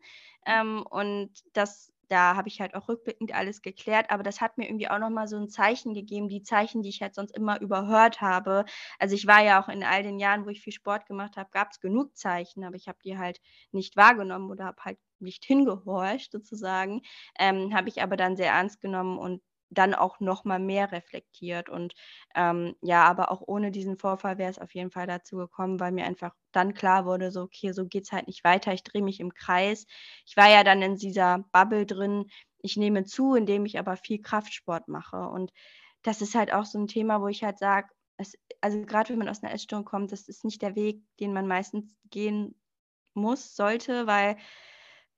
Ähm, 0.46 0.84
und 0.88 1.30
das, 1.54 1.92
da 2.08 2.36
habe 2.36 2.48
ich 2.48 2.60
halt 2.60 2.74
auch 2.74 2.88
rückblickend 2.88 3.34
alles 3.34 3.62
geklärt. 3.62 4.10
Aber 4.10 4.22
das 4.22 4.40
hat 4.40 4.58
mir 4.58 4.66
irgendwie 4.68 4.88
auch 4.88 4.98
nochmal 4.98 5.28
so 5.28 5.36
ein 5.36 5.48
Zeichen 5.48 5.94
gegeben, 5.94 6.28
die 6.28 6.42
Zeichen, 6.42 6.82
die 6.82 6.88
ich 6.90 7.02
halt 7.02 7.14
sonst 7.14 7.36
immer 7.36 7.60
überhört 7.60 8.20
habe. 8.20 8.64
Also 8.98 9.14
ich 9.14 9.26
war 9.26 9.42
ja 9.42 9.62
auch 9.62 9.68
in 9.68 9.82
all 9.84 10.02
den 10.02 10.18
Jahren, 10.18 10.44
wo 10.46 10.50
ich 10.50 10.60
viel 10.60 10.72
Sport 10.72 11.06
gemacht 11.06 11.36
habe, 11.36 11.50
gab 11.50 11.70
es 11.72 11.80
genug 11.80 12.16
Zeichen, 12.16 12.64
aber 12.64 12.76
ich 12.76 12.88
habe 12.88 12.98
die 13.04 13.18
halt 13.18 13.40
nicht 13.72 13.96
wahrgenommen 13.96 14.50
oder 14.50 14.64
habe 14.66 14.82
halt 14.84 14.98
nicht 15.18 15.44
hingehorcht 15.44 16.32
sozusagen. 16.32 17.02
Ähm, 17.38 17.74
habe 17.74 17.88
ich 17.88 18.02
aber 18.02 18.16
dann 18.16 18.36
sehr 18.36 18.52
ernst 18.52 18.80
genommen 18.80 19.18
und 19.18 19.42
dann 19.70 19.94
auch 19.94 20.20
noch 20.20 20.44
mal 20.44 20.58
mehr 20.58 20.92
reflektiert. 20.92 21.68
Und 21.68 21.94
ähm, 22.34 22.76
ja, 22.82 23.04
aber 23.04 23.30
auch 23.30 23.42
ohne 23.46 23.70
diesen 23.70 23.98
Vorfall 23.98 24.38
wäre 24.38 24.50
es 24.50 24.58
auf 24.58 24.74
jeden 24.74 24.90
Fall 24.90 25.06
dazu 25.06 25.36
gekommen, 25.36 25.80
weil 25.80 25.92
mir 25.92 26.04
einfach 26.06 26.34
dann 26.52 26.74
klar 26.74 27.04
wurde, 27.04 27.30
so, 27.30 27.42
okay, 27.42 27.72
so 27.72 27.86
geht 27.86 28.04
es 28.04 28.12
halt 28.12 28.26
nicht 28.26 28.44
weiter. 28.44 28.72
Ich 28.72 28.84
drehe 28.84 29.02
mich 29.02 29.20
im 29.20 29.34
Kreis. 29.34 29.86
Ich 30.26 30.36
war 30.36 30.48
ja 30.48 30.64
dann 30.64 30.82
in 30.82 30.96
dieser 30.96 31.44
Bubble 31.52 31.86
drin. 31.86 32.26
Ich 32.60 32.76
nehme 32.76 33.04
zu, 33.04 33.34
indem 33.34 33.66
ich 33.66 33.78
aber 33.78 33.96
viel 33.96 34.20
Kraftsport 34.20 34.88
mache. 34.88 35.28
Und 35.28 35.52
das 36.02 36.22
ist 36.22 36.34
halt 36.34 36.52
auch 36.52 36.64
so 36.64 36.78
ein 36.78 36.86
Thema, 36.86 37.20
wo 37.20 37.28
ich 37.28 37.42
halt 37.44 37.58
sage, 37.58 37.88
also 38.60 38.82
gerade 38.82 39.10
wenn 39.10 39.18
man 39.18 39.28
aus 39.28 39.42
einer 39.42 39.52
Essstörung 39.52 39.84
kommt, 39.84 40.12
das 40.12 40.28
ist 40.28 40.44
nicht 40.44 40.62
der 40.62 40.74
Weg, 40.74 41.02
den 41.20 41.32
man 41.32 41.46
meistens 41.46 41.94
gehen 42.10 42.54
muss, 43.14 43.54
sollte, 43.56 44.06
weil 44.06 44.36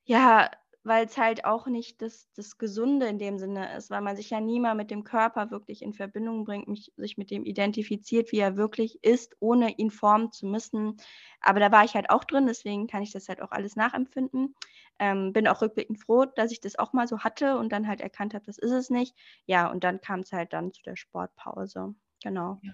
ja, 0.05 0.51
weil 0.89 1.07
es 1.07 1.17
halt 1.17 1.45
auch 1.45 1.67
nicht 1.67 2.03
das, 2.03 2.33
das 2.33 2.59
Gesunde 2.59 3.07
in 3.07 3.19
dem 3.19 3.39
Sinne 3.39 3.77
ist, 3.77 3.91
weil 3.91 4.01
man 4.01 4.17
sich 4.17 4.31
ja 4.31 4.41
nie 4.41 4.59
mal 4.59 4.75
mit 4.75 4.91
dem 4.91 5.05
Körper 5.05 5.51
wirklich 5.51 5.83
in 5.83 5.93
Verbindung 5.93 6.45
bringt, 6.45 6.67
mich, 6.67 6.93
sich 6.97 7.19
mit 7.19 7.31
dem 7.31 7.45
identifiziert, 7.45 8.33
wie 8.33 8.39
er 8.39 8.57
wirklich 8.57 9.05
ist, 9.05 9.37
ohne 9.41 9.71
ihn 9.79 9.91
formen 9.91 10.33
zu 10.33 10.47
müssen. 10.47 10.97
Aber 11.41 11.61
da 11.61 11.71
war 11.71 11.85
ich 11.85 11.95
halt 11.95 12.11
auch 12.11 12.25
drin, 12.25 12.47
deswegen 12.47 12.87
kann 12.87 13.03
ich 13.03 13.13
das 13.13 13.29
halt 13.29 13.41
auch 13.43 13.53
alles 13.53 13.77
nachempfinden. 13.77 14.55
Ähm, 14.99 15.33
bin 15.33 15.47
auch 15.47 15.63
rückblickend 15.63 16.01
froh, 16.01 16.25
dass 16.25 16.51
ich 16.51 16.61
das 16.61 16.79
auch 16.79 16.93
mal 16.93 17.07
so 17.07 17.21
hatte 17.21 17.59
und 17.59 17.71
dann 17.71 17.87
halt 17.87 18.01
erkannt 18.01 18.35
habe, 18.35 18.45
das 18.45 18.59
ist 18.59 18.73
es 18.73 18.91
nicht. 18.91 19.15
Ja, 19.47 19.71
und 19.71 19.85
dann 19.85 20.01
kam 20.01 20.21
es 20.21 20.33
halt 20.33 20.53
dann 20.53 20.73
zu 20.73 20.83
der 20.83 20.97
Sportpause. 20.97 21.95
Genau. 22.23 22.59
Ja. 22.63 22.73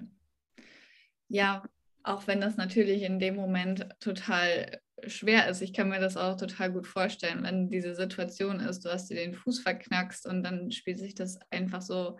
ja, 1.28 1.62
auch 2.04 2.26
wenn 2.26 2.40
das 2.40 2.56
natürlich 2.56 3.02
in 3.02 3.18
dem 3.18 3.34
Moment 3.34 3.88
total 3.98 4.80
schwer 5.06 5.48
ist. 5.48 5.62
Ich 5.62 5.72
kann 5.72 5.88
mir 5.88 6.00
das 6.00 6.16
auch 6.16 6.36
total 6.36 6.70
gut 6.70 6.86
vorstellen, 6.86 7.42
wenn 7.42 7.70
diese 7.70 7.94
Situation 7.94 8.60
ist, 8.60 8.84
du 8.84 8.90
hast 8.90 9.10
dir 9.10 9.16
den 9.16 9.34
Fuß 9.34 9.60
verknackst 9.60 10.26
und 10.26 10.42
dann 10.42 10.70
spielt 10.70 10.98
sich 10.98 11.14
das 11.14 11.38
einfach 11.50 11.82
so 11.82 12.18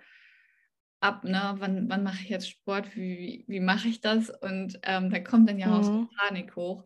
ab, 1.00 1.24
ne? 1.24 1.54
Wann, 1.58 1.88
wann 1.88 2.02
mache 2.02 2.22
ich 2.22 2.30
jetzt 2.30 2.48
Sport? 2.48 2.96
Wie, 2.96 3.44
wie 3.46 3.60
mache 3.60 3.88
ich 3.88 4.00
das? 4.00 4.30
Und 4.30 4.78
ähm, 4.82 5.10
da 5.10 5.20
kommt 5.20 5.48
dann 5.48 5.58
ja 5.58 5.68
mhm. 5.68 5.72
auch 5.74 5.82
so 5.82 5.92
mhm. 5.92 6.08
Panik 6.18 6.56
hoch. 6.56 6.84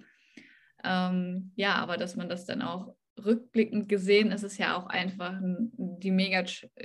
Ähm, 0.84 1.52
ja, 1.54 1.76
aber 1.76 1.96
dass 1.96 2.16
man 2.16 2.28
das 2.28 2.44
dann 2.44 2.62
auch 2.62 2.94
rückblickend 3.24 3.88
gesehen, 3.88 4.30
ist 4.30 4.44
es 4.44 4.58
ja 4.58 4.76
auch 4.76 4.86
einfach 4.86 5.40
die 5.42 6.10
mega, 6.10 6.44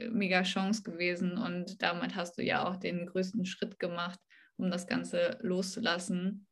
mega 0.09 0.43
Chance 0.43 0.83
gewesen 0.83 1.37
und 1.37 1.81
damit 1.81 2.15
hast 2.15 2.37
du 2.37 2.43
ja 2.43 2.67
auch 2.67 2.77
den 2.77 3.05
größten 3.05 3.45
Schritt 3.45 3.79
gemacht, 3.79 4.19
um 4.63 4.71
das 4.71 4.87
Ganze 4.87 5.37
loszulassen 5.41 6.47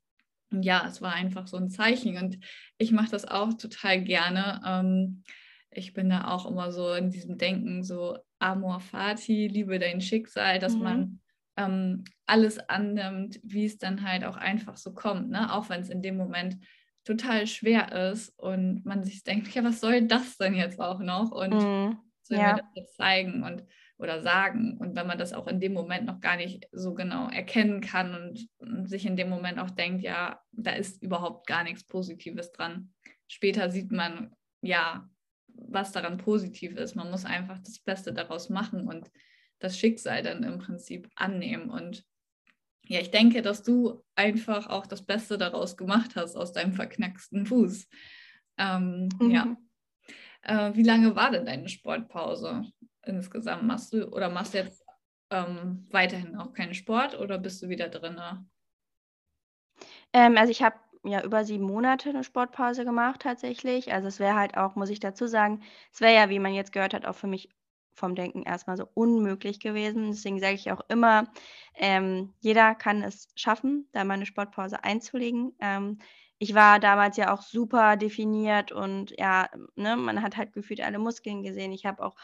ja, 0.52 0.86
es 0.88 1.02
war 1.02 1.14
einfach 1.14 1.48
so 1.48 1.58
ein 1.58 1.70
Zeichen 1.70 2.18
und 2.18 2.38
ich 2.78 2.92
mache 2.92 3.12
das 3.12 3.26
auch 3.26 3.54
total 3.54 4.02
gerne. 4.02 4.62
Ähm, 4.66 5.24
ich 5.70 5.94
bin 5.94 6.10
da 6.10 6.28
auch 6.28 6.46
immer 6.46 6.72
so 6.72 6.94
in 6.94 7.10
diesem 7.10 7.38
Denken, 7.38 7.84
so 7.84 8.18
Amor 8.40 8.82
Fati, 8.82 9.48
liebe 9.48 9.80
dein 9.80 10.02
Schicksal, 10.02 10.60
dass 10.60 10.76
mhm. 10.76 10.84
man 10.84 11.20
ähm, 11.56 12.04
alles 12.26 12.60
annimmt, 12.60 13.40
wie 13.44 13.66
es 13.66 13.78
dann 13.78 14.04
halt 14.04 14.26
auch 14.26 14.36
einfach 14.36 14.76
so 14.76 14.94
kommt, 14.94 15.30
ne? 15.30 15.54
auch 15.54 15.70
wenn 15.70 15.82
es 15.82 15.90
in 15.90 16.02
dem 16.02 16.18
Moment 16.18 16.58
total 17.04 17.48
schwer 17.48 18.12
ist 18.12 18.38
und 18.38 18.86
man 18.86 19.04
sich 19.04 19.24
denkt, 19.24 19.54
ja, 19.54 19.64
was 19.64 19.80
soll 19.80 20.08
das 20.08 20.38
denn 20.38 20.54
jetzt 20.54 20.80
auch 20.80 21.00
noch 21.00 21.32
und 21.32 21.54
mhm. 21.54 21.98
soll 22.22 22.38
ja. 22.38 22.54
mir 22.54 22.62
das 22.62 22.72
jetzt 22.76 22.96
zeigen 22.96 23.44
und 23.44 23.64
oder 24.02 24.22
sagen. 24.22 24.78
Und 24.78 24.96
wenn 24.96 25.06
man 25.06 25.20
das 25.20 25.32
auch 25.32 25.48
in 25.48 25.60
dem 25.60 25.74
Moment 25.74 26.06
noch 26.06 26.20
gar 26.20 26.36
nicht 26.36 26.68
so 26.72 26.96
genau 26.96 27.30
erkennen 27.30 27.82
kann 27.82 28.16
und, 28.16 28.48
und 28.58 28.90
sich 28.90 29.06
in 29.06 29.16
dem 29.16 29.30
Moment 29.30 29.60
auch 29.60 29.70
denkt, 29.70 30.02
ja, 30.02 30.42
da 30.52 30.72
ist 30.72 31.04
überhaupt 31.04 31.46
gar 31.46 31.64
nichts 31.64 31.86
Positives 31.86 32.52
dran. 32.52 32.94
Später 33.28 33.70
sieht 33.70 33.92
man, 33.92 34.36
ja, 34.62 35.08
was 35.48 35.92
daran 35.92 36.18
positiv 36.18 36.76
ist. 36.76 36.96
Man 36.96 37.12
muss 37.12 37.26
einfach 37.26 37.60
das 37.60 37.80
Beste 37.80 38.12
daraus 38.12 38.50
machen 38.50 38.88
und 38.88 39.12
das 39.60 39.78
Schicksal 39.78 40.24
dann 40.24 40.44
im 40.44 40.58
Prinzip 40.58 41.08
annehmen. 41.16 41.70
Und 41.70 42.04
ja, 42.88 43.00
ich 43.00 43.12
denke, 43.12 43.44
dass 43.44 43.62
du 43.62 44.04
einfach 44.16 44.68
auch 44.68 44.88
das 44.88 45.06
Beste 45.06 45.38
daraus 45.38 45.78
gemacht 45.78 46.16
hast 46.16 46.36
aus 46.36 46.54
deinem 46.54 46.74
verknacksten 46.74 47.46
Fuß. 47.46 47.88
Ähm, 48.58 49.10
mhm. 49.20 49.32
Ja. 49.32 49.58
Äh, 50.42 50.76
wie 50.76 50.84
lange 50.84 51.16
war 51.16 51.30
denn 51.30 51.46
deine 51.46 51.70
Sportpause? 51.70 52.66
Insgesamt 53.06 53.64
machst 53.64 53.94
du 53.94 54.08
oder 54.10 54.30
machst 54.30 54.54
du 54.54 54.60
jetzt 54.60 54.84
ähm, 55.30 55.88
weiterhin 55.92 56.36
auch 56.36 56.54
keinen 56.54 56.74
Sport 56.74 57.18
oder 57.20 57.38
bist 57.38 57.62
du 57.62 57.70
wieder 57.70 57.90
drin? 57.90 58.20
Ähm, 60.14 60.38
also 60.38 60.52
ich 60.52 60.62
habe 60.62 60.76
ja 61.04 61.24
über 61.24 61.44
sieben 61.46 61.66
Monate 61.66 62.10
eine 62.10 62.24
Sportpause 62.24 62.86
gemacht 62.86 63.22
tatsächlich. 63.22 63.94
Also 63.94 64.08
es 64.08 64.20
wäre 64.20 64.36
halt 64.36 64.58
auch, 64.58 64.76
muss 64.76 64.90
ich 64.90 65.00
dazu 65.00 65.28
sagen, 65.28 65.62
es 65.92 66.02
wäre 66.02 66.14
ja, 66.14 66.30
wie 66.30 66.40
man 66.40 66.54
jetzt 66.54 66.74
gehört 66.74 66.94
hat, 66.94 67.06
auch 67.06 67.16
für 67.16 67.28
mich 67.28 67.50
vom 67.94 68.16
Denken 68.16 68.44
erstmal 68.44 68.78
so 68.78 68.88
unmöglich 68.94 69.60
gewesen. 69.60 70.12
Deswegen 70.12 70.40
sage 70.40 70.56
ich 70.56 70.72
auch 70.72 70.82
immer, 70.90 71.26
ähm, 71.76 72.34
jeder 72.40 72.76
kann 72.76 73.04
es 73.04 73.30
schaffen, 73.36 73.88
da 73.92 74.04
mal 74.04 74.16
eine 74.16 74.26
Sportpause 74.26 74.84
einzulegen. 74.84 75.54
Ähm, 75.60 76.00
ich 76.38 76.56
war 76.56 76.80
damals 76.80 77.18
ja 77.18 77.34
auch 77.34 77.42
super 77.44 77.98
definiert 77.98 78.72
und 78.72 79.14
ja, 79.20 79.50
ne, 79.76 79.96
man 79.96 80.24
hat 80.24 80.38
halt 80.38 80.54
gefühlt 80.54 80.82
alle 80.82 80.98
Muskeln 80.98 81.44
gesehen. 81.44 81.72
Ich 81.72 81.86
habe 81.86 82.04
auch 82.04 82.16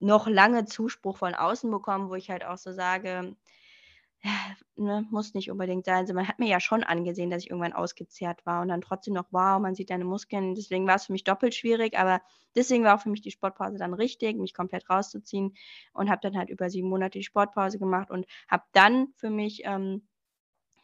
noch 0.00 0.26
lange 0.28 0.64
Zuspruch 0.66 1.16
von 1.18 1.34
außen 1.34 1.70
bekommen, 1.70 2.08
wo 2.10 2.14
ich 2.14 2.30
halt 2.30 2.44
auch 2.44 2.58
so 2.58 2.72
sage, 2.72 3.36
ne, 4.76 5.06
muss 5.10 5.34
nicht 5.34 5.50
unbedingt 5.50 5.84
sein. 5.86 5.96
Also, 5.98 6.14
man 6.14 6.28
hat 6.28 6.38
mir 6.38 6.48
ja 6.48 6.60
schon 6.60 6.82
angesehen, 6.84 7.30
dass 7.30 7.44
ich 7.44 7.50
irgendwann 7.50 7.72
ausgezehrt 7.72 8.44
war 8.46 8.62
und 8.62 8.68
dann 8.68 8.80
trotzdem 8.80 9.14
noch: 9.14 9.26
„Wow, 9.30 9.60
man 9.60 9.74
sieht 9.74 9.90
deine 9.90 10.04
Muskeln.“ 10.04 10.54
Deswegen 10.54 10.86
war 10.86 10.96
es 10.96 11.06
für 11.06 11.12
mich 11.12 11.24
doppelt 11.24 11.54
schwierig, 11.54 11.98
aber 11.98 12.22
deswegen 12.56 12.84
war 12.84 12.96
auch 12.96 13.02
für 13.02 13.10
mich 13.10 13.22
die 13.22 13.30
Sportpause 13.30 13.78
dann 13.78 13.94
richtig, 13.94 14.36
mich 14.38 14.54
komplett 14.54 14.88
rauszuziehen 14.90 15.54
und 15.92 16.10
habe 16.10 16.20
dann 16.22 16.36
halt 16.38 16.50
über 16.50 16.70
sieben 16.70 16.88
Monate 16.88 17.18
die 17.18 17.24
Sportpause 17.24 17.78
gemacht 17.78 18.10
und 18.10 18.26
habe 18.48 18.64
dann 18.72 19.08
für 19.16 19.30
mich, 19.30 19.62
ähm, 19.64 20.08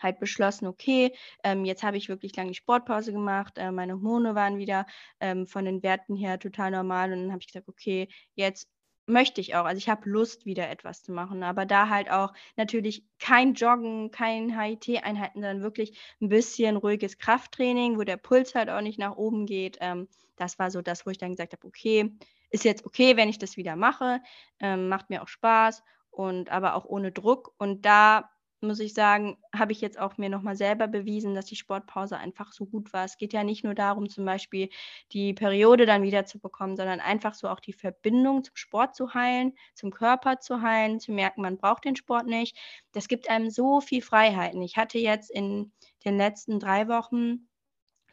halt 0.02 0.18
beschlossen: 0.20 0.66
„Okay, 0.66 1.14
ähm, 1.44 1.64
jetzt 1.64 1.82
habe 1.82 1.96
ich 1.96 2.08
wirklich 2.08 2.36
lange 2.36 2.50
die 2.50 2.54
Sportpause 2.56 3.12
gemacht, 3.12 3.58
äh, 3.58 3.70
meine 3.72 3.94
Hormone 3.94 4.34
waren 4.34 4.58
wieder, 4.58 4.86
ähm, 5.20 5.46
von 5.46 5.64
den 5.64 5.82
Werten 5.82 6.16
her 6.16 6.38
total 6.38 6.70
normal.“ 6.72 7.12
Und 7.12 7.20
dann 7.22 7.30
habe 7.32 7.40
ich 7.40 7.46
gesagt: 7.48 7.68
„Okay, 7.68 8.08
jetzt 8.34 8.68
möchte 9.06 9.40
ich 9.40 9.54
auch. 9.54 9.64
Also, 9.64 9.78
ich 9.78 9.88
habe 9.88 10.08
Lust, 10.08 10.46
wieder 10.46 10.68
etwas 10.70 11.02
zu 11.02 11.12
machen, 11.12 11.42
aber 11.42 11.66
da 11.66 11.88
halt 11.88 12.10
auch 12.10 12.32
natürlich 12.56 13.04
kein 13.18 13.54
Joggen, 13.54 14.10
kein 14.10 14.58
HIIT-Einheiten, 14.58 15.40
sondern 15.40 15.62
wirklich 15.62 15.98
ein 16.20 16.28
bisschen 16.28 16.76
ruhiges 16.76 17.18
Krafttraining, 17.18 17.98
wo 17.98 18.02
der 18.04 18.16
Puls 18.16 18.54
halt 18.54 18.70
auch 18.70 18.80
nicht 18.80 18.98
nach 18.98 19.16
oben 19.16 19.46
geht. 19.46 19.78
Ähm, 19.80 20.08
das 20.36 20.58
war 20.58 20.70
so 20.70 20.82
das, 20.82 21.06
wo 21.06 21.10
ich 21.10 21.18
dann 21.18 21.30
gesagt 21.32 21.52
habe: 21.52 21.66
„Okay, 21.66 22.10
ist 22.50 22.64
jetzt 22.64 22.84
okay, 22.86 23.16
wenn 23.16 23.28
ich 23.28 23.38
das 23.38 23.56
wieder 23.56 23.76
mache, 23.76 24.20
ähm, 24.60 24.88
macht 24.88 25.10
mir 25.10 25.22
auch 25.22 25.28
Spaß 25.28 25.82
und 26.10 26.50
aber 26.50 26.74
auch 26.74 26.84
ohne 26.84 27.12
Druck.“ 27.12 27.54
Und 27.58 27.84
da 27.86 28.30
muss 28.66 28.80
ich 28.80 28.94
sagen, 28.94 29.38
habe 29.54 29.72
ich 29.72 29.80
jetzt 29.80 29.98
auch 29.98 30.18
mir 30.18 30.28
noch 30.28 30.42
mal 30.42 30.56
selber 30.56 30.88
bewiesen, 30.88 31.34
dass 31.34 31.46
die 31.46 31.56
Sportpause 31.56 32.16
einfach 32.16 32.52
so 32.52 32.66
gut 32.66 32.92
war. 32.92 33.04
Es 33.04 33.16
geht 33.16 33.32
ja 33.32 33.44
nicht 33.44 33.64
nur 33.64 33.74
darum, 33.74 34.08
zum 34.08 34.24
Beispiel 34.24 34.70
die 35.12 35.34
Periode 35.34 35.86
dann 35.86 36.02
wieder 36.02 36.24
zu 36.26 36.38
bekommen, 36.38 36.76
sondern 36.76 37.00
einfach 37.00 37.34
so 37.34 37.48
auch 37.48 37.60
die 37.60 37.72
Verbindung 37.72 38.44
zum 38.44 38.56
Sport 38.56 38.94
zu 38.94 39.14
heilen, 39.14 39.54
zum 39.74 39.90
Körper 39.90 40.40
zu 40.40 40.62
heilen, 40.62 41.00
zu 41.00 41.12
merken, 41.12 41.42
man 41.42 41.58
braucht 41.58 41.84
den 41.84 41.96
Sport 41.96 42.26
nicht. 42.26 42.56
Das 42.92 43.08
gibt 43.08 43.30
einem 43.30 43.50
so 43.50 43.80
viel 43.80 44.02
Freiheiten. 44.02 44.62
Ich 44.62 44.76
hatte 44.76 44.98
jetzt 44.98 45.30
in 45.30 45.72
den 46.04 46.16
letzten 46.16 46.60
drei 46.60 46.88
Wochen 46.88 47.48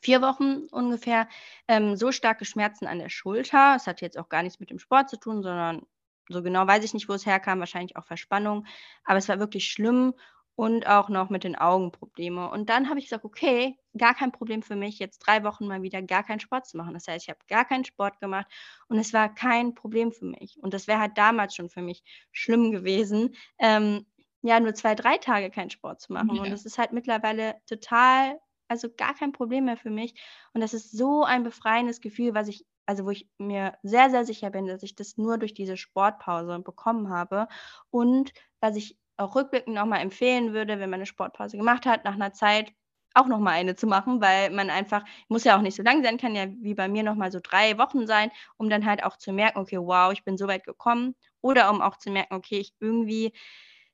vier 0.01 0.21
Wochen 0.21 0.67
ungefähr 0.71 1.27
ähm, 1.67 1.95
so 1.95 2.11
starke 2.11 2.45
Schmerzen 2.45 2.87
an 2.87 2.99
der 2.99 3.09
Schulter. 3.09 3.75
Es 3.75 3.87
hat 3.87 4.01
jetzt 4.01 4.17
auch 4.17 4.29
gar 4.29 4.43
nichts 4.43 4.59
mit 4.59 4.69
dem 4.69 4.79
Sport 4.79 5.09
zu 5.09 5.17
tun, 5.17 5.43
sondern 5.43 5.83
so 6.29 6.41
genau 6.41 6.65
weiß 6.67 6.83
ich 6.83 6.93
nicht, 6.93 7.09
wo 7.09 7.13
es 7.13 7.25
herkam, 7.25 7.59
wahrscheinlich 7.59 7.95
auch 7.95 8.05
Verspannung. 8.05 8.65
Aber 9.03 9.17
es 9.17 9.29
war 9.29 9.39
wirklich 9.39 9.67
schlimm 9.67 10.13
und 10.55 10.87
auch 10.87 11.09
noch 11.09 11.29
mit 11.29 11.43
den 11.43 11.55
Augen 11.55 11.91
Probleme. 11.91 12.49
Und 12.51 12.69
dann 12.69 12.89
habe 12.89 12.99
ich 12.99 13.05
gesagt: 13.05 13.25
„Okay, 13.25 13.77
gar 13.97 14.13
kein 14.15 14.31
Problem 14.31 14.61
für 14.63 14.75
mich, 14.75 14.99
jetzt 14.99 15.19
drei 15.19 15.43
Wochen 15.43 15.67
mal 15.67 15.81
wieder 15.81 16.01
gar 16.01 16.23
keinen 16.23 16.39
Sport 16.39 16.67
zu 16.67 16.77
machen.“ 16.77 16.93
Das 16.93 17.07
heißt, 17.07 17.25
ich 17.25 17.29
habe 17.29 17.39
gar 17.47 17.65
keinen 17.65 17.85
Sport 17.85 18.19
gemacht 18.19 18.47
und 18.87 18.97
es 18.99 19.13
war 19.13 19.33
kein 19.33 19.73
Problem 19.75 20.11
für 20.11 20.25
mich. 20.25 20.57
Und 20.61 20.73
das 20.73 20.87
wäre 20.87 20.99
halt 20.99 21.17
damals 21.17 21.55
schon 21.55 21.69
für 21.69 21.81
mich 21.81 22.03
schlimm 22.31 22.71
gewesen, 22.71 23.35
ähm, 23.59 24.05
ja, 24.41 24.59
nur 24.59 24.73
zwei, 24.73 24.95
drei 24.95 25.17
Tage 25.17 25.49
keinen 25.51 25.69
Sport 25.69 26.01
zu 26.01 26.13
machen. 26.13 26.39
Und 26.39 26.49
Ja. 26.49 26.51
das 26.51 26.65
ist 26.65 26.77
halt 26.77 26.91
mittlerweile 26.93 27.55
total 27.67 28.39
also, 28.67 28.87
gar 28.89 29.13
kein 29.13 29.33
Problem 29.33 29.65
mehr 29.65 29.75
für 29.75 29.89
mich. 29.89 30.13
Und 30.53 30.61
das 30.61 30.73
ist 30.73 30.91
so 30.97 31.25
ein 31.25 31.43
befreiendes 31.43 31.99
Gefühl, 31.99 32.33
was 32.33 32.47
ich 32.47 32.65
also, 32.85 33.05
wo 33.05 33.09
ich 33.11 33.29
mir 33.37 33.77
sehr, 33.83 34.09
sehr 34.09 34.25
sicher 34.25 34.49
bin, 34.49 34.65
dass 34.65 34.81
ich 34.83 34.95
das 34.95 35.15
nur 35.17 35.37
durch 35.37 35.53
diese 35.53 35.77
Sportpause 35.77 36.59
bekommen 36.59 37.09
habe 37.09 37.47
und 37.89 38.31
was 38.59 38.75
ich 38.75 38.97
auch 39.17 39.35
rückblickend 39.35 39.75
noch 39.75 39.85
mal 39.85 39.99
empfehlen 39.99 40.53
würde, 40.53 40.79
wenn 40.79 40.89
man 40.89 40.99
'ne 41.01 41.05
Sportpause 41.05 41.57
gemacht 41.57 41.85
hat, 41.85 42.05
nach 42.05 42.15
'ner 42.17 42.33
Zeit 42.33 42.73
auch 43.13 43.27
noch 43.27 43.39
mal 43.39 43.51
eine 43.51 43.75
zu 43.75 43.87
machen, 43.87 44.21
weil 44.21 44.49
man 44.51 44.69
einfach 44.69 45.03
muss 45.29 45.43
ja 45.43 45.57
auch 45.57 45.61
nicht 45.61 45.75
so 45.75 45.83
lang 45.83 46.03
sein, 46.03 46.17
kann 46.17 46.35
ja 46.35 46.47
wie 46.61 46.73
bei 46.75 46.87
mir 46.87 47.03
noch 47.03 47.15
mal 47.15 47.31
so 47.31 47.39
3 47.43 47.77
Wochen 47.77 48.07
sein, 48.07 48.31
um 48.57 48.69
dann 48.69 48.85
halt 48.85 49.03
auch 49.03 49.17
zu 49.17 49.33
merken: 49.33 49.59
„Okay, 49.59 49.77
wow, 49.79 50.11
ich 50.13 50.23
bin 50.23 50.37
so 50.37 50.47
weit 50.47 50.63
gekommen.“ 50.65 51.15
Oder 51.41 51.69
um 51.71 51.81
auch 51.81 51.97
zu 51.97 52.09
merken: 52.11 52.35
„Okay, 52.35 52.59
ich 52.59 52.73
irgendwie 52.79 53.33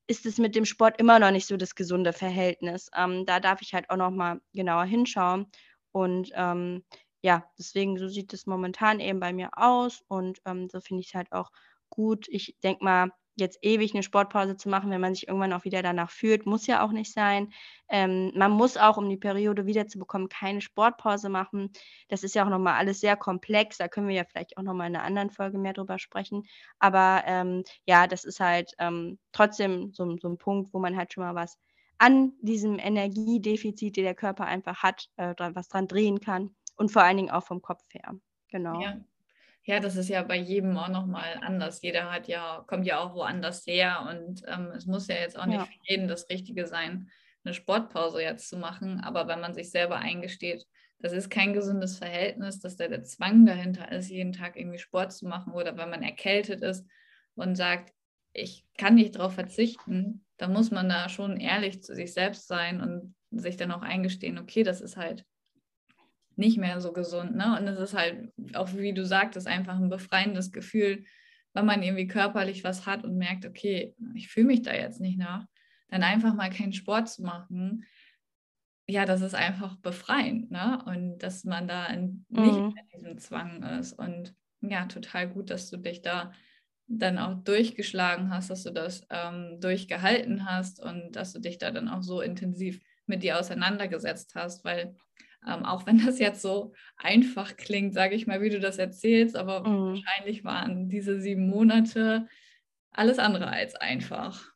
ist 0.07 0.25
es 0.25 0.37
mit 0.39 0.55
dem 0.55 0.65
Sport 0.65 0.99
immer 0.99 1.19
noch 1.19 1.31
nicht 1.31 1.47
so 1.47 1.57
das 1.57 1.75
gesunde 1.75 2.13
Verhältnis.“ 2.13 2.89
Ähm, 2.95 3.25
da 3.25 3.39
darf 3.39 3.61
ich 3.61 3.73
halt 3.73 3.89
auch 3.89 3.97
noch 3.97 4.11
mal 4.11 4.41
genauer 4.53 4.85
hinschauen 4.85 5.47
und, 5.91 6.31
ähm, 6.35 6.83
ja, 7.23 7.43
deswegen 7.59 7.97
so 7.97 8.07
sieht 8.09 8.33
es 8.33 8.45
momentan 8.47 8.99
eben 9.01 9.19
bei 9.19 9.33
mir 9.33 9.49
aus 9.57 10.03
und, 10.07 10.39
ähm, 10.45 10.69
so 10.69 10.79
finde 10.81 11.01
ich's 11.01 11.13
halt 11.15 11.31
auch 11.33 11.51
gut. 11.89 12.27
Ich 12.29 12.55
denke 12.63 12.83
mal, 12.85 13.11
jetzt 13.37 13.59
ewig 13.63 13.93
'ne 13.93 14.03
Sportpause 14.03 14.57
zu 14.57 14.69
machen, 14.69 14.91
wenn 14.91 15.01
man 15.01 15.15
sich 15.15 15.27
irgendwann 15.27 15.53
auch 15.53 15.63
wieder 15.65 15.81
danach 15.83 16.11
fühlt, 16.11 16.45
muss 16.45 16.67
ja 16.67 16.83
auch 16.85 16.91
nicht 16.91 17.13
sein. 17.13 17.53
Ähm, 17.89 18.31
man 18.35 18.51
muss 18.51 18.77
auch, 18.77 18.97
um 18.97 19.09
die 19.09 19.17
Periode 19.17 19.65
wiederzubekommen, 19.67 20.29
keine 20.29 20.61
Sportpause 20.61 21.29
machen. 21.29 21.71
Das 22.09 22.23
ist 22.23 22.35
ja 22.35 22.45
auch 22.45 22.49
noch 22.49 22.59
mal 22.59 22.75
alles 22.77 22.99
sehr 23.01 23.15
komplex. 23.17 23.77
Da 23.77 23.87
können 23.87 24.07
wir 24.09 24.15
ja 24.15 24.25
vielleicht 24.25 24.57
auch 24.57 24.63
noch 24.63 24.73
mal 24.73 24.87
in 24.87 24.93
'ner 24.93 25.03
anderen 25.03 25.29
Folge 25.31 25.57
mehr 25.59 25.73
drüber 25.73 25.99
sprechen. 25.99 26.43
Aber, 26.79 27.23
ähm, 27.25 27.63
ja, 27.85 28.07
das 28.07 28.25
ist 28.25 28.39
halt, 28.41 28.73
ähm, 28.79 29.19
trotzdem 29.31 29.93
so 29.93 30.17
so 30.17 30.27
'n 30.29 30.37
Punkt, 30.37 30.73
wo 30.73 30.79
man 30.79 30.97
halt 30.97 31.13
schon 31.13 31.23
mal 31.23 31.35
was 31.35 31.57
an 31.99 32.33
diesem 32.41 32.79
Energiedefizit, 32.79 33.97
den 33.97 34.03
der 34.05 34.15
Körper 34.15 34.45
einfach 34.45 34.83
hat, 34.83 35.09
äh, 35.17 35.33
was 35.53 35.67
dran 35.69 35.87
drehen 35.87 36.19
kann 36.21 36.55
und 36.75 36.91
vor 36.91 37.03
allen 37.03 37.17
Dingen 37.17 37.31
auch 37.31 37.43
vom 37.43 37.61
Kopf 37.61 37.83
her. 37.93 38.13
Genau. 38.49 38.89
Ja. 38.89 38.99
Ja, 39.69 39.81
das 39.81 39.97
ist 39.97 40.07
ja 40.07 40.23
bei 40.23 40.37
jedem 40.37 40.77
auch 40.77 40.87
noch 40.87 41.05
mal 41.07 41.39
anders. 41.41 41.81
Jeder 41.81 42.09
hat 42.09 42.29
ja 42.29 42.63
kommt 42.67 42.85
ja 42.85 42.99
auch 43.01 43.13
woanders 43.15 43.67
her 43.67 44.07
und, 44.09 44.41
ähm, 44.47 44.67
es 44.73 44.85
muss 44.85 45.07
ja 45.09 45.15
jetzt 45.15 45.37
auch 45.37 45.45
nicht 45.45 45.65
Ja. 45.65 45.67
für 45.67 45.91
jeden 45.91 46.07
das 46.07 46.29
Richtige 46.29 46.65
sein, 46.67 47.09
'ne 47.43 47.53
Sportpause 47.53 48.21
jetzt 48.21 48.47
zu 48.47 48.55
machen. 48.55 49.01
Aber 49.01 49.27
wenn 49.27 49.41
man 49.41 49.53
sich 49.53 49.69
selber 49.69 49.97
eingesteht, 49.97 50.65
das 50.99 51.11
ist 51.11 51.29
kein 51.29 51.51
gesundes 51.51 51.97
Verhältnis, 51.97 52.61
dass 52.61 52.77
da 52.77 52.87
der 52.87 53.03
Zwang 53.03 53.45
dahinter 53.45 53.91
ist, 53.91 54.09
jeden 54.09 54.31
Tag 54.31 54.55
irgendwie 54.55 54.77
Sport 54.79 55.11
zu 55.11 55.27
machen 55.27 55.51
oder 55.51 55.75
wenn 55.75 55.89
man 55.89 56.01
erkältet 56.01 56.61
ist 56.61 56.87
und 57.35 57.55
sagt: 57.57 57.93
„Ich 58.31 58.65
kann 58.77 58.95
nicht 58.95 59.17
drauf 59.17 59.33
verzichten“, 59.33 60.25
dann 60.37 60.53
muss 60.53 60.71
man 60.71 60.87
da 60.87 61.09
schon 61.09 61.35
ehrlich 61.41 61.83
zu 61.83 61.93
sich 61.93 62.13
selbst 62.13 62.47
sein 62.47 62.79
und 62.79 63.15
sich 63.31 63.57
dann 63.57 63.73
auch 63.73 63.81
eingestehen: 63.81 64.37
„Okay, 64.37 64.63
das 64.63 64.79
ist 64.79 64.95
halt 64.95 65.25
nicht 66.37 66.57
mehr 66.57 66.81
so 66.81 66.93
gesund“, 66.93 67.35
ne? 67.35 67.57
Und 67.59 67.67
es 67.67 67.79
ist 67.79 67.93
halt 67.95 68.31
auch, 68.55 68.73
wie 68.75 68.93
du 68.93 69.05
sagtest, 69.05 69.47
einfach 69.47 69.77
'n 69.79 69.89
befreiendes 69.89 70.51
Gefühl, 70.51 71.05
wenn 71.53 71.65
man 71.65 71.83
irgendwie 71.83 72.07
körperlich 72.07 72.63
was 72.63 72.85
hat 72.85 73.03
und 73.05 73.17
merkt: 73.17 73.45
„Okay, 73.45 73.95
ich 74.15 74.29
fühle 74.29 74.47
mich 74.47 74.61
da 74.63 74.73
jetzt 74.75 75.01
nicht 75.01 75.17
nach“, 75.19 75.45
dann 75.89 76.03
einfach 76.03 76.33
mal 76.35 76.49
keinen 76.51 76.73
Sport 76.73 77.09
zu 77.09 77.23
machen. 77.23 77.85
Ja, 78.89 79.05
das 79.05 79.19
ist 79.21 79.35
einfach 79.35 79.75
befreiend, 79.77 80.49
ne? 80.49 80.81
Und 80.85 81.19
dass 81.19 81.43
man 81.43 81.67
da 81.67 81.87
in 81.87 82.25
nicht 82.29 82.59
Mhm. 82.59 82.77
in 82.79 82.87
diesem 82.99 83.17
Zwang 83.17 83.61
ist. 83.79 83.91
Und 83.93 84.33
ja, 84.61 84.85
total 84.85 85.27
gut, 85.29 85.49
dass 85.49 85.69
du 85.69 85.75
dich 85.77 86.01
da 86.01 86.31
dann 86.87 87.17
auch 87.17 87.33
durchgeschlagen 87.43 88.29
hast, 88.31 88.49
dass 88.49 88.63
du 88.63 88.71
das, 88.71 89.01
ähm, 89.09 89.59
durchgehalten 89.59 90.45
hast 90.49 90.79
und 90.81 91.11
dass 91.17 91.33
du 91.33 91.39
dich 91.41 91.57
da 91.57 91.71
dann 91.71 91.89
auch 91.89 92.01
so 92.01 92.21
intensiv 92.21 92.81
mit 93.07 93.23
dir 93.23 93.37
auseinandergesetzt 93.39 94.35
hast, 94.35 94.63
weil, 94.63 94.95
ähm, 95.47 95.65
auch 95.65 95.85
wenn 95.87 95.99
das 96.05 96.19
jetzt 96.19 96.41
so 96.41 96.73
einfach 96.97 97.57
klingt, 97.57 97.93
sage 97.93 98.15
ich 98.15 98.27
mal, 98.27 98.41
wie 98.41 98.49
du 98.49 98.59
das 98.59 98.77
erzählst, 98.77 99.35
aber 99.37 99.65
Mhm. 99.65 100.07
wahrscheinlich 100.07 100.43
waren 100.43 100.89
diese 100.89 101.19
7 101.21 101.47
Monate 101.49 102.27
alles 102.91 103.19
andere 103.19 103.47
als 103.49 103.75
einfach. 103.75 104.53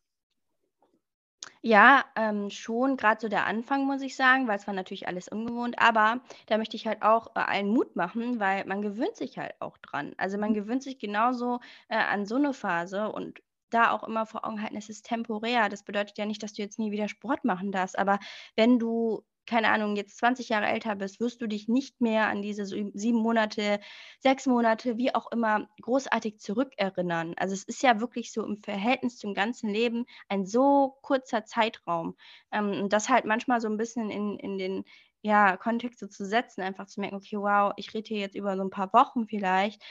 Ja, 1.63 2.06
ähm, 2.15 2.49
schon, 2.49 2.97
grad 2.97 3.21
so 3.21 3.27
der 3.30 3.45
Anfang, 3.45 3.86
muss 3.86 4.01
ich 4.01 4.15
sagen, 4.15 4.47
weil 4.47 4.58
es 4.58 4.65
war 4.67 4.73
natürlich 4.73 5.08
alles 5.08 5.27
ungewohnt, 5.27 5.75
aber 5.80 6.21
da 6.47 6.58
möchte 6.58 6.75
ich 6.75 6.88
halt 6.88 7.04
auch, 7.04 7.36
äh, 7.36 7.39
allen 7.39 7.67
Mut 7.69 7.95
machen, 7.95 8.39
weil 8.39 8.65
man 8.65 8.82
gewöhnt 8.82 9.15
sich 9.15 9.38
halt 9.38 9.54
auch 9.60 9.77
dran. 9.77 10.13
Also, 10.17 10.38
man 10.39 10.54
gewöhnt 10.56 10.82
sich 10.84 10.97
genauso, 10.97 11.60
äh, 11.89 11.97
an 11.97 12.25
so 12.25 12.38
'ne 12.39 12.54
Phase 12.54 13.12
und 13.12 13.41
da 13.73 13.91
auch 13.91 14.03
immer 14.07 14.25
vor 14.25 14.45
Augen 14.45 14.62
halten, 14.62 14.77
es 14.77 14.89
ist 14.89 15.05
temporär. 15.05 15.69
Das 15.69 15.84
bedeutet 15.84 16.17
ja 16.17 16.25
nicht, 16.25 16.43
dass 16.43 16.53
du 16.53 16.62
jetzt 16.62 16.79
nie 16.79 16.91
wieder 16.91 17.07
Sport 17.07 17.45
machen 17.45 17.71
darfst, 17.71 17.97
aber 17.97 18.19
wenn 18.55 18.79
du, 18.79 19.23
keine 19.47 19.69
Ahnung, 19.71 19.95
jetzt 19.95 20.17
20 20.17 20.49
Jahre 20.49 20.67
älter 20.67 20.95
bist, 20.95 21.19
wirst 21.19 21.41
du 21.41 21.47
dich 21.47 21.67
nicht 21.67 21.99
mehr 22.01 22.27
an 22.27 22.41
diese 22.41 22.65
7 22.65 23.17
Monate, 23.17 23.79
6 24.19 24.45
Monate, 24.45 24.97
wie 24.97 25.13
auch 25.15 25.31
immer, 25.31 25.67
großartig 25.81 26.39
zurückerinnern. 26.39 27.34
Also, 27.38 27.53
es 27.55 27.63
ist 27.63 27.81
ja 27.84 27.99
wirklich 27.99 28.31
so 28.31 28.45
im 28.45 28.62
Verhältnis 28.63 29.17
zum 29.17 29.34
ganzen 29.34 29.69
Leben 29.71 30.05
ein 30.29 30.45
so 30.45 30.97
kurzer 31.01 31.43
Zeitraum. 31.45 32.15
Ähm, 32.51 32.88
das 32.89 33.10
halt 33.10 33.25
manchmal 33.25 33.60
so 33.62 33.67
'n 33.67 33.77
bisschen 33.77 34.10
in 34.12 34.38
in 34.38 34.57
den, 34.57 34.84
ja, 35.23 35.57
Kontext 35.57 35.99
so 35.99 36.07
zu 36.07 36.25
setzen, 36.25 36.62
einfach 36.62 36.88
zu 36.88 36.99
merken: 37.01 37.15
„Okay, 37.17 37.38
wow, 37.38 37.73
ich 37.77 37.93
rede 37.93 38.07
hier 38.07 38.19
jetzt 38.19 38.36
über 38.36 38.55
so 38.57 38.63
'n 38.63 38.69
paar 38.69 38.93
Wochen 38.93 39.27
vielleicht.“ 39.27 39.81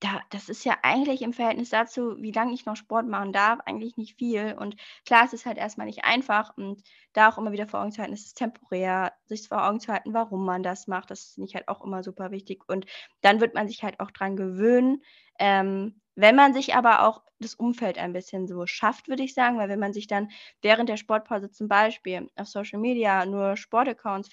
Da 0.00 0.20
das 0.30 0.50
ist 0.50 0.64
ja 0.64 0.76
eigentlich 0.82 1.22
im 1.22 1.32
Verhältnis 1.32 1.70
dazu, 1.70 2.16
wie 2.20 2.30
lange 2.32 2.52
ich 2.52 2.66
noch 2.66 2.76
Sport 2.76 3.06
machen 3.08 3.32
darf, 3.32 3.60
eigentlich 3.64 3.96
nicht 3.96 4.18
viel. 4.18 4.54
Und 4.58 4.76
klar, 5.06 5.24
es 5.24 5.32
ist 5.32 5.46
halt 5.46 5.56
erst 5.56 5.78
mal 5.78 5.86
nicht 5.86 6.04
einfach 6.04 6.54
und 6.58 6.82
da 7.14 7.28
auch 7.30 7.38
immer 7.38 7.50
wieder 7.52 7.66
vor 7.66 7.80
Augen 7.80 7.92
zu 7.92 8.02
halten, 8.02 8.12
es 8.12 8.26
ist 8.26 8.36
temporär, 8.36 9.14
sich 9.24 9.48
vor 9.48 9.66
Augen 9.66 9.80
zu 9.80 9.90
halten, 9.90 10.12
warum 10.12 10.44
man 10.44 10.62
das 10.62 10.86
macht, 10.86 11.10
das 11.10 11.32
finde 11.34 11.48
ich 11.48 11.54
halt 11.54 11.68
auch 11.68 11.82
immer 11.82 12.02
super 12.02 12.30
wichtig. 12.30 12.62
Und 12.68 12.84
dann 13.22 13.40
wird 13.40 13.54
man 13.54 13.68
sich 13.68 13.82
halt 13.82 13.98
auch 14.00 14.10
dran 14.10 14.36
gewöhnen. 14.36 15.02
Ähm, 15.38 16.00
wenn 16.14 16.36
man 16.36 16.52
sich 16.54 16.74
aber 16.74 17.06
auch 17.06 17.22
das 17.38 17.54
Umfeld 17.54 17.96
ein 17.98 18.12
bisschen 18.12 18.46
so 18.46 18.66
schafft, 18.66 19.08
würde 19.08 19.22
ich 19.22 19.34
sagen, 19.34 19.56
weil 19.58 19.68
wenn 19.70 19.78
man 19.80 19.92
sich 19.94 20.06
dann 20.06 20.30
während 20.62 20.88
der 20.90 20.96
Sportpause 20.98 21.50
zum 21.50 21.68
Beispiel 21.68 22.30
auf 22.36 22.48
Social 22.48 22.80
Media 22.80 23.24
nur 23.26 23.56
Sportaccounts, 23.56 24.28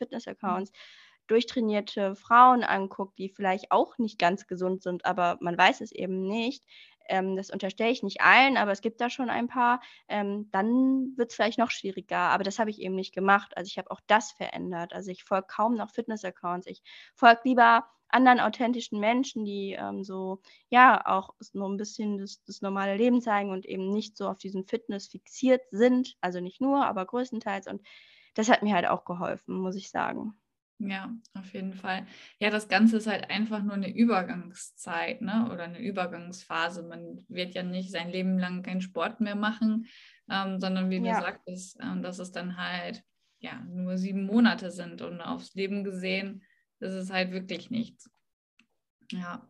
Mhm. 0.46 0.64
Fitnessaccounts, 0.66 0.72
durchtrainierte 1.28 2.16
Frauen 2.16 2.64
anguckt, 2.64 3.18
die 3.18 3.30
vielleicht 3.30 3.72
auch 3.72 3.98
nicht 3.98 4.20
ganz 4.20 4.48
gesund 4.48 4.84
sind, 4.84 5.06
aber 5.06 5.38
man 5.42 5.58
weiß 5.58 5.82
es 5.82 5.92
eben 5.92 6.24
nicht, 6.28 6.64
ähm, 7.10 7.36
das 7.36 7.50
unterstelle 7.50 7.92
ich 7.92 8.04
nicht 8.04 8.22
allen, 8.22 8.58
aber 8.58 8.72
es 8.72 8.82
gibt 8.82 9.02
da 9.02 9.10
schon 9.10 9.30
ein 9.30 9.48
paar, 9.48 9.82
ähm, 10.08 10.50
dann 10.52 11.14
wird 11.18 11.30
es 11.30 11.36
vielleicht 11.36 11.60
noch 11.60 11.72
schwieriger. 11.72 12.18
Aber 12.18 12.44
das 12.44 12.60
habe 12.60 12.70
ich 12.70 12.80
eben 12.80 12.96
nicht 12.96 13.14
gemacht. 13.14 13.56
Also 13.58 13.68
ich 13.68 13.78
habe 13.78 13.92
auch 13.92 14.02
das 14.08 14.32
verändert. 14.32 14.94
Also 14.94 15.12
ich 15.12 15.24
folge 15.24 15.48
kaum 15.48 15.76
noch 15.76 15.92
Fitness-Accounts. 15.92 16.68
Ich 16.68 16.82
folge 17.16 17.42
lieber 17.46 17.86
anderen 18.10 18.40
authentischen 18.40 19.00
Menschen, 19.00 19.44
die 19.44 19.74
ähm, 19.74 20.04
so, 20.04 20.42
ja, 20.70 21.06
auch 21.06 21.34
nur 21.54 21.68
ein 21.70 21.78
bisschen 21.78 22.20
das, 22.20 22.44
das, 22.46 22.62
normale 22.62 22.96
Leben 22.96 23.22
zeigen 23.22 23.50
und 23.50 23.66
eben 23.66 23.90
nicht 23.90 24.18
so 24.18 24.28
auf 24.28 24.38
diesen 24.38 24.66
Fitness 24.66 25.08
fixiert 25.08 25.62
sind. 25.72 26.16
Also 26.22 26.40
nicht 26.40 26.62
nur, 26.62 26.86
aber 26.86 27.06
größtenteils. 27.06 27.68
Und 27.68 27.82
das 28.36 28.50
hat 28.50 28.64
mir 28.64 28.76
halt 28.76 28.88
auch 28.88 29.06
geholfen, 29.06 29.60
muss 29.60 29.76
ich 29.76 29.90
sagen. 29.90 30.36
Ja, 30.86 31.14
auf 31.34 31.54
jeden 31.54 31.74
Fall. 31.74 32.06
Ja, 32.40 32.50
das 32.50 32.68
Ganze 32.68 32.98
ist 32.98 33.08
halt 33.08 33.30
einfach 33.30 33.64
nur 33.64 33.74
eine 33.74 33.94
Übergangszeit, 33.94 35.22
ne? 35.22 35.50
Oder 35.52 35.64
eine 35.64 35.80
Übergangsphase. 35.80 36.84
Man 36.84 37.24
wird 37.30 37.54
ja 37.54 37.64
nicht 37.64 37.92
sein 37.92 38.10
Leben 38.10 38.38
lang 38.38 38.64
keinen 38.64 38.82
Sport 38.82 39.22
mehr 39.22 39.36
machen, 39.36 39.88
ähm, 40.30 40.60
sondern 40.60 40.90
wie 40.90 40.98
ja. 40.98 41.16
du 41.16 41.22
sagtest, 41.22 41.80
ähm, 41.82 42.04
dass 42.04 42.20
es 42.20 42.32
dann 42.32 42.58
halt 42.58 43.02
ja 43.40 43.62
nur 43.62 43.98
sieben 43.98 44.26
Monate 44.26 44.72
sind 44.72 45.02
und 45.02 45.22
aufs 45.22 45.54
Leben 45.54 45.84
gesehen, 45.86 46.44
ist 46.80 46.94
es 46.94 47.12
halt 47.12 47.32
wirklich 47.32 47.70
nichts. 47.70 48.10
Ja. 49.12 49.50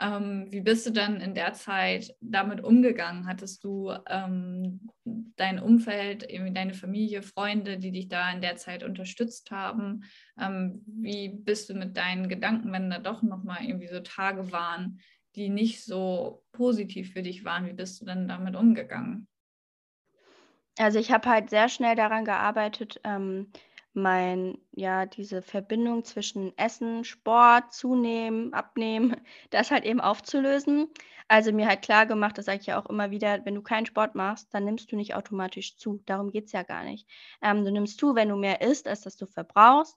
Ähm, 0.00 0.46
wie 0.50 0.60
bist 0.60 0.86
du 0.86 0.90
dann 0.90 1.20
in 1.20 1.34
der 1.34 1.52
Zeit 1.52 2.14
damit 2.20 2.64
umgegangen? 2.64 3.26
Hattest 3.26 3.62
du 3.62 3.92
ähm, 4.08 4.90
dein 5.04 5.58
Umfeld, 5.58 6.28
irgendwie 6.28 6.52
deine 6.52 6.74
Familie, 6.74 7.22
Freunde, 7.22 7.78
die 7.78 7.92
dich 7.92 8.08
da 8.08 8.30
in 8.32 8.40
der 8.40 8.56
Zeit 8.56 8.82
unterstützt 8.82 9.50
haben? 9.50 10.04
Ähm, 10.40 10.82
wie 10.86 11.28
bist 11.28 11.68
du 11.68 11.74
mit 11.74 11.96
deinen 11.96 12.28
Gedanken, 12.28 12.72
wenn 12.72 12.90
da 12.90 12.98
doch 12.98 13.22
nochmal 13.22 13.64
irgendwie 13.64 13.88
so 13.88 14.00
Tage 14.00 14.50
waren, 14.50 15.00
die 15.36 15.48
nicht 15.48 15.84
so 15.84 16.42
positiv 16.52 17.12
für 17.12 17.22
dich 17.22 17.44
waren? 17.44 17.66
Wie 17.66 17.74
bist 17.74 18.00
du 18.00 18.04
dann 18.04 18.28
damit 18.28 18.56
umgegangen? 18.56 19.28
Also 20.78 20.98
ich 20.98 21.12
habe 21.12 21.28
halt 21.28 21.50
sehr 21.50 21.68
schnell 21.68 21.96
daran 21.96 22.24
gearbeitet, 22.24 22.98
ähm, 23.04 23.52
mein 23.94 24.58
ja, 24.72 25.06
diese 25.06 25.42
Verbindung 25.42 26.04
zwischen 26.04 26.56
Essen, 26.58 27.04
Sport, 27.04 27.72
Zunehmen, 27.72 28.52
Abnehmen, 28.54 29.16
das 29.50 29.70
halt 29.70 29.84
eben 29.84 30.00
aufzulösen. 30.00 30.88
Also 31.28 31.52
mir 31.52 31.66
halt 31.66 31.82
klar 31.82 32.06
gemacht, 32.06 32.36
das 32.38 32.46
sage 32.46 32.58
ich 32.60 32.66
ja 32.66 32.80
auch 32.80 32.86
immer 32.90 33.10
wieder, 33.10 33.44
wenn 33.44 33.54
du 33.54 33.62
keinen 33.62 33.86
Sport 33.86 34.14
machst, 34.14 34.52
dann 34.54 34.64
nimmst 34.64 34.90
du 34.92 34.96
nicht 34.96 35.14
automatisch 35.14 35.76
zu. 35.76 36.02
Darum 36.06 36.30
geht 36.30 36.46
es 36.46 36.52
ja 36.52 36.62
gar 36.62 36.84
nicht. 36.84 37.08
Ähm, 37.42 37.64
du 37.64 37.70
nimmst 37.72 37.98
zu, 37.98 38.14
wenn 38.14 38.28
du 38.28 38.36
mehr 38.36 38.60
isst, 38.62 38.86
als 38.88 39.02
dass 39.02 39.16
du 39.16 39.26
verbrauchst. 39.26 39.96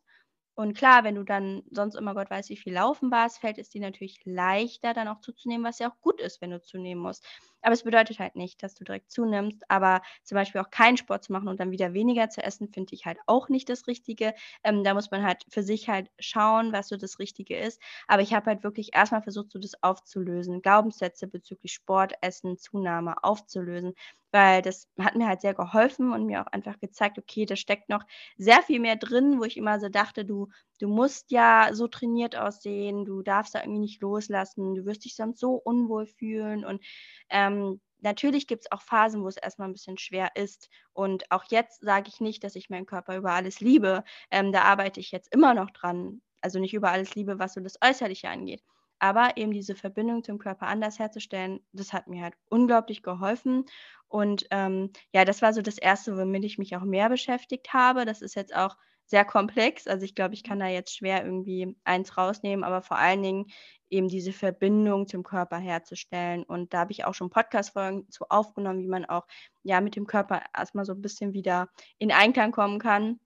Und 0.55 0.77
klar, 0.77 1.03
wenn 1.03 1.15
du 1.15 1.23
dann 1.23 1.63
sonst 1.71 1.95
immer 1.95 2.13
Gott 2.13 2.29
weiß, 2.29 2.49
wie 2.49 2.55
viel 2.57 2.73
laufen 2.73 3.11
warst, 3.11 3.39
fällt 3.39 3.57
es 3.57 3.69
dir 3.69 3.81
natürlich 3.81 4.19
leichter, 4.25 4.93
dann 4.93 5.07
auch 5.09 5.19
zuzunehmen, 5.19 5.65
was 5.65 5.79
ja 5.79 5.89
auch 5.91 5.99
gut 6.01 6.21
ist, 6.21 6.41
wenn 6.41 6.51
du 6.51 6.61
zunehmen 6.61 7.01
musst. 7.01 7.25
Aber 7.65 7.73
es 7.73 7.83
bedeutet 7.83 8.19
halt 8.19 8.35
nicht, 8.35 8.63
dass 8.63 8.75
du 8.75 8.83
direkt 8.85 9.11
zunimmst. 9.11 9.63
Aber 9.69 10.01
zum 10.23 10.35
Beispiel 10.35 10.61
auch 10.61 10.69
keinen 10.69 10.97
Sport 10.97 11.23
zu 11.23 11.33
machen 11.33 11.47
und 11.49 11.59
dann 11.59 11.71
wieder 11.71 11.93
weniger 11.93 12.29
zu 12.29 12.41
essen, 12.43 12.69
finde 12.69 12.93
ich 12.93 13.05
halt 13.05 13.17
auch 13.27 13.49
nicht 13.49 13.69
das 13.69 13.87
Richtige. 13.87 14.33
Ähm, 14.63 14.83
da 14.83 14.93
muss 14.93 15.11
man 15.11 15.23
halt 15.23 15.43
für 15.49 15.63
sich 15.63 15.89
halt 15.89 16.09
schauen, 16.19 16.71
was 16.73 16.87
so 16.89 16.97
das 16.97 17.19
Richtige 17.19 17.57
ist. 17.57 17.81
Aber 18.07 18.21
ich 18.21 18.33
habe 18.33 18.45
halt 18.51 18.63
wirklich 18.63 18.93
erstmal 18.95 19.21
versucht, 19.23 19.51
so 19.51 19.59
das 19.59 19.81
aufzulösen, 19.83 20.61
Glaubenssätze 20.61 21.27
bezüglich 21.27 21.73
Sport, 21.73 22.13
Essen, 22.21 22.57
Zunahme 22.57 23.23
aufzulösen 23.23 23.93
weil 24.31 24.61
das 24.61 24.89
hat 24.99 25.15
mir 25.15 25.27
halt 25.27 25.39
sehr 25.41 25.53
geholfen 25.53 26.11
und 26.11 26.25
mir 26.25 26.41
auch 26.41 26.47
einfach 26.51 26.77
gezeigt, 26.79 27.17
okay, 27.17 27.45
da 27.45 27.55
steckt 27.55 27.87
noch 27.87 28.03
sehr 28.37 28.61
viel 28.63 28.81
mehr 28.81 28.97
drin, 28.97 29.39
wo 29.39 29.45
ich 29.45 29.55
immer 29.55 29.79
so 29.79 29.87
dachte, 29.87 30.25
du, 30.25 30.49
du 30.79 30.89
musst 30.89 31.31
ja 31.31 31.69
so 31.71 31.87
trainiert 31.87 32.35
aussehen, 32.35 33.05
du 33.05 33.21
darfst 33.21 33.55
da 33.55 33.61
irgendwie 33.61 33.79
nicht 33.79 34.01
loslassen, 34.01 34.75
du 34.75 34.85
wirst 34.85 35.05
dich 35.05 35.15
sonst 35.15 35.39
so 35.39 35.53
unwohl 35.53 36.05
fühlen 36.05 36.65
und 36.65 36.81
ähm, 37.29 37.54
natürlich 38.01 38.47
gibt 38.47 38.63
es 38.63 38.71
auch 38.71 38.81
Phasen, 38.81 39.23
wo 39.23 39.27
es 39.27 39.37
erstmal 39.37 39.67
ein 39.67 39.73
bisschen 39.73 39.97
schwer 39.97 40.35
ist. 40.35 40.69
Und 40.93 41.29
auch 41.31 41.45
jetzt 41.49 41.81
sage 41.81 42.09
ich 42.09 42.21
nicht, 42.21 42.43
dass 42.43 42.55
ich 42.55 42.69
meinen 42.69 42.85
Körper 42.85 43.17
über 43.17 43.31
alles 43.31 43.59
liebe. 43.59 44.03
Ähm, 44.31 44.51
da 44.51 44.63
arbeite 44.63 44.99
ich 44.99 45.11
jetzt 45.11 45.33
immer 45.33 45.53
noch 45.53 45.71
dran. 45.71 46.21
Also 46.41 46.59
nicht 46.59 46.73
über 46.73 46.91
alles 46.91 47.15
liebe, 47.15 47.39
was 47.39 47.53
so 47.53 47.61
das 47.61 47.79
Äußerliche 47.81 48.29
angeht. 48.29 48.63
Aber 48.99 49.35
eben 49.37 49.51
diese 49.51 49.75
Verbindung 49.75 50.23
zum 50.23 50.37
Körper 50.37 50.67
anders 50.67 50.99
herzustellen, 50.99 51.59
das 51.73 51.91
hat 51.91 52.07
mir 52.07 52.23
halt 52.23 52.35
unglaublich 52.49 53.03
geholfen. 53.03 53.65
Und 54.07 54.45
ähm, 54.51 54.91
ja, 55.11 55.25
das 55.25 55.41
war 55.41 55.53
so 55.53 55.61
das 55.61 55.77
Erste, 55.77 56.17
womit 56.17 56.45
ich 56.45 56.57
mich 56.57 56.75
auch 56.75 56.83
mehr 56.83 57.09
beschäftigt 57.09 57.73
habe. 57.73 58.05
Das 58.05 58.21
ist 58.21 58.35
jetzt 58.35 58.55
auch 58.55 58.77
sehr 59.05 59.25
komplex. 59.25 59.87
Also 59.87 60.03
ich 60.05 60.15
glaube, 60.15 60.33
ich 60.33 60.43
kann 60.43 60.59
da 60.59 60.67
jetzt 60.67 60.95
schwer 60.95 61.23
irgendwie 61.23 61.75
eins 61.83 62.17
rausnehmen, 62.17 62.63
aber 62.63 62.81
vor 62.81 62.97
allen 62.97 63.23
Dingen 63.23 63.45
eben 63.89 64.07
diese 64.07 64.33
Verbindung 64.33 65.07
zum 65.07 65.23
Körper 65.23 65.57
herzustellen. 65.57 66.43
Und 66.43 66.73
da 66.73 66.79
habe 66.79 66.91
ich 66.91 67.05
auch 67.05 67.13
schon 67.13 67.29
Podcast-Folgen 67.29 68.09
zu 68.09 68.25
aufgenommen, 68.29 68.81
wie 68.81 68.87
man 68.87 69.05
auch 69.05 69.27
ja 69.63 69.79
mit 69.81 69.95
dem 69.95 70.07
Körper 70.07 70.41
erstmal 70.55 70.85
so 70.85 70.93
ein 70.93 71.01
bisschen 71.01 71.33
wieder 71.33 71.69
in 71.97 72.11
Einklang 72.11 72.51
kommen 72.51 72.79
kann 72.79 73.19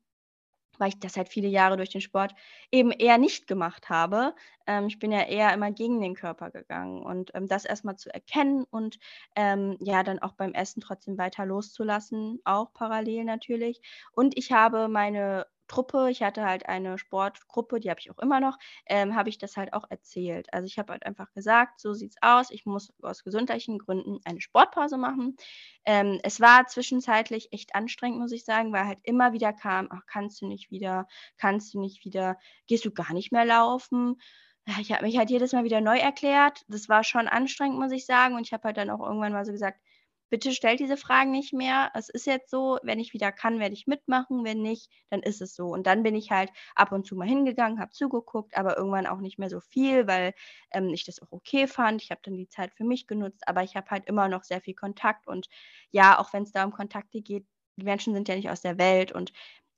weil 0.80 0.90
ich 0.90 1.00
das 1.00 1.18
halt 1.18 1.30
viele 1.30 1.48
Jahre 1.48 1.78
durch 1.78 1.90
den 1.90 2.02
Sport 2.02 2.34
eben 2.72 2.92
eher 2.92 3.18
nicht 3.18 3.48
gemacht 3.48 3.90
habe. 3.90 4.34
Ähm, 4.66 4.88
ich 4.88 4.98
bin 4.98 5.12
ja 5.12 5.22
eher 5.24 5.54
immer 5.54 5.72
gegen 5.72 6.02
den 6.02 6.16
Körper 6.16 6.50
gegangen 6.50 7.04
und 7.04 7.32
ähm, 7.36 7.48
das 7.48 7.66
erstmal 7.66 7.98
zu 7.98 8.12
erkennen 8.12 8.64
und 8.72 8.98
ähm, 9.36 9.78
ja, 9.82 10.04
dann 10.04 10.20
auch 10.20 10.34
beim 10.34 10.54
Essen 10.54 10.82
trotzdem 10.82 11.18
weiter 11.18 11.46
loszulassen, 11.46 12.40
auch 12.46 12.74
parallel 12.74 13.26
natürlich. 13.26 13.82
Und 14.14 14.38
ich 14.38 14.52
habe 14.52 14.88
meine 14.88 15.46
Truppe, 15.70 16.10
ich 16.12 16.22
hatte 16.24 16.44
halt 16.46 16.68
eine 16.68 16.98
Sportgruppe, 16.98 17.80
die 17.80 17.90
habe 17.90 18.02
ich 18.02 18.12
auch 18.12 18.20
immer 18.20 18.42
noch, 18.42 18.58
ähm, 18.88 19.16
habe 19.16 19.30
ich 19.30 19.38
das 19.38 19.56
halt 19.58 19.74
auch 19.74 19.86
erzählt. 19.90 20.54
Also 20.54 20.66
ich 20.66 20.78
habe 20.78 20.92
halt 20.94 21.06
einfach 21.06 21.32
gesagt, 21.34 21.80
so 21.80 21.94
sieht's 21.94 22.18
aus, 22.22 22.52
ich 22.52 22.66
muss 22.66 22.92
aus 23.02 23.24
gesundheitlichen 23.24 23.78
Gründen 23.80 24.20
eine 24.26 24.42
Sportpause 24.42 24.98
machen. 24.98 25.38
Ähm, 25.86 26.20
es 26.24 26.42
war 26.42 26.68
zwischenzeitlich 26.68 27.54
echt 27.54 27.76
anstrengend, 27.76 28.20
muss 28.20 28.32
ich 28.34 28.44
sagen, 28.46 28.74
weil 28.74 28.86
halt 28.86 29.00
immer 29.04 29.34
wieder 29.34 29.54
kam, 29.54 29.88
ach, 29.92 30.02
kannst 30.08 30.42
du 30.42 30.48
nicht 30.48 30.72
wieder, 30.72 31.08
kannst 31.38 31.74
du 31.74 31.80
nicht 31.80 32.04
wieder, 32.06 32.38
gehst 32.68 32.86
du 32.86 32.92
gar 32.92 33.14
nicht 33.14 33.32
mehr 33.32 33.46
laufen? 33.46 34.20
Ich 34.80 34.92
habe 34.92 35.04
mich 35.06 35.18
halt 35.18 35.30
jedes 35.32 35.54
Mal 35.54 35.64
wieder 35.64 35.82
neu 35.82 35.98
erklärt. 35.98 36.64
Das 36.68 36.90
war 36.90 37.04
schon 37.04 37.28
anstrengend, 37.28 37.80
muss 37.80 37.92
ich 37.92 38.06
sagen. 38.06 38.36
Und 38.36 38.46
ich 38.46 38.54
habe 38.54 38.64
halt 38.66 38.78
dann 38.78 38.90
auch 38.92 39.00
irgendwann 39.00 39.34
mal 39.34 39.46
so 39.46 39.52
gesagt, 39.52 39.80
bitte 40.30 40.52
stellt 40.54 40.80
diese 40.80 40.98
Fragen 40.98 41.32
nicht 41.32 41.54
mehr. 41.54 41.92
Es 41.94 42.10
ist 42.10 42.26
jetzt 42.28 42.50
so, 42.50 42.80
wenn 42.84 43.00
ich 43.00 43.14
wieder 43.14 43.32
kann, 43.32 43.60
werde 43.60 43.74
ich 43.74 43.88
mitmachen. 43.88 44.44
Wenn 44.44 44.62
nicht, 44.62 44.92
dann 45.10 45.22
ist 45.22 45.42
es 45.42 45.56
so. 45.56 45.68
Und 45.68 45.88
dann 45.88 46.04
bin 46.04 46.16
ich 46.16 46.32
halt 46.32 46.52
ab 46.76 46.92
und 46.92 47.06
zu 47.06 47.16
mal 47.16 47.28
hingegangen, 47.28 47.80
habe 47.80 47.92
zugeguckt, 47.92 48.56
aber 48.58 48.78
irgendwann 48.78 49.08
auch 49.08 49.20
nicht 49.20 49.40
mehr 49.40 49.50
so 49.50 49.60
viel, 49.60 50.08
weil 50.08 50.34
ähm, 50.72 50.90
ich 50.94 51.06
das 51.06 51.22
auch 51.22 51.32
okay 51.32 51.68
fand. 51.68 52.02
Ich 52.02 52.12
habe 52.12 52.22
dann 52.24 52.38
die 52.38 52.50
Zeit 52.50 52.74
für 52.76 52.84
mich 52.84 53.08
genutzt, 53.08 53.48
aber 53.48 53.64
ich 53.64 53.76
habe 53.76 53.90
halt 53.90 54.06
immer 54.08 54.28
noch 54.30 54.44
sehr 54.44 54.62
viel 54.62 54.76
Kontakt. 54.76 55.28
Und 55.28 55.48
ja, 55.92 56.20
auch 56.20 56.34
wenn 56.34 56.44
es 56.44 56.52
da 56.52 56.64
um 56.66 56.72
Kontakte 56.72 57.22
geht, 57.22 57.46
die 57.78 57.86
Menschen 57.86 58.14
sind 58.14 58.28
ja 58.28 58.36
nicht 58.36 58.50
aus 58.50 58.62
der 58.62 58.78
Welt 58.78 59.12
und 59.12 59.32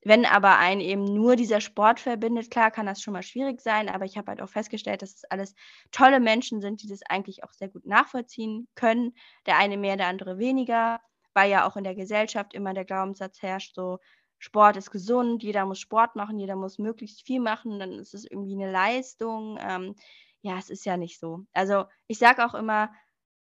wenn 0.04 0.26
aber 0.26 0.58
einen 0.58 0.82
eben 0.82 1.04
nur 1.04 1.36
dieser 1.36 1.62
Sport 1.62 2.00
verbindet, 2.00 2.50
klar 2.50 2.72
kann 2.72 2.86
das 2.86 3.02
schon 3.02 3.14
mal 3.14 3.24
schwierig 3.24 3.62
sein, 3.62 3.88
aber 3.90 4.06
ich 4.06 4.18
habe 4.18 4.28
halt 4.30 4.42
auch 4.42 4.50
festgestellt, 4.50 5.02
dass 5.02 5.16
es 5.16 5.24
alles 5.26 5.54
tolle 5.92 6.20
Menschen 6.20 6.62
sind, 6.62 6.82
die 6.82 6.88
das 6.88 7.02
eigentlich 7.08 7.44
auch 7.44 7.52
sehr 7.54 7.70
gut 7.70 7.86
nachvollziehen 7.86 8.68
können. 8.76 9.14
Der 9.46 9.58
eine 9.58 9.78
mehr, 9.78 9.98
der 9.98 10.08
andere 10.08 10.40
weniger, 10.40 11.00
weil 11.34 11.52
ja 11.52 11.68
auch 11.68 11.78
in 11.78 11.84
der 11.84 11.96
Gesellschaft 11.96 12.54
immer 12.54 12.74
der 12.74 12.86
Glaubenssatz 12.86 13.42
herrscht, 13.42 13.76
so 13.76 14.00
Sport 14.40 14.76
ist 14.76 14.90
gesund, 14.90 15.44
jeder 15.44 15.66
muss 15.68 15.80
Sport 15.80 16.16
machen, 16.16 16.40
jeder 16.40 16.56
muss 16.56 16.80
möglichst 16.80 17.26
viel 17.26 17.40
machen, 17.40 17.78
dann 17.80 17.92
ist 17.92 18.16
es 18.16 18.26
irgendwie 18.26 18.56
eine 18.56 18.72
Leistung. 18.72 19.60
Ähm, 19.62 19.96
ja, 20.42 20.58
es 20.58 20.72
ist 20.72 20.84
ja 20.84 20.98
nicht 20.98 21.20
so. 21.20 21.46
Also 21.54 21.86
ich 22.08 22.18
sage 22.18 22.44
auch 22.44 22.56
immer, 22.56 22.92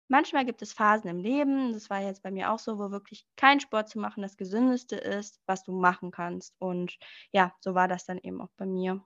Manchmal 0.10 0.44
gibt 0.44 0.62
es 0.64 0.74
Phasen 0.74 1.10
im 1.10 1.20
Leben, 1.20 1.72
das 1.72 1.90
war 1.90 2.02
jetzt 2.02 2.24
bei 2.24 2.32
mir 2.32 2.52
auch 2.52 2.58
so, 2.58 2.80
wo 2.80 2.90
wirklich 2.90 3.28
kein 3.36 3.60
Sport 3.60 3.90
zu 3.90 4.00
machen 4.00 4.24
das 4.24 4.38
Gesündeste 4.38 4.96
ist, 4.96 5.40
was 5.46 5.64
du 5.64 5.72
machen 5.72 6.10
kannst. 6.10 6.56
Und 6.60 6.98
ja, 7.32 7.54
so 7.60 7.76
war 7.76 7.88
das 7.88 8.06
dann 8.06 8.18
eben 8.18 8.42
auch 8.42 8.52
bei 8.58 8.66
mir. 8.66 9.06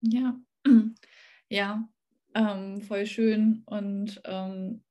Ja, 0.00 0.34
ja, 1.50 1.86
ähm, 2.34 2.80
voll 2.80 3.04
schön. 3.04 3.62
Und 3.66 4.20
ähm, 4.24 4.82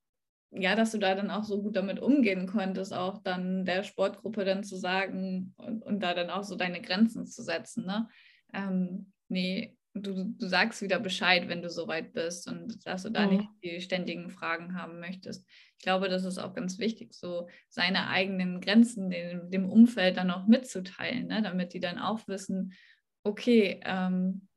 ja, 0.51 0.75
dass 0.75 0.91
du 0.91 0.99
da 0.99 1.15
dann 1.15 1.31
auch 1.31 1.43
so 1.43 1.61
gut 1.61 1.75
damit 1.75 1.99
umgehen 1.99 2.45
konntest, 2.45 2.93
auch 2.93 3.17
dann 3.23 3.65
der 3.65 3.83
Sportgruppe 3.83 4.45
dann 4.45 4.63
zu 4.63 4.77
sagen 4.77 5.53
und, 5.57 5.83
und 5.83 6.01
da 6.01 6.13
dann 6.13 6.29
auch 6.29 6.43
so 6.43 6.55
deine 6.55 6.81
Grenzen 6.81 7.25
zu 7.25 7.41
setzen. 7.41 7.87
Ne? 7.87 8.07
Ähm, 8.53 9.13
nee, 9.29 9.75
du, 9.93 10.35
du 10.37 10.47
sagst 10.47 10.81
wieder 10.81 10.99
Bescheid, 10.99 11.47
wenn 11.47 11.61
du 11.61 11.69
soweit 11.69 12.13
bist 12.13 12.47
und 12.49 12.85
dass 12.85 13.03
du 13.03 13.09
da 13.09 13.25
mhm. 13.25 13.37
nicht 13.37 13.49
die 13.63 13.81
ständigen 13.81 14.29
Fragen 14.29 14.75
haben 14.75 14.99
möchtest. 14.99 15.45
Ich 15.77 15.83
glaube, 15.83 16.09
das 16.09 16.25
ist 16.25 16.37
auch 16.37 16.53
ganz 16.53 16.79
wichtig, 16.79 17.13
so 17.13 17.47
seine 17.69 18.07
eigenen 18.07 18.61
Grenzen 18.61 19.09
dem, 19.09 19.49
dem 19.49 19.69
Umfeld 19.69 20.17
dann 20.17 20.31
auch 20.31 20.47
mitzuteilen, 20.47 21.27
ne? 21.27 21.41
damit 21.41 21.73
die 21.73 21.79
dann 21.79 21.97
auch 21.97 22.27
wissen, 22.27 22.73
okay, 23.23 23.79
ähm, 23.83 24.47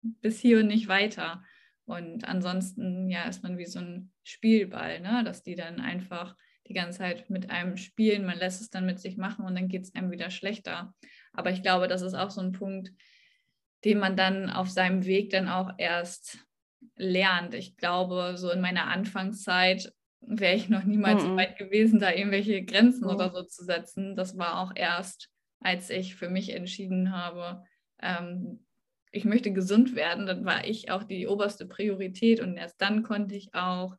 bis 0.00 0.40
hier 0.40 0.60
und 0.60 0.68
nicht 0.68 0.88
weiter. 0.88 1.42
Und 1.84 2.26
ansonsten, 2.26 3.08
ja, 3.10 3.24
ist 3.24 3.42
man 3.42 3.58
wie 3.58 3.66
so 3.66 3.80
ein 3.80 4.12
Spielball, 4.22 5.00
ne? 5.00 5.22
dass 5.24 5.42
die 5.42 5.56
dann 5.56 5.80
einfach 5.80 6.36
die 6.68 6.74
ganze 6.74 6.98
Zeit 6.98 7.28
mit 7.28 7.50
einem 7.50 7.76
spielen, 7.76 8.24
man 8.24 8.38
lässt 8.38 8.60
es 8.60 8.70
dann 8.70 8.86
mit 8.86 9.00
sich 9.00 9.16
machen 9.16 9.44
und 9.44 9.56
dann 9.56 9.68
geht 9.68 9.82
es 9.82 9.94
einem 9.94 10.12
wieder 10.12 10.30
schlechter. 10.30 10.94
Aber 11.32 11.50
ich 11.50 11.62
glaube, 11.62 11.88
das 11.88 12.02
ist 12.02 12.14
auch 12.14 12.30
so 12.30 12.40
ein 12.40 12.52
Punkt, 12.52 12.92
den 13.84 13.98
man 13.98 14.16
dann 14.16 14.50
auf 14.50 14.70
seinem 14.70 15.04
Weg 15.04 15.30
dann 15.30 15.48
auch 15.48 15.70
erst 15.78 16.38
lernt. 16.96 17.54
Ich 17.54 17.76
glaube, 17.76 18.34
so 18.36 18.50
in 18.50 18.60
meiner 18.60 18.86
Anfangszeit 18.86 19.92
wäre 20.20 20.54
ich 20.54 20.68
noch 20.68 20.84
niemals 20.84 21.22
so 21.22 21.36
weit 21.36 21.58
gewesen, 21.58 21.98
da 21.98 22.12
irgendwelche 22.12 22.64
Grenzen 22.64 23.06
oder 23.06 23.30
so 23.30 23.42
zu 23.42 23.64
setzen. 23.64 24.14
Das 24.14 24.38
war 24.38 24.60
auch 24.60 24.72
erst, 24.74 25.28
als 25.60 25.90
ich 25.90 26.14
für 26.14 26.28
mich 26.28 26.54
entschieden 26.54 27.12
habe, 27.12 27.64
ähm, 28.00 28.64
ich 29.12 29.24
möchte 29.24 29.52
gesund 29.52 29.94
werden, 29.94 30.26
dann 30.26 30.44
war 30.44 30.64
ich 30.64 30.90
auch 30.90 31.02
die 31.02 31.26
oberste 31.26 31.66
Priorität 31.66 32.40
und 32.40 32.56
erst 32.56 32.80
dann 32.80 33.02
konnte 33.02 33.34
ich 33.34 33.54
auch 33.54 33.96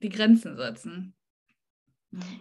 die 0.00 0.08
Grenzen 0.10 0.56
setzen. 0.56 1.16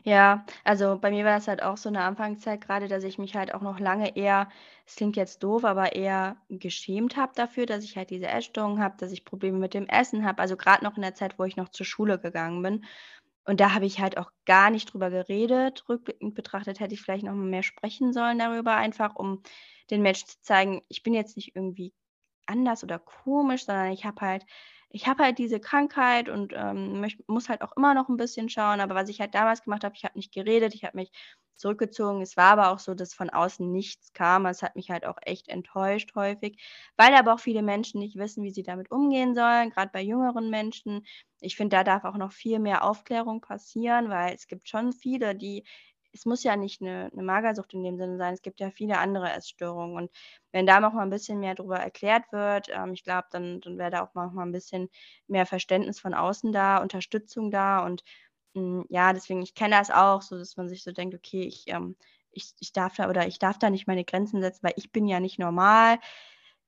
Ja, 0.04 0.46
also 0.64 0.98
bei 1.00 1.10
mir 1.12 1.26
war 1.26 1.38
es 1.38 1.48
halt 1.48 1.64
auch 1.64 1.78
so 1.78 1.90
eine 1.90 2.02
Anfangszeit 2.04 2.62
gerade, 2.62 2.88
dass 2.88 3.04
ich 3.04 3.18
mich 3.18 3.36
halt 3.36 3.54
auch 3.54 3.62
noch 3.62 3.80
lange 3.80 4.16
eher, 4.16 4.50
es 4.86 4.96
klingt 4.96 5.16
jetzt 5.16 5.42
doof, 5.44 5.64
aber 5.66 5.94
eher 5.96 6.38
geschämt 6.50 7.16
habe 7.18 7.34
dafür, 7.36 7.66
dass 7.66 7.84
ich 7.84 7.98
halt 7.98 8.10
diese 8.10 8.28
Essstörung 8.28 8.80
habe, 8.80 8.96
dass 8.98 9.12
ich 9.12 9.26
Probleme 9.26 9.58
mit 9.58 9.74
dem 9.74 9.88
Essen 9.88 10.26
habe. 10.26 10.42
Also 10.42 10.58
gerade 10.58 10.84
noch 10.84 10.96
in 10.96 11.02
der 11.02 11.16
Zeit, 11.16 11.40
wo 11.40 11.44
ich 11.46 11.56
noch 11.58 11.70
zur 11.70 11.86
Schule 11.86 12.20
gegangen 12.20 12.62
bin. 12.62 12.86
Und 13.46 13.60
da 13.60 13.74
habe 13.74 13.86
ich 13.86 14.00
halt 14.00 14.18
auch 14.18 14.32
gar 14.46 14.70
nicht 14.70 14.94
drüber 14.94 15.10
geredet. 15.10 15.88
Rückblickend 15.90 16.36
betrachtet 16.36 16.80
hätte 16.80 16.94
ich 16.94 17.02
vielleicht 17.02 17.26
noch 17.26 17.34
mehr 17.36 17.64
sprechen 17.64 18.14
sollen 18.14 18.40
darüber, 18.40 18.76
einfach 18.76 19.16
um 19.16 19.42
den 19.92 20.02
Menschen 20.02 20.28
zu 20.30 20.42
zeigen, 20.42 20.82
ich 20.90 21.04
bin 21.04 21.14
jetzt 21.14 21.36
nicht 21.36 21.56
irgendwie 21.56 21.94
anders 22.48 22.84
oder 22.84 23.00
komisch, 23.00 23.66
sondern 23.66 23.92
ich 23.92 24.06
habe 24.06 24.22
halt 24.22 24.46
ich 24.94 25.08
habe 25.08 25.24
halt 25.24 25.40
diese 25.40 25.60
Krankheit 25.60 26.30
und 26.30 26.54
ähm, 26.56 27.06
muss 27.28 27.50
halt 27.50 27.62
auch 27.64 27.74
immer 27.76 27.94
noch 27.96 28.10
ein 28.10 28.18
bisschen 28.18 28.48
schauen. 28.50 28.80
Aber 28.80 28.96
was 28.96 29.10
ich 29.10 29.20
halt 29.20 29.34
damals 29.36 29.64
gemacht 29.64 29.84
habe, 29.84 29.96
ich 29.96 30.06
habe 30.06 30.18
nicht 30.18 30.34
geredet, 30.34 30.76
ich 30.76 30.84
habe 30.86 30.98
mich 30.98 31.12
zurückgezogen. 31.56 32.22
Es 32.22 32.38
war 32.38 32.52
aber 32.54 32.72
auch 32.72 32.80
so, 32.80 32.94
dass 32.94 33.14
von 33.14 33.30
außen 33.30 33.72
nichts 33.72 34.14
kam. 34.14 34.46
Es 34.46 34.62
hat 34.62 34.76
mich 34.76 34.92
halt 34.92 35.06
auch 35.06 35.18
echt 35.24 35.48
enttäuscht 35.50 36.14
häufig, 36.16 36.62
weil 36.98 37.14
aber 37.16 37.34
auch 37.34 37.40
viele 37.40 37.64
Menschen 37.64 38.00
nicht 38.00 38.18
wissen, 38.18 38.44
wie 38.44 38.52
sie 38.52 38.64
damit 38.64 38.92
umgehen 38.92 39.34
sollen, 39.36 39.72
gerade 39.72 39.92
bei 39.92 40.02
jüngeren 40.02 40.50
Menschen. 40.50 41.06
Ich 41.42 41.56
finde, 41.56 41.76
da 41.78 41.84
darf 41.84 42.04
auch 42.06 42.18
noch 42.18 42.32
viel 42.32 42.60
mehr 42.60 42.84
Aufklärung 42.84 43.42
passieren, 43.42 44.10
weil 44.10 44.34
es 44.36 44.48
gibt 44.48 44.70
schon 44.70 44.94
viele, 44.94 45.36
die 45.36 45.64
es 46.14 46.26
muss 46.26 46.44
ja 46.44 46.56
nicht 46.56 46.82
eine, 46.82 47.10
eine 47.12 47.24
Magersucht 47.24 47.74
in 47.74 47.84
dem 47.84 47.98
Sinne 47.98 48.18
sein. 48.18 48.34
Es 48.34 48.42
gibt 48.42 48.60
ja 48.60 48.70
viele 48.72 49.00
andere 49.00 49.32
Essstörungen. 49.32 49.96
Und 49.98 50.12
wenn 50.52 50.66
da 50.68 50.80
noch 50.80 50.94
mal 50.94 51.02
ein 51.04 51.10
bisschen 51.10 51.40
mehr 51.40 51.56
darüber 51.56 51.78
erklärt 51.80 52.32
wird, 52.32 52.68
ähm, 52.70 52.94
ich 52.94 53.04
glaube, 53.04 53.28
dann, 53.32 53.62
dann 53.62 53.78
wäre 53.78 53.92
da 53.92 54.04
auch 54.04 54.14
noch 54.14 54.32
mal 54.32 54.44
ein 54.46 54.52
bisschen 54.52 54.90
mehr 55.28 55.46
Verständnis 55.46 56.00
von 56.00 56.14
außen 56.14 56.52
da, 56.52 56.78
Unterstützung 56.78 57.52
da. 57.52 57.84
Und 57.86 58.04
mh, 58.54 58.62
hm, 58.82 58.86
ja, 58.90 59.14
deswegen, 59.14 59.42
ich 59.42 59.56
kenne 59.56 59.76
das 59.78 59.92
auch, 59.92 60.22
so 60.22 60.38
dass 60.38 60.58
man 60.58 60.70
sich 60.70 60.84
so 60.84 60.92
denkt, 60.92 61.16
okay, 61.16 61.44
ich, 61.44 61.66
ähm, 61.68 61.96
ich, 62.32 62.54
ich 62.60 62.74
darf 62.74 62.96
da 62.96 63.10
oder 63.10 63.28
ich 63.28 63.40
darf 63.40 63.60
da 63.60 63.70
nicht 63.70 63.88
meine 63.88 64.06
Grenzen 64.06 64.42
setzen, 64.42 64.64
weil 64.64 64.74
ich 64.78 64.92
bin 64.92 65.08
ja 65.08 65.20
nicht 65.20 65.40
normal 65.40 66.00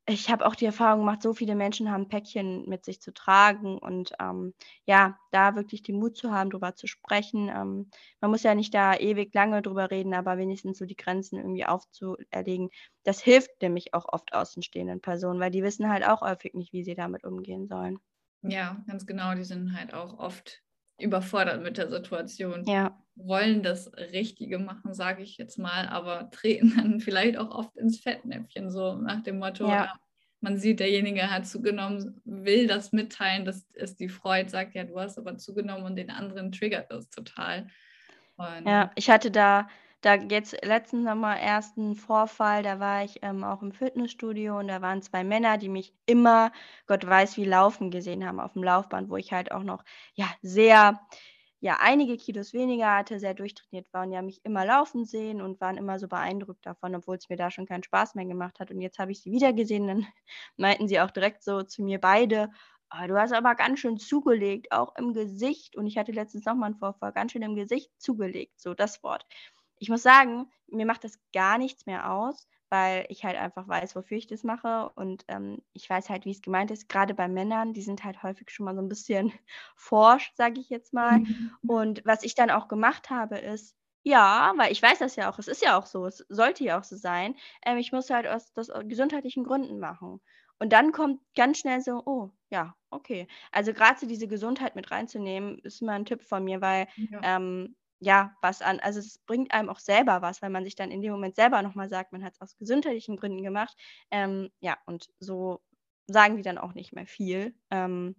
ich 0.08 0.30
habe 0.30 0.46
auch 0.46 0.56
die 0.56 0.66
Erfahrung 0.66 1.00
gemacht, 1.00 1.22
so 1.24 1.34
viele 1.34 1.56
Menschen 1.56 1.92
haben 1.92 2.08
Päckchen 2.10 2.68
mit 2.70 2.86
sich 2.86 3.02
zu 3.02 3.12
tragen 3.14 3.78
und 3.80 4.14
ähm, 4.20 4.54
ja, 4.86 5.18
da 5.32 5.56
wirklich 5.56 5.82
den 5.82 5.98
Mut 6.00 6.16
zu 6.16 6.32
haben, 6.32 6.52
darüber 6.52 6.76
zu 6.76 6.88
sprechen. 6.88 7.50
Ähm, 7.50 7.90
man 8.22 8.32
muss 8.32 8.44
ja 8.44 8.54
nicht 8.54 8.74
da 8.74 8.96
ewig 8.96 9.34
lange 9.34 9.62
drüber 9.64 9.90
reden, 9.92 10.14
aber 10.14 10.38
wenigstens 10.38 10.78
so 10.78 10.86
die 10.86 10.96
Grenzen 10.96 11.38
irgendwie 11.38 11.66
aufzuerlegen. 11.66 12.70
Das 13.04 13.20
hilft 13.22 13.62
nämlich 13.62 13.94
auch 13.96 14.06
oft 14.08 14.34
außenstehenden 14.34 15.02
Personen, 15.02 15.40
weil 15.40 15.52
die 15.52 15.64
wissen 15.64 15.90
halt 15.90 16.08
auch 16.08 16.22
häufig 16.22 16.54
nicht, 16.54 16.72
wie 16.74 16.84
sie 16.84 16.96
damit 16.96 17.24
umgehen 17.24 17.68
sollen. 17.68 18.00
Ja, 18.44 18.84
ganz 18.88 19.06
genau. 19.06 19.34
Die 19.36 19.44
sind 19.44 19.74
halt 19.74 19.94
auch 19.94 20.18
oft 20.20 20.64
überfordert 21.00 21.62
mit 21.62 21.78
der 21.78 21.90
Situation. 21.90 22.64
Ja. 22.66 22.98
Wollen 23.16 23.64
das 23.64 23.92
Richtige 23.94 24.60
machen, 24.60 24.94
sage 24.94 25.24
ich 25.24 25.38
jetzt 25.38 25.58
mal, 25.58 25.88
aber 25.88 26.30
treten 26.32 26.74
dann 26.76 27.00
vielleicht 27.00 27.38
auch 27.38 27.50
oft 27.50 27.76
ins 27.78 28.00
Fettnäpfchen, 28.00 28.70
so 28.72 28.96
nach 28.96 29.24
dem 29.24 29.40
Motto, 29.40 29.68
ja. 29.68 29.94
man 30.42 30.58
sieht, 30.58 30.80
derjenige 30.80 31.30
hat 31.32 31.48
zugenommen, 31.48 32.22
will 32.26 32.68
das 32.68 32.92
mitteilen, 32.92 33.46
dass 33.46 33.66
es 33.74 33.96
die 33.96 34.10
freut, 34.10 34.50
sagt, 34.50 34.76
ja, 34.76 34.84
du 34.84 35.00
hast 35.00 35.18
aber 35.18 35.38
zugenommen 35.38 35.86
und 35.86 35.96
den 35.96 36.10
anderen 36.10 36.52
triggert 36.52 36.92
das 36.92 37.10
total. 37.10 37.68
Und 38.38 38.68
ja, 38.68 38.92
ich 38.96 39.10
hatte 39.10 39.32
da 39.32 39.70
da 40.02 40.16
jetzt 40.16 40.64
letztens 40.64 41.04
nochmal 41.06 41.40
erst 41.42 41.78
einen 41.78 41.96
Vorfall, 41.96 42.64
da 42.64 42.80
war 42.80 43.04
ich 43.04 43.20
ähm, 43.24 43.44
auch 43.44 43.62
im 43.62 43.72
Fitnessstudio 43.72 44.60
und 44.60 44.68
da 44.68 44.82
waren 44.82 45.02
zwei 45.02 45.24
Männer, 45.24 45.58
die 45.58 45.70
mich 45.70 45.94
immer, 46.06 46.52
Gott 46.88 47.06
weiß 47.06 47.38
wie, 47.38 47.46
laufen 47.46 47.90
gesehen 47.92 48.26
haben 48.26 48.40
auf 48.40 48.54
dem 48.54 48.64
Laufband, 48.64 49.10
wo 49.10 49.18
ich 49.18 49.34
halt 49.34 49.52
auch 49.52 49.64
noch 49.64 49.84
ja 50.14 50.28
sehr, 50.42 51.00
ja, 51.60 51.78
einige 51.82 52.18
Kilos 52.18 52.54
weniger 52.54 52.96
hatte, 52.96 53.20
sehr 53.20 53.34
durchtrainiert 53.34 53.92
war 53.94 54.04
und 54.04 54.12
ja 54.12 54.22
mich 54.22 54.42
immer 54.44 54.66
laufen 54.66 55.06
sehen 55.06 55.42
und 55.42 55.60
waren 55.62 55.78
immer 55.78 55.98
so 55.98 56.08
beeindruckt 56.08 56.66
davon, 56.66 56.94
obwohl 56.96 57.18
es 57.18 57.30
mir 57.30 57.38
da 57.38 57.50
schon 57.50 57.66
keinen 57.66 57.84
Spaß 57.84 58.14
mehr 58.16 58.26
gemacht 58.26 58.60
hat. 58.60 58.70
Und 58.72 58.82
jetzt 58.82 59.00
habe 59.00 59.12
ich 59.12 59.22
sie 59.22 59.32
wieder 59.32 59.54
gesehen, 59.54 59.88
dann 59.88 60.06
meinten 60.58 60.88
sie 60.88 61.00
auch 61.00 61.12
direkt 61.12 61.44
so 61.44 61.64
zu 61.64 61.82
mir 61.82 62.00
beide, 62.00 62.52
oh, 62.94 63.08
du 63.08 63.18
hast 63.20 63.34
aber 63.34 63.56
ganz 63.56 63.80
schön 63.80 63.98
zugelegt, 63.98 64.72
auch 64.72 64.96
im 64.98 65.14
Gesicht. 65.14 65.76
Und 65.76 65.88
ich 65.88 65.98
hatte 65.98 66.12
letztens 66.12 66.46
nochmal 66.46 66.68
einen 66.68 66.80
Vorfall, 66.80 67.12
ganz 67.14 67.32
schön 67.32 67.42
im 67.42 67.56
Gesicht 67.56 67.90
zugelegt, 67.98 68.60
so 68.60 68.74
das 68.74 69.02
Wort 69.04 69.26
ich 69.78 69.90
muss 69.90 70.04
sagen, 70.04 70.52
mir 70.68 70.86
macht 70.86 71.04
das 71.04 71.20
gar 71.34 71.58
nichts 71.58 71.86
mehr 71.86 72.12
aus, 72.12 72.48
weil 72.70 73.06
ich 73.10 73.24
halt 73.24 73.38
einfach 73.38 73.68
weiß, 73.68 73.96
wofür 73.96 74.18
ich 74.18 74.28
das 74.28 74.44
mache 74.44 74.90
und 74.96 75.24
ähm, 75.28 75.62
ich 75.74 75.90
weiß 75.90 76.10
halt, 76.10 76.26
wie 76.26 76.32
es 76.32 76.42
gemeint 76.42 76.72
ist. 76.72 76.90
Gerade 76.90 77.14
bei 77.14 77.28
Männern, 77.28 77.74
die 77.74 77.82
sind 77.82 78.04
halt 78.04 78.24
häufig 78.24 78.50
schon 78.50 78.66
mal 78.66 78.76
so 78.76 78.82
ein 78.82 78.90
bisschen 78.90 79.32
forsch, 79.76 80.32
sage 80.36 80.60
ich 80.60 80.70
jetzt 80.70 80.94
mal. 80.94 81.20
Mhm. 81.20 81.52
Und 81.68 82.02
was 82.06 82.24
ich 82.24 82.36
dann 82.36 82.50
auch 82.50 82.68
gemacht 82.68 83.10
habe, 83.10 83.38
ist, 83.38 83.76
ja, 84.04 84.54
weil 84.58 84.72
ich 84.72 84.82
weiß 84.82 85.00
das 85.00 85.16
ja 85.16 85.32
auch, 85.32 85.40
es 85.40 85.48
ist 85.48 85.64
ja 85.64 85.78
auch 85.78 85.86
so, 85.86 86.06
es 86.06 86.26
sollte 86.30 86.64
ja 86.64 86.80
auch 86.80 86.84
so 86.84 86.96
sein. 86.96 87.36
Ähm, 87.66 87.78
ich 87.78 87.92
muss 87.92 88.10
halt 88.10 88.28
aus, 88.28 88.52
aus 88.56 88.70
gesundheitlichen 88.84 89.44
Gründen 89.44 89.80
machen. 89.80 90.22
Und 90.58 90.72
dann 90.72 90.92
kommt 90.92 91.22
ganz 91.36 91.60
schnell 91.60 91.82
so, 91.82 92.02
oh, 92.06 92.32
ja, 92.50 92.76
okay. 92.90 93.28
Also 93.52 93.74
gerade 93.74 94.00
so 94.00 94.08
diese 94.08 94.28
Gesundheit 94.28 94.76
mit 94.76 94.90
reinzunehmen, 94.90 95.60
ist 95.60 95.82
mal 95.82 95.94
ein 95.94 96.06
Tipp 96.06 96.24
von 96.24 96.44
mir, 96.44 96.62
weil 96.62 96.88
ja. 96.96 97.20
ähm, 97.24 97.76
ja, 98.00 98.36
was 98.42 98.62
an. 98.62 98.80
Also 98.80 99.00
es 99.00 99.20
bringt 99.20 99.54
einem 99.54 99.70
auch 99.70 99.80
selber 99.80 100.22
was, 100.22 100.42
weil 100.42 100.50
man 100.50 100.64
sich 100.64 100.76
dann 100.76 100.92
in 100.92 101.02
dem 101.02 101.12
Moment 101.12 101.36
selber 101.36 101.62
nochmal 101.62 101.90
sagt, 101.90 102.12
man 102.12 102.24
hat 102.24 102.34
es 102.34 102.42
aus 102.42 102.58
gesundheitlichen 102.58 103.18
Gründen 103.18 103.44
gemacht. 103.44 103.76
Ähm, 104.12 104.52
ja, 104.60 104.78
und 104.86 105.10
so 105.20 105.62
sagen 106.08 106.38
die 106.38 106.44
dann 106.44 106.58
auch 106.58 106.74
nicht 106.74 106.94
mehr 106.94 107.08
viel. 107.08 107.56
Ähm, 107.72 108.16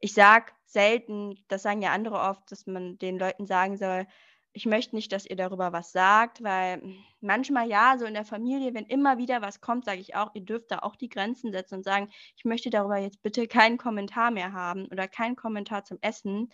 ich 0.00 0.14
sage 0.14 0.52
selten, 0.66 1.42
das 1.48 1.62
sagen 1.62 1.82
ja 1.82 1.92
andere 1.92 2.20
oft, 2.20 2.50
dass 2.52 2.66
man 2.66 2.98
den 2.98 3.18
Leuten 3.18 3.46
sagen 3.46 3.76
soll, 3.76 4.06
ich 4.54 4.66
möchte 4.66 4.94
nicht, 4.94 5.10
dass 5.12 5.26
ihr 5.26 5.34
darüber 5.34 5.72
was 5.72 5.90
sagt, 5.90 6.42
weil 6.44 6.80
manchmal 7.20 7.68
ja, 7.68 7.96
so 7.98 8.04
in 8.04 8.14
der 8.14 8.24
Familie, 8.24 8.72
wenn 8.72 8.86
immer 8.86 9.18
wieder 9.18 9.42
was 9.42 9.60
kommt, 9.60 9.84
sage 9.84 10.00
ich 10.00 10.14
auch, 10.14 10.30
ihr 10.34 10.44
dürft 10.44 10.70
da 10.70 10.78
auch 10.78 10.94
die 10.94 11.08
Grenzen 11.08 11.50
setzen 11.50 11.74
und 11.76 11.82
sagen, 11.82 12.08
ich 12.36 12.44
möchte 12.44 12.70
darüber 12.70 12.96
jetzt 12.96 13.20
bitte 13.22 13.48
keinen 13.48 13.78
Kommentar 13.78 14.30
mehr 14.30 14.52
haben 14.52 14.86
oder 14.86 15.08
keinen 15.08 15.34
Kommentar 15.34 15.84
zum 15.84 15.98
Essen. 16.02 16.50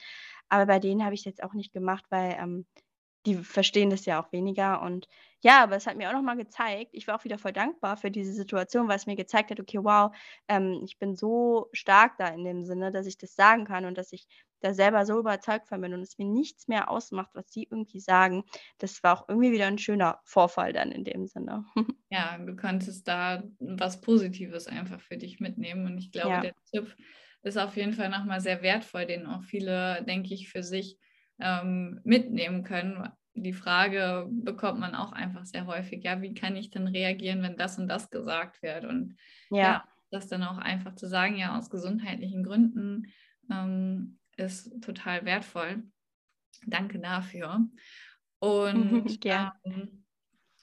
Aber 0.48 0.64
bei 0.64 0.78
denen 0.78 1.04
habe 1.04 1.14
ich 1.14 1.20
es 1.20 1.26
jetzt 1.26 1.42
auch 1.42 1.52
nicht 1.52 1.74
gemacht, 1.74 2.06
weil 2.08 2.36
ähm, 2.40 2.66
die 3.26 3.34
verstehen 3.36 3.90
das 3.90 4.06
ja 4.06 4.22
auch 4.22 4.32
weniger. 4.32 4.82
Und 4.82 5.08
ja, 5.40 5.62
aber 5.62 5.76
es 5.76 5.86
hat 5.86 5.96
mir 5.96 6.08
auch 6.08 6.14
nochmal 6.14 6.36
gezeigt, 6.36 6.90
ich 6.92 7.06
war 7.06 7.18
auch 7.18 7.24
wieder 7.24 7.38
voll 7.38 7.52
dankbar 7.52 7.96
für 7.96 8.10
diese 8.10 8.32
Situation, 8.32 8.88
weil 8.88 8.96
es 8.96 9.06
mir 9.06 9.16
gezeigt 9.16 9.50
hat, 9.50 9.60
okay, 9.60 9.78
wow, 9.82 10.14
ähm, 10.48 10.80
ich 10.84 10.98
bin 10.98 11.16
so 11.16 11.68
stark 11.72 12.16
da 12.18 12.28
in 12.28 12.44
dem 12.44 12.64
Sinne, 12.64 12.90
dass 12.90 13.06
ich 13.06 13.18
das 13.18 13.34
sagen 13.34 13.64
kann 13.64 13.84
und 13.84 13.96
dass 13.96 14.12
ich 14.12 14.26
da 14.60 14.74
selber 14.74 15.06
so 15.06 15.18
überzeugt 15.18 15.68
von 15.68 15.80
bin 15.80 15.94
und 15.94 16.02
es 16.02 16.18
mir 16.18 16.26
nichts 16.26 16.68
mehr 16.68 16.90
ausmacht, 16.90 17.30
was 17.32 17.50
sie 17.50 17.66
irgendwie 17.70 18.00
sagen. 18.00 18.44
Das 18.78 19.02
war 19.02 19.18
auch 19.18 19.28
irgendwie 19.28 19.52
wieder 19.52 19.66
ein 19.66 19.78
schöner 19.78 20.20
Vorfall 20.24 20.72
dann 20.72 20.92
in 20.92 21.04
dem 21.04 21.26
Sinne. 21.26 21.64
Ja, 22.12 22.36
du 22.38 22.56
konntest 22.56 23.06
da 23.06 23.44
was 23.60 24.00
Positives 24.00 24.66
einfach 24.66 25.00
für 25.00 25.16
dich 25.16 25.38
mitnehmen 25.38 25.86
und 25.86 25.96
ich 25.98 26.10
glaube, 26.10 26.30
ja. 26.30 26.40
der 26.40 26.54
Tipp 26.68 26.96
ist 27.44 27.56
auf 27.56 27.76
jeden 27.76 27.92
Fall 27.92 28.08
nochmal 28.08 28.40
sehr 28.40 28.62
wertvoll, 28.62 29.06
den 29.06 29.26
auch 29.26 29.44
viele, 29.44 30.04
denke 30.04 30.34
ich, 30.34 30.48
für 30.48 30.64
sich 30.64 30.98
ähm, 31.40 32.00
mitnehmen 32.04 32.64
können. 32.64 33.08
Die 33.34 33.52
Frage 33.52 34.26
bekommt 34.30 34.80
man 34.80 34.94
auch 34.94 35.12
einfach 35.12 35.44
sehr 35.44 35.66
häufig, 35.66 36.04
ja, 36.04 36.20
wie 36.20 36.34
kann 36.34 36.56
ich 36.56 36.70
denn 36.70 36.88
reagieren, 36.88 37.42
wenn 37.42 37.56
das 37.56 37.78
und 37.78 37.88
das 37.88 38.10
gesagt 38.10 38.62
wird? 38.62 38.84
Und 38.84 39.16
ja, 39.50 39.58
ja 39.58 39.84
das 40.10 40.28
dann 40.28 40.42
auch 40.42 40.58
einfach 40.58 40.94
zu 40.96 41.06
sagen, 41.06 41.36
ja, 41.36 41.56
aus 41.56 41.70
gesundheitlichen 41.70 42.42
Gründen 42.42 43.12
ähm, 43.50 44.18
ist 44.36 44.82
total 44.82 45.24
wertvoll. 45.24 45.84
Danke 46.66 46.98
dafür. 46.98 47.66
Und 48.40 49.18
ähm, 49.24 50.04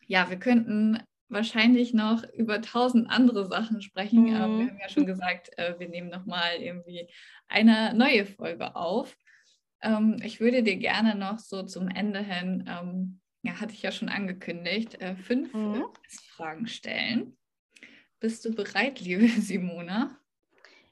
ja, 0.05 0.30
wir 0.30 0.38
könnten 0.38 0.99
wahrscheinlich 1.30 1.93
noch 1.93 2.23
über 2.34 2.61
tausend 2.61 3.09
andere 3.09 3.45
Sachen 3.45 3.82
sprechen. 3.82 4.21
Mhm. 4.21 4.25
Wir 4.25 4.39
haben 4.39 4.80
ja 4.82 4.89
schon 4.89 5.05
gesagt, 5.05 5.57
äh, 5.57 5.75
wir 5.78 5.89
nehmen 5.89 6.09
nochmal 6.09 6.55
irgendwie 6.59 7.09
eine 7.47 7.93
neue 7.93 8.25
Folge 8.25 8.75
auf. 8.75 9.15
Ähm, 9.82 10.17
ich 10.23 10.39
würde 10.39 10.63
dir 10.63 10.78
gerne 10.78 11.15
noch 11.15 11.39
so 11.39 11.63
zum 11.63 11.88
Ende 11.88 12.19
hin, 12.19 12.65
ähm, 12.67 13.19
ja, 13.43 13.59
hatte 13.61 13.73
ich 13.73 13.82
ja 13.82 13.91
schon 13.91 14.09
angekündigt, 14.09 14.99
äh, 15.01 15.15
fünf 15.15 15.53
mhm. 15.53 15.86
Fragen 16.36 16.67
stellen. 16.67 17.38
Bist 18.19 18.45
du 18.45 18.53
bereit, 18.53 18.99
liebe 18.99 19.28
Simona? 19.41 20.17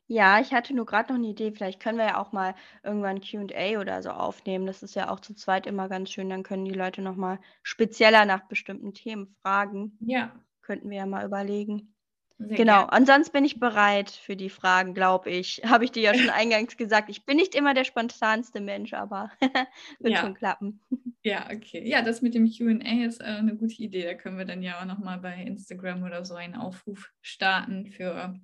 Ja, 0.08 0.40
ich 0.40 0.54
hatte 0.54 0.76
nur 0.76 0.86
gerade 0.86 1.12
noch 1.12 1.18
eine 1.18 1.30
Idee. 1.30 1.52
Vielleicht 1.52 1.80
können 1.80 1.98
wir 1.98 2.06
ja 2.06 2.22
auch 2.22 2.32
mal 2.32 2.54
irgendwann 2.84 3.22
Q&A 3.22 3.80
oder 3.80 4.04
so 4.04 4.12
aufnehmen. 4.12 4.68
Das 4.68 4.84
ist 4.84 4.96
ja 4.96 5.10
auch 5.10 5.20
zu 5.20 5.34
zweit 5.34 5.66
immer 5.66 5.90
ganz 5.90 6.12
schön. 6.12 6.30
Dann 6.30 6.44
können 6.44 6.66
die 6.66 6.76
Leute 6.76 7.02
noch 7.02 7.16
mal 7.16 7.40
spezieller 7.64 8.26
nach 8.26 8.48
bestimmten 8.48 8.94
Themen 8.94 9.36
fragen. 9.42 9.98
Ja. 10.02 10.32
Könnten 10.62 10.92
wir 10.92 10.98
ja 10.98 11.06
mal 11.08 11.26
überlegen. 11.26 11.95
Sehr 12.38 12.58
genau, 12.58 12.80
gern. 12.80 12.90
ansonsten 12.90 13.32
bin 13.32 13.46
ich 13.46 13.60
bereit 13.60 14.12
für 14.12 14.36
die 14.36 14.50
Fragen, 14.50 14.94
glaube 14.94 15.30
ich. 15.30 15.62
Habe 15.66 15.86
ich 15.86 15.92
dir 15.92 16.04
ja 16.04 16.14
schon 16.14 16.30
eingangs 16.30 16.76
gesagt. 16.76 17.10
Ich 17.10 17.26
bin 17.26 17.38
nicht 17.38 17.56
immer 17.56 17.74
der 17.74 17.86
spontanste 17.86 18.60
Mensch, 18.60 18.94
aber 18.94 19.32
wird 20.00 20.14
ja. 20.14 20.22
schon 20.22 20.34
klappen. 20.34 20.82
Ja, 21.28 21.48
okay. 21.52 21.82
Ja, 21.90 22.04
das 22.04 22.22
mit 22.22 22.36
dem 22.36 22.48
QA 22.48 23.04
ist 23.04 23.20
äh, 23.20 23.24
eine 23.24 23.56
gute 23.56 23.82
Idee. 23.82 24.04
Da 24.04 24.14
können 24.14 24.38
wir 24.38 24.46
dann 24.46 24.62
ja 24.62 24.80
auch 24.80 24.86
nochmal 24.86 25.18
bei 25.18 25.42
Instagram 25.42 26.04
oder 26.04 26.24
so 26.24 26.36
einen 26.36 26.54
Aufruf 26.54 27.12
starten 27.20 27.88
für 27.88 28.40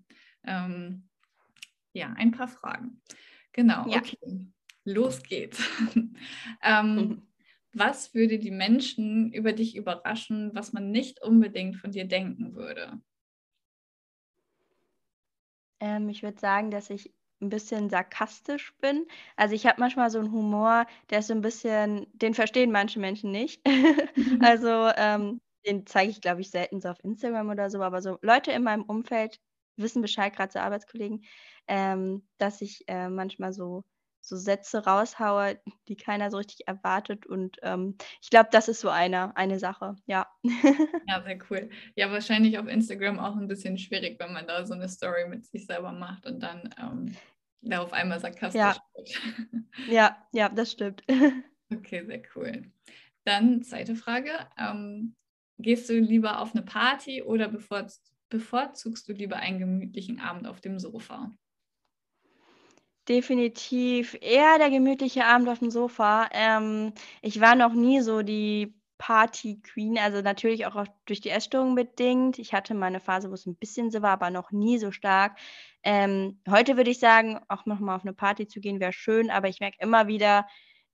ähm, 0.48 1.08
ja, 1.94 2.12
ein 2.18 2.32
paar 2.32 2.48
Fragen. 2.48 3.00
Genau, 3.54 3.88
ja. 3.88 3.98
okay. 3.98 4.18
Los 4.84 5.22
geht's. 5.22 5.64
ähm, 6.64 7.28
was 7.72 8.16
würde 8.16 8.40
die 8.40 8.50
Menschen 8.50 9.32
über 9.32 9.54
dich 9.54 9.76
überraschen, 9.76 10.50
was 10.56 10.74
man 10.74 10.90
nicht 10.90 11.22
unbedingt 11.22 11.78
von 11.78 11.92
dir 11.92 12.06
denken 12.06 12.56
würde? 12.56 13.00
Ähm, 15.82 16.08
ich 16.10 16.24
würde 16.24 16.40
sagen, 16.40 16.72
dass 16.72 16.90
ich 16.90 17.14
ein 17.42 17.50
bisschen 17.50 17.90
sarkastisch 17.90 18.74
bin. 18.80 19.08
Also 19.36 19.56
ich 19.56 19.66
habe 19.66 19.80
manchmal 19.80 20.10
so 20.12 20.20
einen 20.20 20.32
Humor, 20.32 20.86
der 21.10 21.20
ist 21.20 21.28
so 21.28 21.34
ein 21.34 21.42
bisschen, 21.42 22.08
den 22.14 22.34
verstehen 22.36 22.72
manche 22.72 23.00
Menschen 23.00 23.32
nicht. 23.32 23.62
Mhm. 24.16 24.44
also 24.44 24.92
ähm, 24.96 25.42
den 25.66 25.86
zeige 25.88 26.12
ich, 26.12 26.22
glaube 26.22 26.42
ich, 26.42 26.52
selten 26.52 26.82
so 26.82 26.90
auf 26.90 27.04
Instagram 27.04 27.50
oder 27.50 27.70
so, 27.70 27.82
aber 27.82 28.02
so 28.02 28.18
Leute 28.22 28.52
in 28.52 28.64
meinem 28.64 28.84
Umfeld 28.84 29.40
wissen 29.78 30.02
Bescheid, 30.02 30.36
gerade 30.36 30.52
so 30.54 30.60
Arbeitskollegen, 30.60 31.24
ähm, 31.68 32.28
dass 32.38 32.62
ich 32.62 32.84
äh, 32.88 33.10
manchmal 33.10 33.54
so 33.54 33.84
so 34.22 34.38
Sätze 34.38 34.86
raushaue, 34.86 35.60
die 35.88 35.98
keiner 35.98 36.30
so 36.30 36.38
richtig 36.38 36.68
erwartet. 36.68 37.26
Und 37.26 37.58
ähm, 37.64 37.98
ich 38.22 38.30
glaube, 38.30 38.50
das 38.52 38.68
ist 38.68 38.80
so 38.80 38.90
eine, 38.90 39.36
eine 39.36 39.60
Sache, 39.60 39.96
ja. 40.06 40.28
Ja, 41.08 41.22
sehr 41.24 41.40
cool. 41.50 41.70
Ja, 41.96 42.12
wahrscheinlich 42.12 42.58
auf 42.58 42.68
Instagram 42.68 43.20
auch 43.20 43.36
ein 43.36 43.48
bisschen 43.48 43.78
schwierig, 43.78 44.20
wenn 44.20 44.32
man 44.32 44.48
da 44.48 44.66
so 44.66 44.74
eine 44.74 44.88
Story 44.88 45.28
mit 45.28 45.46
sich 45.46 45.66
selber 45.66 45.92
macht 45.92 46.26
und 46.26 46.42
dann 46.42 46.70
ähm, 46.80 47.16
da 47.62 47.82
auf 47.82 47.94
einmal 47.94 48.20
sarkastisch 48.20 48.60
ja. 48.60 48.76
wird. 48.96 49.10
Ja, 49.90 50.18
ja, 50.32 50.50
das 50.50 50.72
stimmt. 50.72 51.04
Okay, 51.74 52.04
sehr 52.06 52.22
cool. 52.36 52.64
Dann 53.24 53.64
zweite 53.64 53.96
Frage. 53.96 54.32
Ähm, 54.58 55.16
gehst 55.58 55.90
du 55.90 55.98
lieber 55.98 56.42
auf 56.42 56.54
eine 56.54 56.64
Party 56.64 57.24
oder 57.24 57.48
bevorzugst 57.48 59.08
du 59.08 59.14
lieber 59.14 59.38
einen 59.38 59.60
gemütlichen 59.60 60.20
Abend 60.20 60.48
auf 60.48 60.60
dem 60.60 60.80
Sofa? 60.80 61.32
Definitiv 63.10 64.16
eher 64.22 64.58
der 64.60 64.70
gemütliche 64.70 65.26
Abend 65.26 65.50
auf 65.50 65.60
dem 65.60 65.72
Sofa. 65.72 66.30
Ähm, 66.34 66.94
ich 67.22 67.42
war 67.42 67.56
noch 67.56 67.74
nie 67.74 68.02
so 68.02 68.22
die 68.22 68.76
Party-Queen, 69.00 69.98
also 69.98 70.22
natürlich 70.22 70.68
auch 70.68 70.86
durch 71.06 71.20
die 71.20 71.30
Essstörung 71.32 71.74
bedingt. 71.74 72.38
Ich 72.38 72.54
hatte 72.54 72.76
mal 72.76 72.86
eine 72.86 73.00
Phase, 73.00 73.32
wo 73.32 73.34
es 73.34 73.48
ein 73.48 73.56
bisschen 73.56 73.90
so 73.90 74.04
war, 74.04 74.12
aber 74.12 74.30
noch 74.30 74.52
nie 74.52 74.78
so 74.78 74.92
stark. 74.92 75.40
Ähm, 75.84 76.40
heute 76.48 76.78
würde 76.78 76.92
ich 76.92 77.00
sagen, 77.00 77.40
auch 77.48 77.66
noch 77.66 77.80
mal 77.80 77.96
auf 77.96 78.04
eine 78.04 78.14
Party 78.14 78.48
zu 78.48 78.60
gehen, 78.62 78.80
wäre 78.80 78.94
schön, 78.94 79.32
aber 79.32 79.50
ich 79.50 79.60
merke 79.60 79.78
immer 79.80 80.08
wieder 80.08 80.46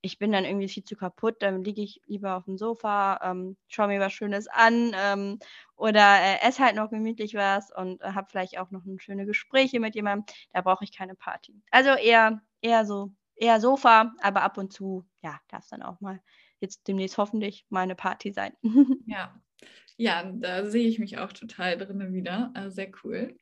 ich 0.08 0.20
bin 0.20 0.32
dann 0.32 0.46
irgendwie 0.46 0.70
viel 0.70 0.86
zu 0.86 0.96
kaputt, 0.96 1.36
dann 1.42 1.66
liege 1.66 1.82
ich 1.82 2.02
lieber 2.06 2.38
auf 2.38 2.46
dem 2.46 2.58
Sofa, 2.58 3.20
ähm, 3.22 3.58
schaue 3.68 3.90
mir 3.90 4.00
was 4.00 4.14
Schönes 4.14 4.48
an 4.48 4.96
ähm, 4.96 5.40
oder 5.76 6.20
äh, 6.22 6.48
esse 6.48 6.64
halt 6.64 6.76
noch 6.78 6.90
gemütlich 6.90 7.36
was 7.36 7.72
und 7.76 8.02
äh, 8.02 8.14
habe 8.14 8.28
vielleicht 8.30 8.58
auch 8.58 8.72
noch 8.72 8.84
schöne 9.00 9.26
Gespräche 9.26 9.82
mit 9.82 9.96
jemandem. 9.96 10.26
Da 10.54 10.62
brauche 10.62 10.86
ich 10.86 10.98
keine 10.98 11.14
Party. 11.14 11.62
Also 11.72 11.90
eher, 11.90 12.42
eher 12.62 12.86
so, 12.86 13.12
eher 13.36 13.60
Sofa, 13.60 14.14
aber 14.22 14.44
ab 14.44 14.58
und 14.58 14.72
zu, 14.72 15.06
ja, 15.22 15.40
darf 15.50 15.64
es 15.64 15.70
dann 15.70 15.84
auch 15.84 16.00
mal 16.00 16.22
jetzt 16.62 16.88
demnächst 16.88 17.18
hoffentlich 17.18 17.66
mal 17.70 17.82
eine 17.82 17.96
Party 17.96 18.32
sein. 18.32 18.54
ja. 19.06 19.40
Ja, 19.98 20.32
da 20.32 20.66
sehe 20.66 20.88
ich 20.88 21.00
mich 21.00 21.18
auch 21.18 21.34
total 21.34 21.78
drin 21.78 22.14
wieder. 22.14 22.52
Also 22.54 22.76
sehr 22.76 22.92
cool. 23.04 23.36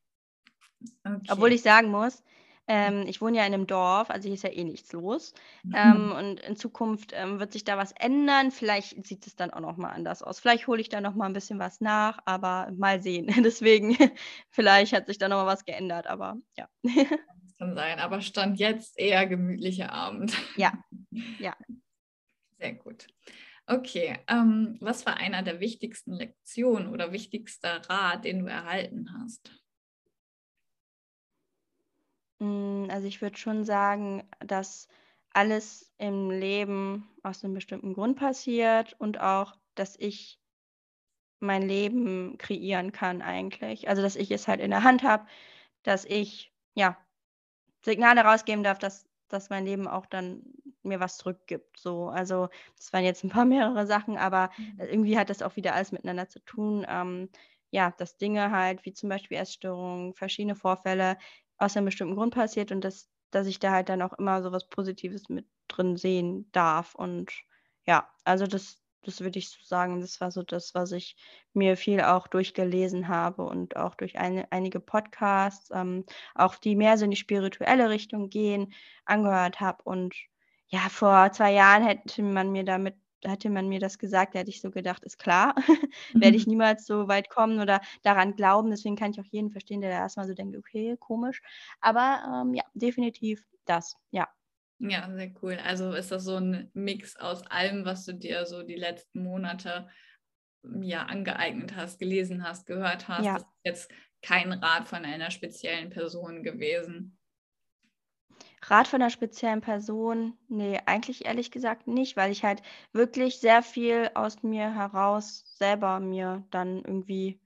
Okay. 1.04 1.28
Obwohl 1.30 1.52
ich 1.52 1.62
sagen 1.62 1.90
muss, 1.90 2.24
ähm, 2.68 3.06
ich 3.08 3.22
wohne 3.22 3.38
ja 3.38 3.46
in 3.46 3.54
einem 3.54 3.68
Dorf, 3.68 4.10
also 4.10 4.28
hier 4.28 4.34
ist 4.34 4.44
ja 4.44 4.52
eh 4.52 4.64
nichts 4.64 4.92
los. 4.94 5.34
Ähm, 5.74 6.12
und 6.12 6.40
in 6.40 6.56
Zukunft 6.56 7.12
ähm, 7.14 7.40
wird 7.40 7.54
sich 7.54 7.64
da 7.64 7.78
was 7.78 7.92
ändern. 7.92 8.52
Vielleicht 8.52 9.06
sieht 9.06 9.28
es 9.28 9.36
dann 9.36 9.52
auch 9.52 9.60
noch 9.60 9.78
mal 9.78 9.92
anders 9.92 10.24
aus. 10.24 10.40
Vielleicht 10.40 10.68
hole 10.68 10.82
ich 10.82 10.90
da 10.90 11.02
noch 11.02 11.16
mal 11.16 11.26
ein 11.26 11.34
bisschen 11.34 11.60
was 11.60 11.82
nach, 11.82 12.20
aber 12.26 12.72
mal 12.76 13.02
sehen. 13.02 13.28
Deswegen, 13.44 13.96
vielleicht 14.50 14.94
hat 14.94 15.08
sich 15.08 15.18
da 15.18 15.28
noch 15.28 15.38
mal 15.38 15.46
was 15.46 15.66
geändert, 15.66 16.08
aber 16.08 16.38
ja. 16.58 16.68
Das 16.84 16.94
kann 17.60 17.76
sein, 17.76 18.00
aber 18.00 18.22
Stand 18.22 18.60
jetzt 18.60 18.98
eher 18.98 19.28
gemütlicher 19.28 19.92
Abend. 19.92 20.36
Ja, 20.56 20.74
ja. 21.40 21.56
Sehr 22.58 22.74
gut. 22.74 23.08
Okay, 23.68 24.20
ähm, 24.28 24.78
was 24.80 25.06
war 25.06 25.18
einer 25.18 25.42
der 25.42 25.60
wichtigsten 25.60 26.14
Lektionen 26.14 26.88
oder 26.88 27.12
wichtigster 27.12 27.82
Rat, 27.90 28.24
den 28.24 28.40
du 28.40 28.46
erhalten 28.46 29.10
hast? 29.20 29.52
Hm, 32.40 32.88
also, 32.90 33.08
ich 33.08 33.22
würde 33.22 33.38
schon 33.38 33.64
sagen, 33.66 34.30
dass 34.40 34.88
alles 35.34 35.94
im 35.98 36.30
Leben 36.32 37.10
aus 37.24 37.44
einem 37.44 37.54
bestimmten 37.54 37.94
Grund 37.94 38.18
passiert 38.18 38.94
und 39.00 39.20
auch, 39.20 39.58
dass 39.76 39.96
ich 40.00 40.40
mein 41.40 41.62
Leben 41.64 42.38
kreieren 42.38 42.92
kann 42.92 43.22
eigentlich. 43.22 43.88
Also, 43.90 44.02
dass 44.02 44.16
ich 44.16 44.32
es 44.32 44.48
halt 44.48 44.60
in 44.62 44.72
der 44.72 44.84
Hand 44.84 45.04
habe, 45.04 45.26
dass 45.84 46.06
ich, 46.06 46.54
ja, 46.76 46.98
Signale 47.86 48.22
rausgeben 48.24 48.64
darf, 48.64 48.80
dass 48.80 49.08
dass 49.30 49.50
mein 49.50 49.66
Leben 49.66 49.88
auch 49.88 50.06
dann 50.08 50.44
mir 50.84 51.00
was 51.02 51.18
zurückgibt, 51.18 51.80
so. 51.80 52.10
Also, 52.10 52.50
das 52.78 52.94
waren 52.94 53.06
jetzt 53.06 53.24
ein 53.26 53.30
paar 53.32 53.46
mehrere 53.46 53.88
Sachen, 53.88 54.18
aber, 54.18 54.52
mhm. 54.58 54.86
irgendwie 54.90 55.18
hat 55.20 55.30
das 55.32 55.42
auch 55.44 55.56
wieder 55.58 55.76
alles 55.76 55.92
miteinander 55.94 56.30
zu 56.30 56.40
tun. 56.46 56.86
Ähm, 56.90 57.30
ja, 57.72 57.92
dass 57.98 58.18
Dinge 58.18 58.52
halt 58.52 58.86
wie 58.86 58.94
zum 58.94 59.10
Beispiel 59.10 59.38
Essstörungen, 59.38 60.14
verschiedene 60.16 60.56
Vorfälle 60.56 61.18
aus 61.58 61.76
einem 61.76 61.86
bestimmten 61.86 62.16
Grund 62.16 62.34
passiert 62.34 62.72
und 62.72 62.82
dass, 62.82 63.10
dass 63.32 63.48
ich 63.48 63.60
da 63.60 63.72
halt 63.72 63.90
dann 63.90 64.02
auch 64.02 64.14
immer 64.14 64.42
so 64.44 64.52
was 64.52 64.68
Positives 64.70 65.30
mit 65.30 65.48
drin 65.68 65.98
sehen 65.98 66.50
darf. 66.52 66.96
Und 66.96 67.32
ja, 67.86 68.10
also 68.24 68.48
das, 68.48 68.82
das 69.04 69.22
würde 69.22 69.40
ich 69.40 69.50
so 69.50 69.60
sagen, 69.64 70.02
das 70.02 70.20
war 70.22 70.32
so 70.32 70.44
das, 70.44 70.74
was 70.74 70.92
ich 70.92 71.16
mir 71.54 71.78
viel 71.78 72.02
auch 72.02 72.28
durchgelesen 72.28 73.08
habe 73.08 73.44
und 73.44 73.76
auch 73.78 73.96
durch 73.96 74.18
eine, 74.18 74.52
einige 74.52 74.80
Podcasts, 74.80 75.70
ähm, 75.74 76.06
auch 76.34 76.56
die 76.56 76.76
mehr 76.76 76.98
so 76.98 77.06
in 77.06 77.12
die 77.12 77.18
spirituelle 77.18 77.90
Richtung 77.90 78.30
gehen, 78.30 78.74
angehört 79.06 79.60
habe. 79.60 79.84
Und 79.84 80.16
ja, 80.68 80.90
vor 80.90 81.32
zwei 81.32 81.54
Jahren 81.54 81.84
hätte 81.84 82.24
man 82.24 82.52
mir 82.52 82.66
damit 82.66 82.96
hätte 83.32 83.50
man 83.50 83.68
mir 83.68 83.80
das 83.80 83.98
gesagt, 83.98 84.36
da 84.36 84.40
hätte 84.40 84.50
ich 84.50 84.62
so 84.62 84.72
gedacht, 84.72 85.04
ist 85.04 85.18
klar, 85.18 85.56
werde 86.14 86.38
ich 86.38 86.46
mhm. 86.46 86.52
niemals 86.52 86.86
so 86.86 87.08
weit 87.08 87.30
kommen 87.30 87.60
oder 87.60 87.82
daran 88.04 88.36
glauben. 88.36 88.70
Deswegen 88.70 88.96
kann 88.96 89.12
ich 89.12 89.20
auch 89.20 89.32
jeden 89.32 89.52
verstehen, 89.52 89.82
der 89.82 89.92
da 89.92 89.98
erstmal 89.98 90.28
so 90.28 90.34
denkt, 90.34 90.58
okay, 90.58 90.96
komisch. 91.00 91.42
Aber 91.82 92.44
ähm, 92.44 92.54
ja, 92.54 92.64
definitiv 92.74 93.46
das, 93.66 93.96
ja. 94.12 94.28
Ja, 94.80 95.10
sehr 95.14 95.32
cool. 95.42 95.58
Also 95.64 95.94
ist 95.94 96.12
das 96.12 96.26
so 96.26 96.36
ein 96.36 96.70
Mix 96.74 97.16
aus 97.16 97.44
allem, 97.48 97.86
was 97.86 98.06
du 98.06 98.14
dir 98.14 98.46
so 98.46 98.64
die 98.64 98.76
letzten 98.76 99.24
Monate 99.24 99.88
ja 100.82 101.04
angeeignet 101.04 101.76
hast, 101.76 102.00
gelesen 102.00 102.44
hast, 102.44 102.66
gehört 102.66 103.08
hast. 103.08 103.26
Ja. 103.26 103.34
Das 103.34 103.44
ist 103.44 103.50
jetzt 103.64 103.92
kein 104.22 104.52
Rat 104.52 104.88
von 104.88 105.06
einer 105.06 105.32
speziellen 105.32 105.90
Person 105.90 106.44
gewesen. 106.44 107.15
Rat 108.70 108.88
von 108.88 109.02
einer 109.02 109.10
speziellen 109.12 109.62
Person, 109.62 110.38
nee, 110.48 110.80
eigentlich 110.86 111.26
ehrlich 111.26 111.52
gesagt 111.52 111.88
nicht, 111.88 112.18
weil 112.18 112.32
ich 112.32 112.44
halt 112.44 112.62
wirklich 112.94 113.40
sehr 113.40 113.62
viel 113.64 114.10
aus 114.16 114.44
mir 114.44 114.74
heraus 114.74 115.44
selber 115.58 116.00
mir 116.00 116.46
dann 116.52 116.78
irgendwie 116.84 117.42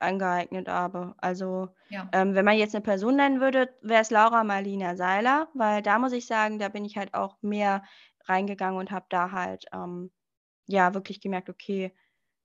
angeeignet 0.00 0.68
habe. 0.68 1.14
Also, 1.18 1.70
Ja. 1.88 2.12
ähm, 2.12 2.34
wenn 2.34 2.44
man 2.44 2.58
jetzt 2.58 2.74
eine 2.74 2.82
Person 2.82 3.16
nennen 3.16 3.40
würde, 3.40 3.76
wäre 3.82 4.02
es 4.02 4.10
Laura 4.10 4.44
Marlina 4.44 4.96
Seiler, 4.96 5.48
weil 5.54 5.82
da 5.82 5.98
muss 5.98 6.12
ich 6.12 6.26
sagen, 6.26 6.58
da 6.58 6.68
bin 6.68 6.84
ich 6.84 6.96
halt 6.96 7.14
auch 7.14 7.38
mehr 7.42 7.84
reingegangen 8.26 8.78
und 8.78 8.90
habe 8.90 9.06
da 9.10 9.32
halt, 9.32 9.66
ähm, 9.72 10.12
ja, 10.66 10.94
wirklich 10.94 11.20
gemerkt, 11.20 11.50
okay 11.50 11.94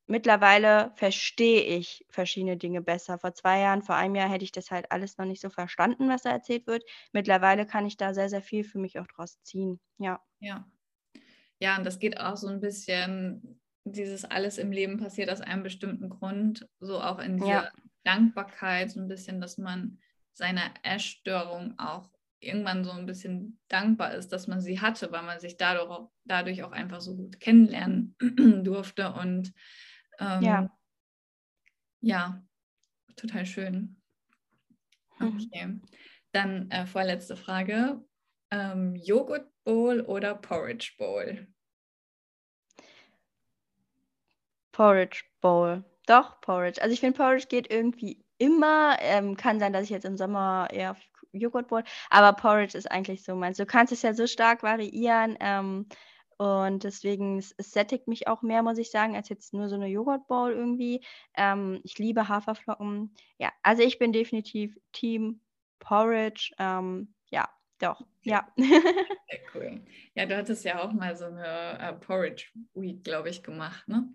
mittlerweile 0.08 0.92
verstehe 0.96 1.62
ich 1.62 2.06
verschiedene 2.10 2.58
Dinge 2.58 2.82
besser. 2.82 3.20
Vor 3.20 3.34
zwei 3.34 3.60
Jahren, 3.60 3.84
vor 3.84 3.96
einem 3.96 4.16
Jahr 4.16 4.30
hätte 4.30 4.44
ich 4.46 4.52
das 4.52 4.72
halt 4.72 4.92
alles 4.92 5.18
noch 5.18 5.26
nicht 5.26 5.42
so 5.42 5.50
verstanden, 5.50 6.10
was 6.10 6.24
da 6.24 6.32
erzählt 6.32 6.68
wird. 6.68 6.84
Mittlerweile 7.12 7.66
kann 7.66 7.86
ich 7.86 7.98
da 7.98 8.14
sehr, 8.14 8.30
sehr 8.30 8.42
viel 8.42 8.64
für 8.64 8.80
mich 8.80 9.00
auch 9.00 9.08
draus 9.08 9.42
ziehen. 9.44 9.80
Ja. 9.98 10.22
Ja. 10.40 10.66
Ja, 11.60 11.78
und 11.78 11.86
das 11.86 12.00
geht 12.00 12.20
auch 12.20 12.38
so 12.38 12.48
ein 12.48 12.62
bisschen, 12.62 13.60
dieses 13.84 14.26
alles 14.26 14.58
im 14.58 14.72
Leben 14.72 14.98
passiert 14.98 15.30
aus 15.30 15.42
einem 15.42 15.64
bestimmten 15.64 16.10
Grund, 16.10 16.68
so 16.80 17.02
auch 17.02 17.20
in 17.20 17.38
dieser 17.38 17.64
ja. 17.64 17.72
Dankbarkeit, 18.04 18.92
so 18.92 19.00
ein 19.00 19.08
bisschen, 19.08 19.42
dass 19.42 19.58
man 19.58 20.00
seiner 20.34 20.72
Essstörung 20.84 21.80
auch 21.80 22.12
irgendwann 22.40 22.84
so 22.84 22.92
ein 22.92 23.08
bisschen 23.08 23.60
dankbar 23.68 24.14
ist, 24.14 24.30
dass 24.30 24.48
man 24.48 24.62
sie 24.62 24.80
hatte, 24.80 25.12
weil 25.12 25.24
man 25.24 25.40
sich 25.40 25.58
dadurch 25.58 25.90
auch, 25.90 26.12
dadurch 26.26 26.64
auch 26.64 26.72
einfach 26.72 27.02
so 27.02 27.16
gut 27.16 27.40
kennenlernen 27.40 28.16
durfte 28.64 29.14
und 29.14 29.54
ähm, 30.20 30.42
ja. 30.44 30.70
Ja, 32.02 32.42
total 33.16 33.46
schön. 33.46 34.02
Mhm. 35.20 35.28
Okay. 35.28 35.66
Mhm. 35.66 35.82
Dann 36.32 36.72
äh, 36.72 36.86
vorletzte 36.86 37.36
Frage. 37.36 38.04
Ähm, 38.52 38.96
Joghurt 38.96 39.50
Bowl 39.64 40.02
oder 40.02 40.36
Porridge 40.36 40.94
Bowl? 40.98 41.48
Porridge 44.72 45.24
Bowl. 45.42 45.84
Doch, 46.06 46.40
Porridge. 46.42 46.82
Also 46.82 46.94
ich 46.94 47.00
finde, 47.00 47.18
Porridge 47.18 47.48
geht 47.50 47.72
irgendwie 47.72 48.24
immer. 48.38 48.98
Ähm, 49.02 49.36
kann 49.36 49.60
sein, 49.60 49.74
dass 49.74 49.84
ich 49.84 49.90
jetzt 49.90 50.06
im 50.06 50.18
Sommer 50.18 50.68
eher 50.72 50.92
auf 50.92 51.00
Joghurtbrot, 51.34 51.86
aber 52.10 52.34
Porridge 52.34 52.78
ist 52.78 52.90
eigentlich 52.90 53.24
so 53.24 53.36
meins. 53.36 53.58
Du 53.58 53.66
kannst 53.66 53.92
es 53.92 54.02
ja 54.02 54.14
so 54.14 54.28
stark 54.28 54.64
variieren. 54.64 55.36
Ähm, 55.40 55.88
und 56.38 56.84
deswegen, 56.84 57.38
es, 57.38 57.54
es 57.58 57.72
sättigt 57.72 58.08
mich 58.08 58.28
auch 58.28 58.42
mehr, 58.42 58.64
muss 58.64 58.78
ich 58.78 58.92
sagen, 58.92 59.16
als 59.16 59.30
jetzt 59.30 59.54
nur 59.54 59.70
so 59.70 59.76
eine 59.76 59.88
Joghurtbowl 59.88 60.52
irgendwie. 60.52 61.04
Ähm, 61.36 61.80
ich 61.84 61.98
liebe 61.98 62.28
Haferflocken. 62.28 63.16
Ja, 63.40 63.52
also 63.64 63.84
ich 63.84 63.98
bin 63.98 64.14
definitiv 64.14 64.78
Team 64.92 65.42
Porridge. 65.80 66.52
Ähm, 66.60 67.14
ja, 67.30 67.50
doch, 67.80 68.02
ja. 68.24 68.48
Sehr 68.58 69.40
cool. 69.56 69.82
Ja, 70.14 70.26
du 70.26 70.38
hattest 70.38 70.64
ja 70.64 70.82
auch 70.82 70.92
mal 70.94 71.16
so 71.16 71.26
eine 71.26 71.80
äh, 71.80 71.94
Porridge 71.94 72.46
Week, 72.74 73.04
glaube 73.04 73.30
ich, 73.30 73.44
gemacht, 73.44 73.88
ne? 73.88 74.08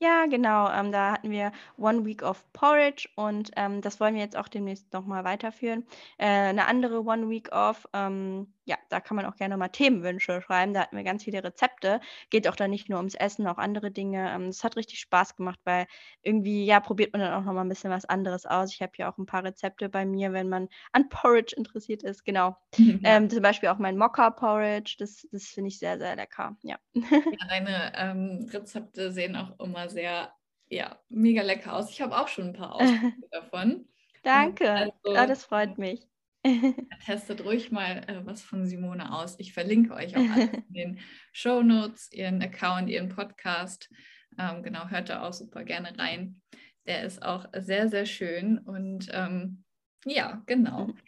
Ja, 0.00 0.26
genau. 0.26 0.70
Ähm, 0.70 0.92
da 0.92 1.12
hatten 1.12 1.30
wir 1.30 1.52
One 1.78 2.04
Week 2.04 2.22
of 2.22 2.44
Porridge 2.52 3.08
und 3.16 3.52
ähm, 3.56 3.80
das 3.80 4.00
wollen 4.00 4.14
wir 4.14 4.22
jetzt 4.22 4.36
auch 4.36 4.48
demnächst 4.48 4.92
nochmal 4.92 5.24
weiterführen. 5.24 5.86
Äh, 6.18 6.26
eine 6.26 6.66
andere 6.66 7.04
One 7.04 7.30
Week 7.30 7.50
of, 7.52 7.88
ähm, 7.92 8.52
ja, 8.64 8.76
da 8.88 9.00
kann 9.00 9.16
man 9.16 9.26
auch 9.26 9.36
gerne 9.36 9.56
mal 9.56 9.68
Themenwünsche 9.68 10.40
schreiben. 10.40 10.72
Da 10.72 10.80
hatten 10.80 10.96
wir 10.96 11.04
ganz 11.04 11.24
viele 11.24 11.44
Rezepte. 11.44 12.00
Geht 12.30 12.48
auch 12.48 12.56
da 12.56 12.66
nicht 12.66 12.88
nur 12.88 12.98
ums 12.98 13.14
Essen, 13.14 13.46
auch 13.46 13.58
andere 13.58 13.90
Dinge. 13.90 14.30
Ähm, 14.34 14.48
es 14.48 14.64
hat 14.64 14.76
richtig 14.76 15.00
Spaß 15.00 15.36
gemacht, 15.36 15.60
weil 15.64 15.86
irgendwie, 16.22 16.64
ja, 16.64 16.80
probiert 16.80 17.12
man 17.12 17.20
dann 17.20 17.34
auch 17.34 17.44
nochmal 17.44 17.64
ein 17.64 17.68
bisschen 17.68 17.90
was 17.90 18.06
anderes 18.06 18.46
aus. 18.46 18.72
Ich 18.72 18.80
habe 18.80 18.92
ja 18.96 19.12
auch 19.12 19.18
ein 19.18 19.26
paar 19.26 19.44
Rezepte 19.44 19.88
bei 19.88 20.06
mir, 20.06 20.32
wenn 20.32 20.48
man 20.48 20.68
an 20.92 21.08
Porridge 21.08 21.54
interessiert 21.56 22.02
ist. 22.02 22.24
Genau. 22.24 22.56
Ja. 23.04 23.16
Ähm, 23.16 23.28
zum 23.28 23.42
Beispiel 23.42 23.70
auch 23.70 23.78
mein 23.78 23.96
Mocha 23.96 24.30
Porridge. 24.30 24.96
Das, 24.98 25.26
das 25.32 25.46
finde 25.46 25.68
ich 25.68 25.78
sehr, 25.78 25.98
sehr 25.98 26.14
lecker. 26.16 26.56
Ja. 26.62 26.78
ja 26.92 27.48
deine 27.48 27.92
ähm, 27.96 28.48
Rezepte 28.52 29.10
sehen 29.10 29.36
auch 29.36 29.58
immer 29.58 29.88
sehr, 29.88 30.32
ja, 30.68 30.98
mega 31.08 31.42
lecker 31.42 31.74
aus. 31.74 31.90
Ich 31.90 32.00
habe 32.00 32.16
auch 32.16 32.28
schon 32.28 32.48
ein 32.48 32.52
paar 32.52 32.74
ausprobiert 32.74 33.32
davon. 33.32 33.88
Danke, 34.22 34.70
also, 34.70 34.92
oh, 35.04 35.26
das 35.26 35.44
freut 35.44 35.76
mich. 35.76 36.06
Testet 37.04 37.44
ruhig 37.44 37.70
mal 37.70 38.04
äh, 38.06 38.24
was 38.24 38.42
von 38.42 38.66
Simone 38.66 39.12
aus. 39.14 39.36
Ich 39.38 39.52
verlinke 39.52 39.94
euch 39.94 40.16
auch 40.16 40.20
in 40.68 40.74
den 40.74 40.98
Show 41.32 41.62
Notes, 41.62 42.12
ihren 42.12 42.42
Account, 42.42 42.88
ihren 42.88 43.08
Podcast. 43.08 43.90
Ähm, 44.38 44.62
genau, 44.62 44.88
hört 44.88 45.08
da 45.08 45.22
auch 45.22 45.32
super 45.32 45.64
gerne 45.64 45.98
rein. 45.98 46.40
Der 46.86 47.04
ist 47.04 47.22
auch 47.22 47.46
sehr, 47.56 47.88
sehr 47.88 48.06
schön. 48.06 48.58
Und 48.58 49.08
ähm, 49.12 49.64
ja, 50.04 50.42
genau. 50.46 50.88
Mhm. 50.88 50.98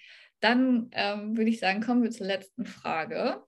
Dann 0.40 0.88
ähm, 0.92 1.36
würde 1.36 1.50
ich 1.50 1.58
sagen, 1.58 1.82
kommen 1.82 2.02
wir 2.02 2.10
zur 2.10 2.26
letzten 2.26 2.66
Frage. 2.66 3.42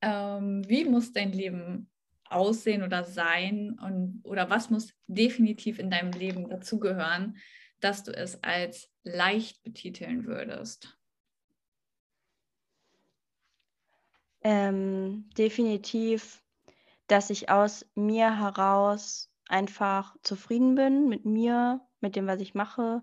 Ähm, 0.00 0.68
wie 0.68 0.84
muss 0.84 1.12
dein 1.12 1.32
Leben 1.32 1.90
aussehen 2.24 2.82
oder 2.82 3.04
sein 3.04 3.78
und 3.78 4.20
oder 4.24 4.48
was 4.48 4.70
muss 4.70 4.94
definitiv 5.06 5.78
in 5.78 5.90
deinem 5.90 6.12
Leben 6.12 6.48
dazugehören, 6.48 7.36
dass 7.80 8.04
du 8.04 8.12
es 8.12 8.42
als 8.42 8.91
leicht 9.04 9.62
betiteln 9.62 10.26
würdest? 10.26 10.98
Ähm, 14.42 15.30
definitiv, 15.38 16.42
dass 17.06 17.30
ich 17.30 17.48
aus 17.50 17.86
mir 17.94 18.38
heraus 18.38 19.30
einfach 19.48 20.16
zufrieden 20.22 20.74
bin 20.74 21.08
mit 21.08 21.24
mir, 21.24 21.80
mit 22.00 22.16
dem, 22.16 22.26
was 22.26 22.40
ich 22.40 22.54
mache 22.54 23.02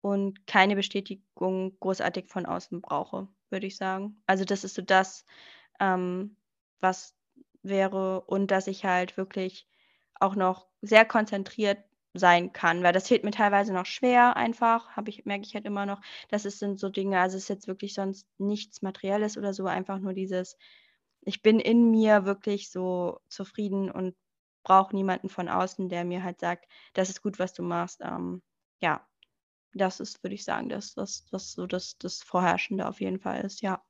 und 0.00 0.46
keine 0.46 0.76
Bestätigung 0.76 1.78
großartig 1.80 2.28
von 2.28 2.46
außen 2.46 2.80
brauche, 2.80 3.28
würde 3.50 3.66
ich 3.66 3.76
sagen. 3.76 4.22
Also 4.26 4.44
das 4.44 4.64
ist 4.64 4.74
so 4.74 4.82
das, 4.82 5.24
ähm, 5.80 6.36
was 6.80 7.16
wäre 7.62 8.22
und 8.22 8.50
dass 8.50 8.66
ich 8.66 8.84
halt 8.84 9.16
wirklich 9.16 9.68
auch 10.20 10.34
noch 10.34 10.68
sehr 10.82 11.04
konzentriert 11.04 11.78
sein 12.18 12.52
kann, 12.52 12.82
weil 12.82 12.92
das 12.92 13.08
fehlt 13.08 13.24
mir 13.24 13.30
teilweise 13.32 13.72
noch 13.72 13.86
schwer 13.86 14.36
einfach, 14.36 14.90
habe 14.96 15.10
ich 15.10 15.24
merke 15.24 15.44
ich 15.46 15.54
halt 15.54 15.64
immer 15.66 15.86
noch. 15.86 16.00
Das 16.28 16.44
ist 16.44 16.58
sind 16.58 16.78
so 16.80 16.88
Dinge 16.90 17.20
also, 17.20 17.36
es 17.36 17.44
ist 17.44 17.48
jetzt 17.48 17.68
wirklich 17.68 17.94
sonst 17.94 18.28
nichts 18.38 18.82
Materielles 18.82 19.36
oder 19.38 19.52
so, 19.54 19.66
einfach 19.66 19.98
nur 20.00 20.12
dieses 20.14 20.56
ich 21.22 21.42
bin 21.42 21.60
in 21.60 21.90
mir 21.90 22.24
wirklich 22.24 22.70
so 22.70 23.20
zufrieden 23.28 23.90
und 23.90 24.16
brauche 24.64 24.94
niemanden 24.96 25.28
von 25.28 25.48
außen, 25.48 25.88
der 25.88 26.04
mir 26.04 26.22
halt 26.24 26.40
sagt: 26.40 26.66
„Das 26.94 27.10
ist 27.10 27.22
gut, 27.22 27.38
was 27.38 27.52
du 27.54 27.62
machst.“ 27.62 28.00
Ähm, 28.02 28.42
ja, 28.80 29.06
das 29.74 30.00
ist, 30.00 30.22
würde 30.24 30.34
ich 30.36 30.44
sagen, 30.44 30.68
dass 30.70 30.94
das 30.94 31.24
das 31.26 31.52
so 31.52 31.66
das 31.66 31.98
das 31.98 32.22
Vorherrschende 32.22 32.86
auf 32.88 33.00
jeden 33.00 33.20
Fall 33.20 33.44
ist, 33.44 33.62
ja. 33.62 33.82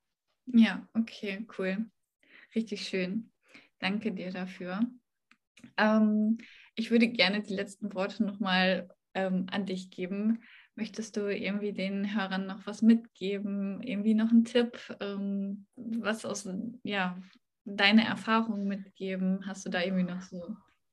Ja, 0.47 0.89
okay, 0.95 1.47
cool. 1.59 1.91
Richtig 2.55 2.89
schön. 2.89 3.33
Danke 3.81 4.13
dir 4.13 4.33
dafür. 4.33 4.81
Ähm, 5.79 6.39
ich 6.79 6.91
würde 6.93 7.09
gerne 7.09 7.43
die 7.43 7.55
letzten 7.55 7.93
Worte 7.93 8.25
nochmal 8.25 8.89
ähm, 9.15 9.47
an 9.51 9.67
dich 9.67 9.91
geben. 9.91 10.43
Möchtest 10.77 11.17
du 11.17 11.27
irgendwie 11.27 11.73
den 11.73 12.15
Hörern 12.15 12.47
noch 12.47 12.67
was 12.67 12.83
mitgeben? 12.83 13.83
Irgendwie 13.83 14.15
noch 14.15 14.31
einen 14.31 14.45
Tipp, 14.45 14.79
ähm, 15.01 15.67
was 15.75 16.25
aus 16.25 16.49
ja, 16.85 17.21
deine 17.65 18.07
Erfahrungen 18.07 18.69
mitgeben? 18.69 19.45
Hast 19.45 19.67
du 19.67 19.71
da 19.71 19.83
irgendwie 19.83 20.05
noch 20.05 20.21
so, 20.21 20.41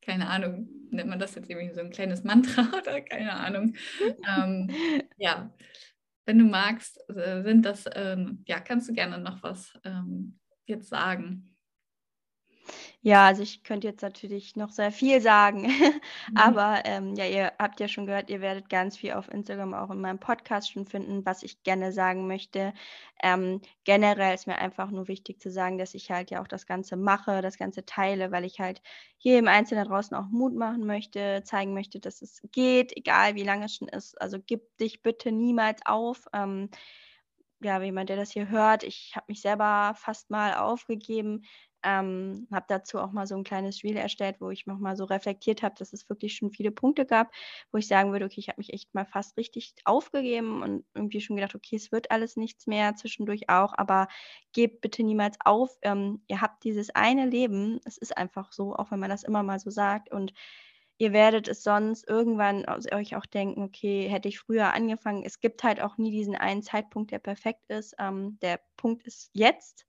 keine 0.01 0.27
Ahnung, 0.27 0.67
nennt 0.89 1.09
man 1.09 1.19
das 1.19 1.35
jetzt 1.35 1.51
irgendwie 1.51 1.73
so 1.75 1.81
ein 1.81 1.91
kleines 1.91 2.23
Mantra 2.23 2.63
oder 2.81 3.01
keine 3.01 3.33
Ahnung? 3.33 3.75
ähm, 4.27 4.71
ja, 5.17 5.53
wenn 6.25 6.39
du 6.39 6.45
magst, 6.45 6.99
äh, 7.09 7.43
sind 7.43 7.63
das, 7.63 7.85
ähm, 7.93 8.43
ja, 8.47 8.59
kannst 8.59 8.89
du 8.89 8.93
gerne 8.93 9.19
noch 9.19 9.43
was 9.43 9.71
ähm, 9.83 10.39
jetzt 10.65 10.89
sagen. 10.89 11.54
Ja, 13.01 13.25
also 13.27 13.43
ich 13.43 13.63
könnte 13.63 13.87
jetzt 13.87 14.01
natürlich 14.01 14.55
noch 14.55 14.71
sehr 14.71 14.91
viel 14.91 15.21
sagen, 15.21 15.67
Mhm. 16.27 16.57
aber, 16.57 16.81
ähm, 16.85 17.13
ja, 17.15 17.25
ihr 17.25 17.51
habt 17.59 17.79
ja 17.79 17.87
schon 17.87 18.05
gehört, 18.07 18.29
ihr 18.29 18.41
werdet 18.41 18.69
ganz 18.69 18.97
viel 18.97 19.13
auf 19.13 19.29
Instagram, 19.31 19.73
auch 19.73 19.91
in 19.91 20.01
meinem 20.01 20.19
Podcast 20.19 20.71
schon 20.71 20.85
finden, 20.87 21.25
was 21.25 21.43
ich 21.43 21.63
gerne 21.63 21.91
sagen 21.91 22.27
möchte. 22.27 22.73
Ähm, 23.21 23.61
generell 23.83 24.33
ist 24.33 24.47
mir 24.47 24.57
einfach 24.57 24.89
nur 24.91 25.07
wichtig 25.07 25.39
zu 25.39 25.51
sagen, 25.51 25.77
dass 25.77 25.93
ich 25.93 26.09
halt 26.11 26.31
ja 26.31 26.41
auch 26.41 26.47
das 26.47 26.65
Ganze 26.65 26.95
mache, 26.97 27.41
das 27.41 27.57
Ganze 27.57 27.85
teile, 27.85 28.31
weil 28.31 28.45
ich 28.45 28.59
halt 28.59 28.81
jedem 29.19 29.47
Einzelnen 29.47 29.83
da 29.85 29.89
draußen 29.89 30.15
auch 30.17 30.27
Mut 30.29 30.55
machen 30.55 30.85
möchte, 30.85 31.41
zeigen 31.45 31.73
möchte, 31.73 31.99
dass 31.99 32.21
es 32.21 32.41
geht, 32.51 32.95
egal 32.97 33.35
wie 33.35 33.43
lange 33.43 33.65
es 33.65 33.75
schon 33.75 33.87
ist. 33.87 34.19
Also 34.21 34.37
gib 34.45 34.77
dich 34.77 35.01
bitte 35.03 35.31
niemals 35.31 35.81
auf. 35.85 36.25
Ähm, 36.33 36.69
ja, 37.61 37.81
jemand, 37.81 38.09
der 38.09 38.17
das 38.17 38.31
hier 38.31 38.49
hört, 38.49 38.83
ich 38.83 39.13
habe 39.15 39.25
mich 39.29 39.41
selber 39.41 39.93
fast 39.97 40.29
mal 40.29 40.55
aufgegeben. 40.55 41.43
Ähm, 41.85 42.47
habe 42.51 42.65
dazu 42.67 42.99
auch 42.99 43.11
mal 43.11 43.27
so 43.27 43.35
ein 43.35 43.43
kleines 43.43 43.83
Reel 43.83 43.95
erstellt, 43.97 44.41
wo 44.41 44.49
ich 44.49 44.65
noch 44.65 44.79
mal 44.79 44.97
so 44.97 45.05
reflektiert 45.05 45.63
habe, 45.63 45.75
dass 45.77 45.93
es 45.93 46.09
wirklich 46.09 46.35
schon 46.35 46.51
viele 46.51 46.71
Punkte 46.71 47.05
gab, 47.05 47.31
wo 47.71 47.77
ich 47.77 47.87
sagen 47.87 48.11
würde, 48.11 48.25
okay, 48.25 48.39
ich 48.39 48.49
habe 48.49 48.59
mich 48.59 48.73
echt 48.73 48.93
mal 48.95 49.05
fast 49.05 49.37
richtig 49.37 49.75
aufgegeben 49.85 50.63
und 50.63 50.85
irgendwie 50.95 51.21
schon 51.21 51.35
gedacht, 51.37 51.55
okay, 51.55 51.75
es 51.75 51.91
wird 51.91 52.11
alles 52.11 52.35
nichts 52.37 52.67
mehr, 52.67 52.95
zwischendurch 52.95 53.49
auch, 53.49 53.73
aber 53.77 54.07
gebt 54.53 54.81
bitte 54.81 55.03
niemals 55.03 55.37
auf. 55.45 55.69
Ähm, 55.83 56.23
ihr 56.27 56.41
habt 56.41 56.63
dieses 56.63 56.89
eine 56.95 57.25
Leben, 57.25 57.79
es 57.85 57.97
ist 57.97 58.17
einfach 58.17 58.51
so, 58.51 58.75
auch 58.75 58.91
wenn 58.91 58.99
man 58.99 59.09
das 59.09 59.23
immer 59.23 59.43
mal 59.43 59.59
so 59.59 59.69
sagt 59.69 60.11
und 60.11 60.33
ihr 60.97 61.11
werdet 61.13 61.47
es 61.47 61.63
sonst 61.63 62.07
irgendwann 62.07 62.65
euch 62.67 63.15
auch 63.15 63.25
denken, 63.25 63.63
okay, 63.63 64.07
hätte 64.09 64.29
ich 64.29 64.39
früher 64.39 64.73
angefangen. 64.73 65.23
Es 65.25 65.39
gibt 65.39 65.63
halt 65.63 65.81
auch 65.81 65.97
nie 65.97 66.11
diesen 66.11 66.35
einen 66.35 66.63
Zeitpunkt, 66.63 67.11
der 67.11 67.19
perfekt 67.19 67.65
ist. 67.69 67.95
Ähm, 67.99 68.37
der 68.41 68.59
Punkt 68.77 69.03
ist 69.03 69.29
jetzt 69.33 69.85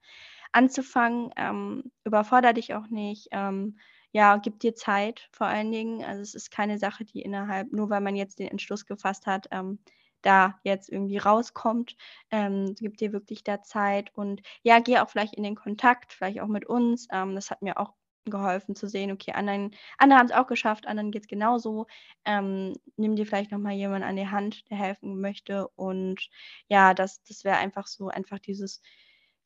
anzufangen. 0.53 1.31
Ähm, 1.37 1.85
überfordere 2.05 2.55
dich 2.55 2.75
auch 2.75 2.89
nicht. 2.89 3.29
Ähm, 3.33 3.79
ja, 4.13 4.37
gib 4.39 4.61
dir 4.61 4.75
Zeit 4.75 5.29
vor 5.33 5.47
allen 5.47 5.71
Dingen. 5.73 6.05
Also 6.05 6.23
es 6.23 6.35
ist 6.35 6.51
keine 6.51 6.79
Sache, 6.79 7.05
die 7.05 7.23
innerhalb, 7.23 7.73
nur 7.73 7.91
weil 7.91 8.01
man 8.01 8.17
jetzt 8.17 8.39
den 8.39 8.49
Entschluss 8.49 8.87
gefasst 8.87 9.27
hat, 9.27 9.49
ähm, 9.51 9.79
da 10.23 10.59
jetzt 10.65 10.89
irgendwie 10.91 11.19
rauskommt. 11.19 11.97
Ähm, 12.31 12.75
gib 12.79 12.97
dir 12.97 13.13
wirklich 13.13 13.45
da 13.45 13.63
Zeit 13.63 14.13
und 14.15 14.43
ja, 14.63 14.79
geh 14.81 14.99
auch 14.99 15.09
vielleicht 15.11 15.35
in 15.35 15.43
den 15.43 15.55
Kontakt, 15.57 16.13
vielleicht 16.13 16.41
auch 16.41 16.49
mit 16.49 16.67
uns. 16.67 17.07
Ähm, 17.13 17.35
das 17.35 17.51
hat 17.51 17.63
mir 17.63 17.79
auch 17.79 17.93
geholfen 18.25 18.75
zu 18.75 18.89
sehen, 18.89 19.13
okay, 19.13 19.33
anderen, 19.33 19.71
andere 19.99 20.19
haben 20.19 20.27
es 20.27 20.33
auch 20.33 20.49
geschafft, 20.49 20.87
anderen 20.89 21.13
geht 21.13 21.23
es 21.23 21.29
genauso. 21.29 21.87
Ähm, 22.25 22.75
nimm 22.97 23.15
dir 23.17 23.25
vielleicht 23.27 23.53
nochmal 23.53 23.75
jemanden 23.75 24.09
an 24.09 24.17
die 24.17 24.27
Hand, 24.29 24.69
der 24.71 24.79
helfen 24.79 25.21
möchte. 25.21 25.69
Und 25.77 26.29
ja, 26.69 26.93
das, 26.95 27.23
das 27.23 27.45
wäre 27.45 27.59
einfach 27.59 27.87
so, 27.87 28.09
einfach 28.09 28.41
dieses, 28.41 28.83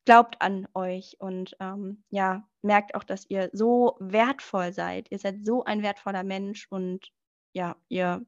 glaubt 0.05 0.41
an 0.41 0.67
euch 0.75 1.17
und 1.19 1.57
ähm, 1.61 2.05
ja, 2.11 2.49
merkt 2.63 2.95
auch, 2.95 3.05
dass 3.05 3.29
ihr 3.29 3.51
so 3.53 3.97
wertvoll 4.01 4.73
seid. 4.73 5.11
Ihr 5.11 5.19
seid 5.19 5.45
so 5.45 5.65
ein 5.65 5.83
wertvoller 5.83 6.25
Mensch 6.25 6.67
und 6.71 7.13
ja, 7.53 7.77
ihr, 7.89 8.25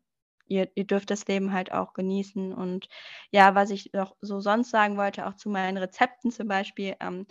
ihr, 0.46 0.70
ihr 0.74 0.86
dürft 0.86 1.10
das 1.10 1.26
Leben 1.26 1.52
halt 1.52 1.72
auch 1.72 1.94
genießen. 1.94 2.52
Und 2.52 2.88
ja, 3.30 3.54
was 3.54 3.70
ich 3.70 3.92
noch 3.92 4.16
so 4.20 4.40
sonst 4.40 4.70
sagen 4.70 4.96
wollte, 4.96 5.26
auch 5.26 5.34
zu 5.34 5.48
meinen 5.50 5.78
Rezepten 5.78 6.30
zum 6.30 6.48
Beispiel, 6.48 6.96
ähm, 7.00 7.26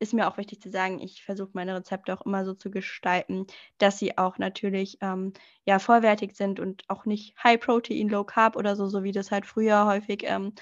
ist 0.00 0.12
mir 0.12 0.28
auch 0.28 0.36
wichtig 0.36 0.60
zu 0.60 0.70
sagen, 0.70 1.00
ich 1.00 1.24
versuche 1.24 1.50
meine 1.54 1.74
Rezepte 1.76 2.12
auch 2.12 2.22
immer 2.26 2.44
so 2.44 2.54
zu 2.54 2.70
gestalten, 2.70 3.46
dass 3.78 3.98
sie 3.98 4.18
auch 4.18 4.38
natürlich 4.38 4.98
ähm, 5.00 5.32
ja 5.64 5.78
vollwertig 5.78 6.36
sind 6.36 6.60
und 6.60 6.82
auch 6.88 7.06
nicht 7.06 7.34
High 7.42 7.60
Protein, 7.60 8.08
Low 8.08 8.24
Carb 8.24 8.56
oder 8.56 8.76
so, 8.76 8.86
so 8.88 9.02
wie 9.04 9.12
das 9.12 9.30
halt 9.30 9.46
früher 9.46 9.86
häufig 9.86 10.24
ähm, 10.24 10.52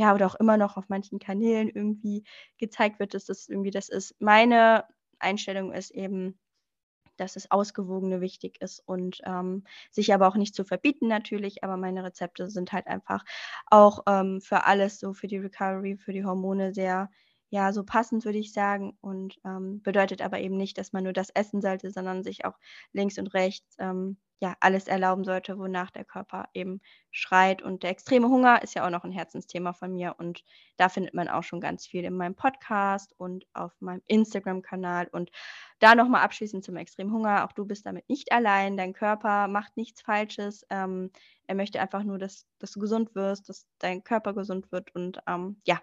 ja, 0.00 0.14
oder 0.14 0.26
auch 0.26 0.34
immer 0.36 0.56
noch 0.56 0.76
auf 0.78 0.88
manchen 0.88 1.18
Kanälen 1.18 1.68
irgendwie 1.68 2.24
gezeigt 2.58 2.98
wird, 3.00 3.12
dass 3.14 3.26
das 3.26 3.48
irgendwie 3.48 3.70
das 3.70 3.88
ist. 3.90 4.14
Meine 4.20 4.84
Einstellung 5.18 5.72
ist 5.72 5.90
eben, 5.90 6.38
dass 7.18 7.34
das 7.34 7.50
Ausgewogene 7.50 8.20
wichtig 8.22 8.60
ist 8.62 8.80
und 8.86 9.20
ähm, 9.26 9.64
sich 9.90 10.14
aber 10.14 10.28
auch 10.28 10.36
nicht 10.36 10.54
zu 10.54 10.64
verbieten 10.64 11.08
natürlich, 11.08 11.64
aber 11.64 11.76
meine 11.76 12.04
Rezepte 12.04 12.50
sind 12.50 12.72
halt 12.72 12.86
einfach 12.86 13.24
auch 13.66 14.00
ähm, 14.08 14.40
für 14.40 14.64
alles, 14.64 15.00
so 15.00 15.12
für 15.14 15.26
die 15.28 15.38
Recovery, 15.38 15.98
für 15.98 16.12
die 16.14 16.24
Hormone 16.24 16.72
sehr 16.74 17.10
ja, 17.50 17.72
so 17.72 17.84
passend, 17.84 18.24
würde 18.24 18.38
ich 18.38 18.52
sagen. 18.52 18.96
Und 19.00 19.38
ähm, 19.44 19.82
bedeutet 19.82 20.22
aber 20.22 20.40
eben 20.40 20.56
nicht, 20.56 20.78
dass 20.78 20.92
man 20.92 21.04
nur 21.04 21.12
das 21.12 21.30
essen 21.30 21.60
sollte, 21.60 21.90
sondern 21.90 22.22
sich 22.22 22.44
auch 22.44 22.58
links 22.92 23.18
und 23.18 23.34
rechts 23.34 23.76
ähm, 23.78 24.16
ja 24.40 24.56
alles 24.60 24.86
erlauben 24.86 25.24
sollte, 25.24 25.58
wonach 25.58 25.90
der 25.90 26.04
Körper 26.04 26.48
eben 26.54 26.80
schreit. 27.10 27.60
Und 27.60 27.82
der 27.82 27.90
extreme 27.90 28.28
Hunger 28.28 28.62
ist 28.62 28.74
ja 28.74 28.86
auch 28.86 28.90
noch 28.90 29.04
ein 29.04 29.12
Herzensthema 29.12 29.72
von 29.72 29.92
mir. 29.92 30.14
Und 30.18 30.44
da 30.76 30.88
findet 30.88 31.12
man 31.12 31.28
auch 31.28 31.42
schon 31.42 31.60
ganz 31.60 31.86
viel 31.86 32.04
in 32.04 32.16
meinem 32.16 32.36
Podcast 32.36 33.14
und 33.18 33.46
auf 33.52 33.72
meinem 33.80 34.02
Instagram-Kanal. 34.06 35.08
Und 35.10 35.30
da 35.80 35.94
nochmal 35.94 36.22
abschließend 36.22 36.64
zum 36.64 36.76
extremen 36.76 37.12
Hunger. 37.12 37.44
Auch 37.44 37.52
du 37.52 37.66
bist 37.66 37.84
damit 37.84 38.08
nicht 38.08 38.32
allein. 38.32 38.76
Dein 38.76 38.94
Körper 38.94 39.48
macht 39.48 39.76
nichts 39.76 40.02
Falsches. 40.02 40.64
Ähm, 40.70 41.10
er 41.48 41.56
möchte 41.56 41.80
einfach 41.80 42.04
nur, 42.04 42.18
dass, 42.18 42.46
dass 42.60 42.70
du 42.70 42.80
gesund 42.80 43.14
wirst, 43.14 43.48
dass 43.48 43.66
dein 43.78 44.04
Körper 44.04 44.34
gesund 44.34 44.72
wird. 44.72 44.94
Und 44.94 45.18
ähm, 45.26 45.60
ja, 45.66 45.80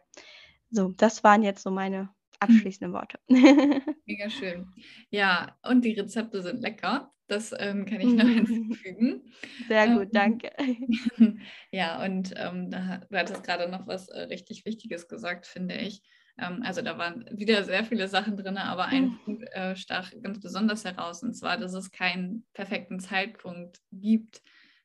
so, 0.70 0.90
das 0.98 1.24
waren 1.24 1.44
jetzt 1.44 1.64
so 1.64 1.72
meine 1.72 2.04
mhm. 2.04 2.10
abschließenden 2.40 2.94
Worte. 2.94 3.20
Mega 4.06 4.30
schön. 4.30 4.72
Ja, 5.10 5.58
und 5.64 5.84
die 5.84 5.94
Rezepte 5.94 6.42
sind 6.42 6.62
lecker. 6.62 7.12
Das 7.28 7.54
ähm, 7.58 7.86
kann 7.86 8.00
ich 8.00 8.14
noch 8.14 8.26
hinzufügen. 8.28 9.34
Sehr 9.68 9.88
gut, 9.90 10.04
ähm, 10.04 10.12
danke. 10.14 10.52
ja, 11.72 12.04
und 12.04 12.34
ähm, 12.38 12.70
da, 12.70 13.02
du 13.10 13.18
hattest 13.18 13.44
gerade 13.44 13.70
noch 13.70 13.86
was 13.86 14.08
äh, 14.08 14.22
richtig 14.24 14.66
Wichtiges 14.66 15.08
gesagt, 15.08 15.46
finde 15.46 15.76
ich. 15.76 16.02
Ähm, 16.40 16.62
also 16.64 16.82
da 16.82 16.98
waren 16.98 17.26
wieder 17.32 17.64
sehr 17.64 17.84
viele 17.84 18.08
Sachen 18.08 18.38
drin, 18.38 18.58
aber 18.58 18.86
ein 18.86 19.04
mhm. 19.04 19.20
Punkt 19.26 19.44
äh, 19.52 19.76
stach 19.76 20.12
ganz 20.22 20.40
besonders 20.40 20.86
heraus, 20.86 21.22
und 21.22 21.34
zwar, 21.34 21.58
dass 21.58 21.74
es 21.74 21.92
keinen 21.92 22.46
perfekten 22.54 23.00
Zeitpunkt 23.00 23.80
gibt, 23.92 24.42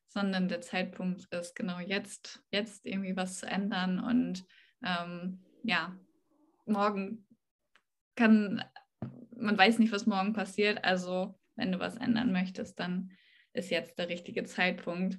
sondern 0.08 0.48
der 0.48 0.60
Zeitpunkt 0.60 1.32
ist 1.32 1.54
genau 1.54 1.78
jetzt, 1.78 2.42
jetzt 2.50 2.84
irgendwie 2.84 3.16
was 3.16 3.38
zu 3.38 3.46
ändern 3.46 4.00
und 4.00 4.44
ähm, 4.84 5.44
ja, 5.62 5.96
morgen 6.66 7.26
kann, 8.16 8.62
man 9.36 9.58
weiß 9.58 9.78
nicht, 9.78 9.92
was 9.92 10.06
morgen 10.06 10.32
passiert. 10.32 10.84
Also, 10.84 11.38
wenn 11.56 11.72
du 11.72 11.78
was 11.78 11.96
ändern 11.96 12.32
möchtest, 12.32 12.78
dann 12.80 13.12
ist 13.52 13.70
jetzt 13.70 13.98
der 13.98 14.08
richtige 14.08 14.44
Zeitpunkt. 14.44 15.18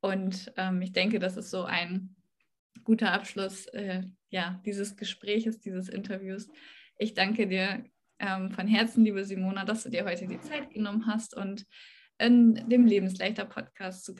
Und 0.00 0.52
ähm, 0.56 0.82
ich 0.82 0.92
denke, 0.92 1.18
das 1.18 1.36
ist 1.36 1.50
so 1.50 1.64
ein 1.64 2.16
guter 2.84 3.12
Abschluss 3.12 3.66
äh, 3.68 4.02
ja, 4.30 4.60
dieses 4.64 4.96
Gespräches, 4.96 5.60
dieses 5.60 5.88
Interviews. 5.88 6.48
Ich 6.98 7.14
danke 7.14 7.46
dir 7.46 7.84
ähm, 8.18 8.50
von 8.50 8.66
Herzen, 8.66 9.04
liebe 9.04 9.24
Simona, 9.24 9.64
dass 9.64 9.82
du 9.82 9.90
dir 9.90 10.04
heute 10.04 10.26
die 10.26 10.40
Zeit 10.40 10.70
genommen 10.70 11.06
hast 11.06 11.36
und 11.36 11.66
in 12.18 12.68
dem 12.68 12.86
Lebensleichter 12.86 13.44
Podcast 13.44 14.04
zu 14.04 14.14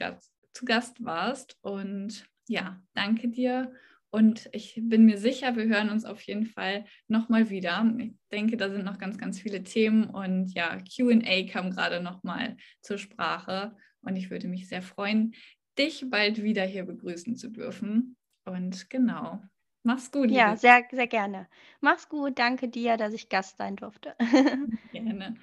zu 0.53 0.65
Gast 0.65 1.03
warst. 1.03 1.57
Und 1.61 2.27
ja, 2.47 2.81
danke 2.93 3.29
dir 3.29 3.71
und 4.09 4.49
ich 4.53 4.79
bin 4.81 5.05
mir 5.05 5.17
sicher, 5.17 5.55
wir 5.55 5.65
hören 5.65 5.89
uns 5.89 6.05
auf 6.05 6.21
jeden 6.21 6.45
Fall 6.45 6.85
nochmal 7.07 7.49
wieder. 7.49 7.85
Ich 7.99 8.13
denke, 8.31 8.55
da 8.55 8.69
sind 8.69 8.85
noch 8.85 8.97
ganz, 8.97 9.17
ganz 9.17 9.39
viele 9.39 9.63
Themen 9.63 10.05
und 10.05 10.53
ja, 10.53 10.77
QA 10.77 11.43
kam 11.51 11.71
gerade 11.71 12.01
nochmal 12.01 12.55
zur 12.81 12.97
Sprache. 12.97 13.75
Und 14.01 14.15
ich 14.15 14.29
würde 14.29 14.47
mich 14.47 14.69
sehr 14.69 14.81
freuen, 14.81 15.33
dich 15.77 16.05
bald 16.09 16.41
wieder 16.41 16.63
hier 16.63 16.85
begrüßen 16.85 17.35
zu 17.35 17.49
dürfen. 17.49 18.15
Und 18.45 18.89
genau, 18.89 19.41
mach's 19.83 20.09
gut. 20.09 20.31
Ja, 20.31 20.55
sehr, 20.55 20.85
sehr 20.89 21.07
gerne. 21.07 21.49
Mach's 21.81 22.07
gut. 22.07 22.39
Danke 22.39 22.69
dir, 22.69 22.95
dass 22.95 23.13
ich 23.13 23.27
Gast 23.27 23.57
sein 23.57 23.75
durfte. 23.75 24.15
gerne. 24.93 25.35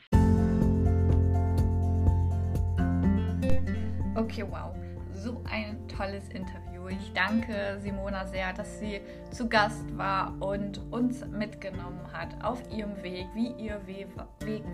Okay, 4.16 4.44
wow. 4.48 4.74
So 5.12 5.44
ein 5.44 5.86
tolles 5.88 6.28
Interview. 6.30 6.73
Ich 6.88 7.12
danke 7.12 7.78
Simona 7.80 8.26
sehr, 8.26 8.52
dass 8.52 8.78
sie 8.78 9.00
zu 9.30 9.48
Gast 9.48 9.96
war 9.96 10.34
und 10.40 10.80
uns 10.90 11.24
mitgenommen 11.26 12.00
hat 12.12 12.42
auf 12.42 12.60
ihrem 12.70 13.02
Weg, 13.02 13.26
wie 13.34 13.52
ihr 13.52 13.80
Weg 13.86 14.08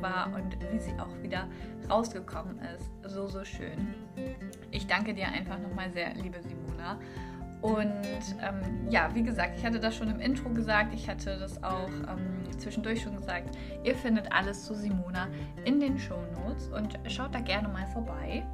war 0.01 0.29
und 0.35 0.57
wie 0.73 0.79
sie 0.79 0.93
auch 0.99 1.23
wieder 1.23 1.49
rausgekommen 1.89 2.59
ist. 2.61 2.91
So, 3.05 3.27
so 3.27 3.45
schön. 3.45 3.95
Ich 4.71 4.87
danke 4.87 5.15
dir 5.15 5.29
einfach 5.29 5.59
nochmal 5.59 5.91
sehr, 5.93 6.15
liebe 6.15 6.41
Simona. 6.43 6.99
Und 7.63 8.03
ähm, 8.41 8.89
ja, 8.89 9.15
wie 9.15 9.23
gesagt, 9.23 9.59
ich 9.59 9.65
hatte 9.65 9.79
das 9.79 9.95
schon 9.95 10.09
im 10.09 10.19
Intro 10.19 10.49
gesagt, 10.49 10.95
ich 10.95 11.09
hatte 11.09 11.39
das 11.39 11.63
auch 11.63 11.91
ähm, 12.09 12.59
zwischendurch 12.59 13.03
schon 13.03 13.17
gesagt. 13.17 13.57
Ihr 13.85 13.95
findet 13.95 14.33
alles 14.33 14.65
zu 14.65 14.75
Simona 14.75 15.29
in 15.65 15.79
den 15.79 15.99
Show 15.99 16.23
Notes 16.37 16.69
und 16.69 16.99
schaut 17.11 17.35
da 17.35 17.41
gerne 17.41 17.69
mal 17.69 17.87
vorbei. 17.89 18.47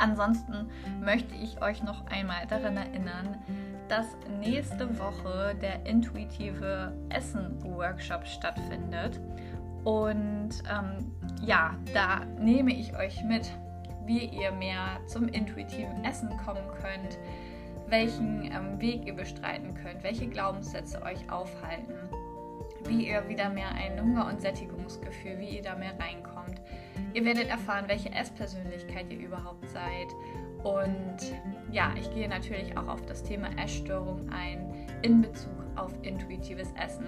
Ansonsten 0.00 0.70
möchte 1.02 1.34
ich 1.34 1.60
euch 1.60 1.82
noch 1.82 2.06
einmal 2.06 2.46
daran 2.46 2.78
erinnern, 2.78 3.36
dass 3.88 4.16
nächste 4.40 4.98
Woche 4.98 5.54
der 5.60 5.84
intuitive 5.84 6.96
Essen-Workshop 7.10 8.26
stattfindet. 8.26 9.20
Und 9.84 10.62
ähm, 10.70 11.12
ja, 11.44 11.76
da 11.92 12.24
nehme 12.38 12.72
ich 12.72 12.96
euch 12.96 13.22
mit, 13.24 13.50
wie 14.06 14.24
ihr 14.24 14.52
mehr 14.52 15.00
zum 15.06 15.28
intuitiven 15.28 16.02
Essen 16.02 16.30
kommen 16.46 16.64
könnt, 16.80 17.18
welchen 17.88 18.44
ähm, 18.44 18.80
Weg 18.80 19.06
ihr 19.06 19.14
bestreiten 19.14 19.74
könnt, 19.74 20.02
welche 20.02 20.28
Glaubenssätze 20.28 21.02
euch 21.02 21.30
aufhalten, 21.30 21.94
wie 22.86 23.08
ihr 23.08 23.28
wieder 23.28 23.50
mehr 23.50 23.70
ein 23.72 24.00
Hunger- 24.00 24.28
und 24.28 24.40
Sättigungsgefühl, 24.40 25.38
wie 25.40 25.56
ihr 25.56 25.62
da 25.62 25.74
mehr 25.74 25.98
reinkommt 25.98 26.60
Ihr 27.12 27.24
werdet 27.24 27.48
erfahren, 27.48 27.84
welche 27.88 28.12
Esspersönlichkeit 28.12 29.10
ihr 29.10 29.18
überhaupt 29.18 29.68
seid. 29.68 30.08
Und 30.62 31.18
ja, 31.72 31.92
ich 31.98 32.12
gehe 32.12 32.28
natürlich 32.28 32.76
auch 32.76 32.88
auf 32.88 33.04
das 33.06 33.22
Thema 33.22 33.48
Essstörung 33.58 34.28
ein 34.30 34.88
in 35.02 35.22
Bezug 35.22 35.52
auf 35.76 35.92
intuitives 36.02 36.72
Essen. 36.72 37.06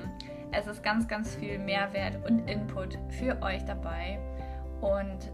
Es 0.50 0.66
ist 0.66 0.82
ganz, 0.82 1.06
ganz 1.06 1.34
viel 1.36 1.58
Mehrwert 1.58 2.18
und 2.28 2.50
Input 2.50 2.98
für 3.08 3.40
euch 3.42 3.64
dabei. 3.64 4.18
Und 4.80 5.30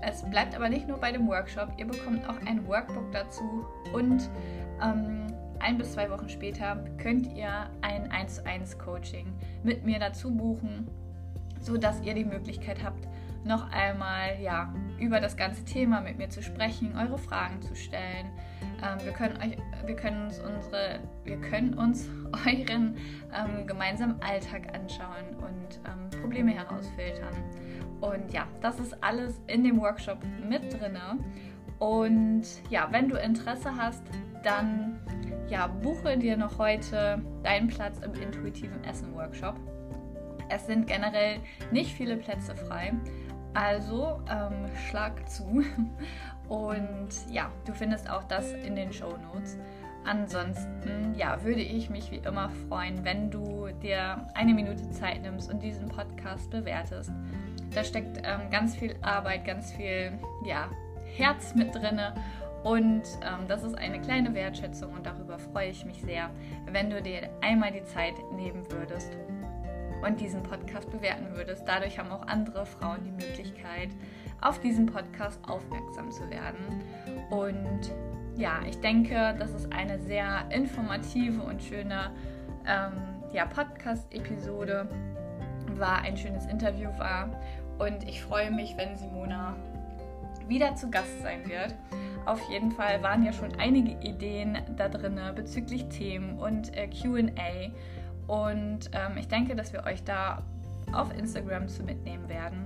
es 0.00 0.22
bleibt 0.28 0.54
aber 0.54 0.68
nicht 0.68 0.88
nur 0.88 0.98
bei 0.98 1.12
dem 1.12 1.28
Workshop. 1.28 1.68
Ihr 1.76 1.86
bekommt 1.86 2.28
auch 2.28 2.38
ein 2.46 2.66
Workbook 2.66 3.12
dazu 3.12 3.64
und 3.92 4.28
ähm, 4.82 5.26
ein 5.60 5.78
bis 5.78 5.92
zwei 5.92 6.10
Wochen 6.10 6.28
später 6.28 6.84
könnt 6.98 7.32
ihr 7.36 7.70
ein 7.82 8.10
1 8.10 8.36
zu 8.36 8.46
1 8.46 8.78
Coaching 8.78 9.26
mit 9.62 9.84
mir 9.84 10.00
dazu 10.00 10.34
buchen, 10.34 10.88
sodass 11.60 12.02
ihr 12.02 12.14
die 12.14 12.24
Möglichkeit 12.24 12.82
habt, 12.82 13.06
noch 13.44 13.70
einmal 13.70 14.40
ja, 14.40 14.72
über 14.98 15.20
das 15.20 15.36
ganze 15.36 15.64
Thema 15.64 16.00
mit 16.00 16.18
mir 16.18 16.28
zu 16.28 16.42
sprechen, 16.42 16.96
eure 16.96 17.18
Fragen 17.18 17.60
zu 17.62 17.74
stellen. 17.74 18.30
Ähm, 18.82 19.04
wir, 19.04 19.12
können 19.12 19.36
euch, 19.38 19.56
wir, 19.86 19.96
können 19.96 20.24
uns 20.24 20.38
unsere, 20.38 21.00
wir 21.24 21.40
können 21.40 21.74
uns 21.74 22.08
euren 22.46 22.96
ähm, 23.34 23.66
gemeinsamen 23.66 24.20
Alltag 24.22 24.74
anschauen 24.74 25.36
und 25.36 25.80
ähm, 25.86 26.20
Probleme 26.20 26.52
herausfiltern. 26.52 27.34
Und 28.00 28.32
ja, 28.32 28.46
das 28.60 28.80
ist 28.80 29.02
alles 29.02 29.40
in 29.46 29.64
dem 29.64 29.80
Workshop 29.80 30.18
mit 30.48 30.72
drin. 30.72 30.98
Und 31.78 32.44
ja, 32.70 32.88
wenn 32.90 33.08
du 33.08 33.16
Interesse 33.16 33.76
hast, 33.76 34.02
dann 34.42 35.00
ja, 35.48 35.66
buche 35.66 36.16
dir 36.16 36.36
noch 36.36 36.58
heute 36.58 37.22
deinen 37.42 37.68
Platz 37.68 37.98
im 38.00 38.14
intuitiven 38.14 38.82
Essen 38.84 39.14
Workshop. 39.14 39.56
Es 40.48 40.66
sind 40.66 40.86
generell 40.86 41.40
nicht 41.70 41.92
viele 41.92 42.16
Plätze 42.16 42.54
frei. 42.54 42.92
Also 43.54 44.20
ähm, 44.30 44.68
schlag 44.88 45.28
zu. 45.28 45.64
Und 46.48 47.08
ja, 47.30 47.50
du 47.64 47.72
findest 47.72 48.10
auch 48.10 48.24
das 48.24 48.52
in 48.52 48.76
den 48.76 48.92
Show 48.92 49.16
Notes. 49.32 49.58
Ansonsten, 50.04 51.14
ja, 51.16 51.42
würde 51.44 51.60
ich 51.60 51.88
mich 51.88 52.10
wie 52.10 52.16
immer 52.16 52.50
freuen, 52.68 53.04
wenn 53.04 53.30
du 53.30 53.68
dir 53.82 54.26
eine 54.34 54.52
Minute 54.52 54.90
Zeit 54.90 55.22
nimmst 55.22 55.50
und 55.50 55.62
diesen 55.62 55.88
Podcast 55.88 56.50
bewertest. 56.50 57.12
Da 57.72 57.84
steckt 57.84 58.18
ähm, 58.24 58.50
ganz 58.50 58.74
viel 58.74 58.96
Arbeit, 59.02 59.44
ganz 59.44 59.72
viel 59.72 60.12
ja, 60.44 60.68
Herz 61.16 61.54
mit 61.54 61.74
drin. 61.74 62.00
Und 62.64 63.02
ähm, 63.22 63.46
das 63.48 63.62
ist 63.62 63.76
eine 63.78 64.00
kleine 64.00 64.34
Wertschätzung 64.34 64.92
und 64.92 65.06
darüber 65.06 65.38
freue 65.38 65.70
ich 65.70 65.84
mich 65.84 66.02
sehr, 66.02 66.30
wenn 66.70 66.90
du 66.90 67.00
dir 67.00 67.30
einmal 67.40 67.72
die 67.72 67.84
Zeit 67.84 68.14
nehmen 68.34 68.70
würdest 68.70 69.16
und 70.02 70.20
diesen 70.20 70.42
Podcast 70.42 70.90
bewerten 70.90 71.34
würdest. 71.34 71.64
Dadurch 71.66 71.98
haben 71.98 72.10
auch 72.10 72.26
andere 72.26 72.66
Frauen 72.66 73.04
die 73.04 73.12
Möglichkeit, 73.12 73.90
auf 74.40 74.60
diesen 74.60 74.86
Podcast 74.86 75.40
aufmerksam 75.48 76.10
zu 76.10 76.28
werden. 76.30 76.82
Und 77.30 77.92
ja, 78.36 78.60
ich 78.68 78.78
denke, 78.80 79.34
dass 79.38 79.52
es 79.52 79.70
eine 79.70 79.98
sehr 80.00 80.44
informative 80.50 81.42
und 81.42 81.62
schöne 81.62 82.10
ähm, 82.66 82.92
ja, 83.32 83.46
Podcast-Episode 83.46 84.88
war, 85.76 86.02
ein 86.02 86.16
schönes 86.16 86.46
Interview 86.46 86.90
war. 86.98 87.28
Und 87.78 88.08
ich 88.08 88.22
freue 88.22 88.50
mich, 88.50 88.76
wenn 88.76 88.96
Simona 88.96 89.56
wieder 90.48 90.74
zu 90.74 90.90
Gast 90.90 91.22
sein 91.22 91.48
wird. 91.48 91.74
Auf 92.26 92.40
jeden 92.50 92.70
Fall 92.70 93.02
waren 93.02 93.24
ja 93.24 93.32
schon 93.32 93.58
einige 93.58 93.92
Ideen 94.06 94.58
da 94.76 94.88
drin 94.88 95.18
bezüglich 95.34 95.88
Themen 95.88 96.38
und 96.38 96.76
äh, 96.76 96.88
QA. 96.88 97.72
Und 98.26 98.90
ähm, 98.92 99.16
ich 99.18 99.28
denke, 99.28 99.54
dass 99.54 99.72
wir 99.72 99.84
euch 99.84 100.04
da 100.04 100.42
auf 100.92 101.16
Instagram 101.16 101.68
zu 101.68 101.82
mitnehmen 101.82 102.28
werden. 102.28 102.64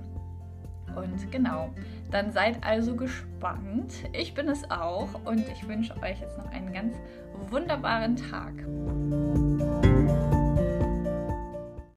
Und 0.95 1.31
genau, 1.31 1.69
dann 2.11 2.31
seid 2.31 2.63
also 2.63 2.95
gespannt. 2.95 3.93
Ich 4.13 4.33
bin 4.33 4.49
es 4.49 4.69
auch 4.71 5.09
und 5.25 5.45
ich 5.49 5.67
wünsche 5.67 5.93
euch 6.01 6.19
jetzt 6.19 6.37
noch 6.37 6.51
einen 6.51 6.73
ganz 6.73 6.95
wunderbaren 7.49 8.15
Tag. 8.15 8.53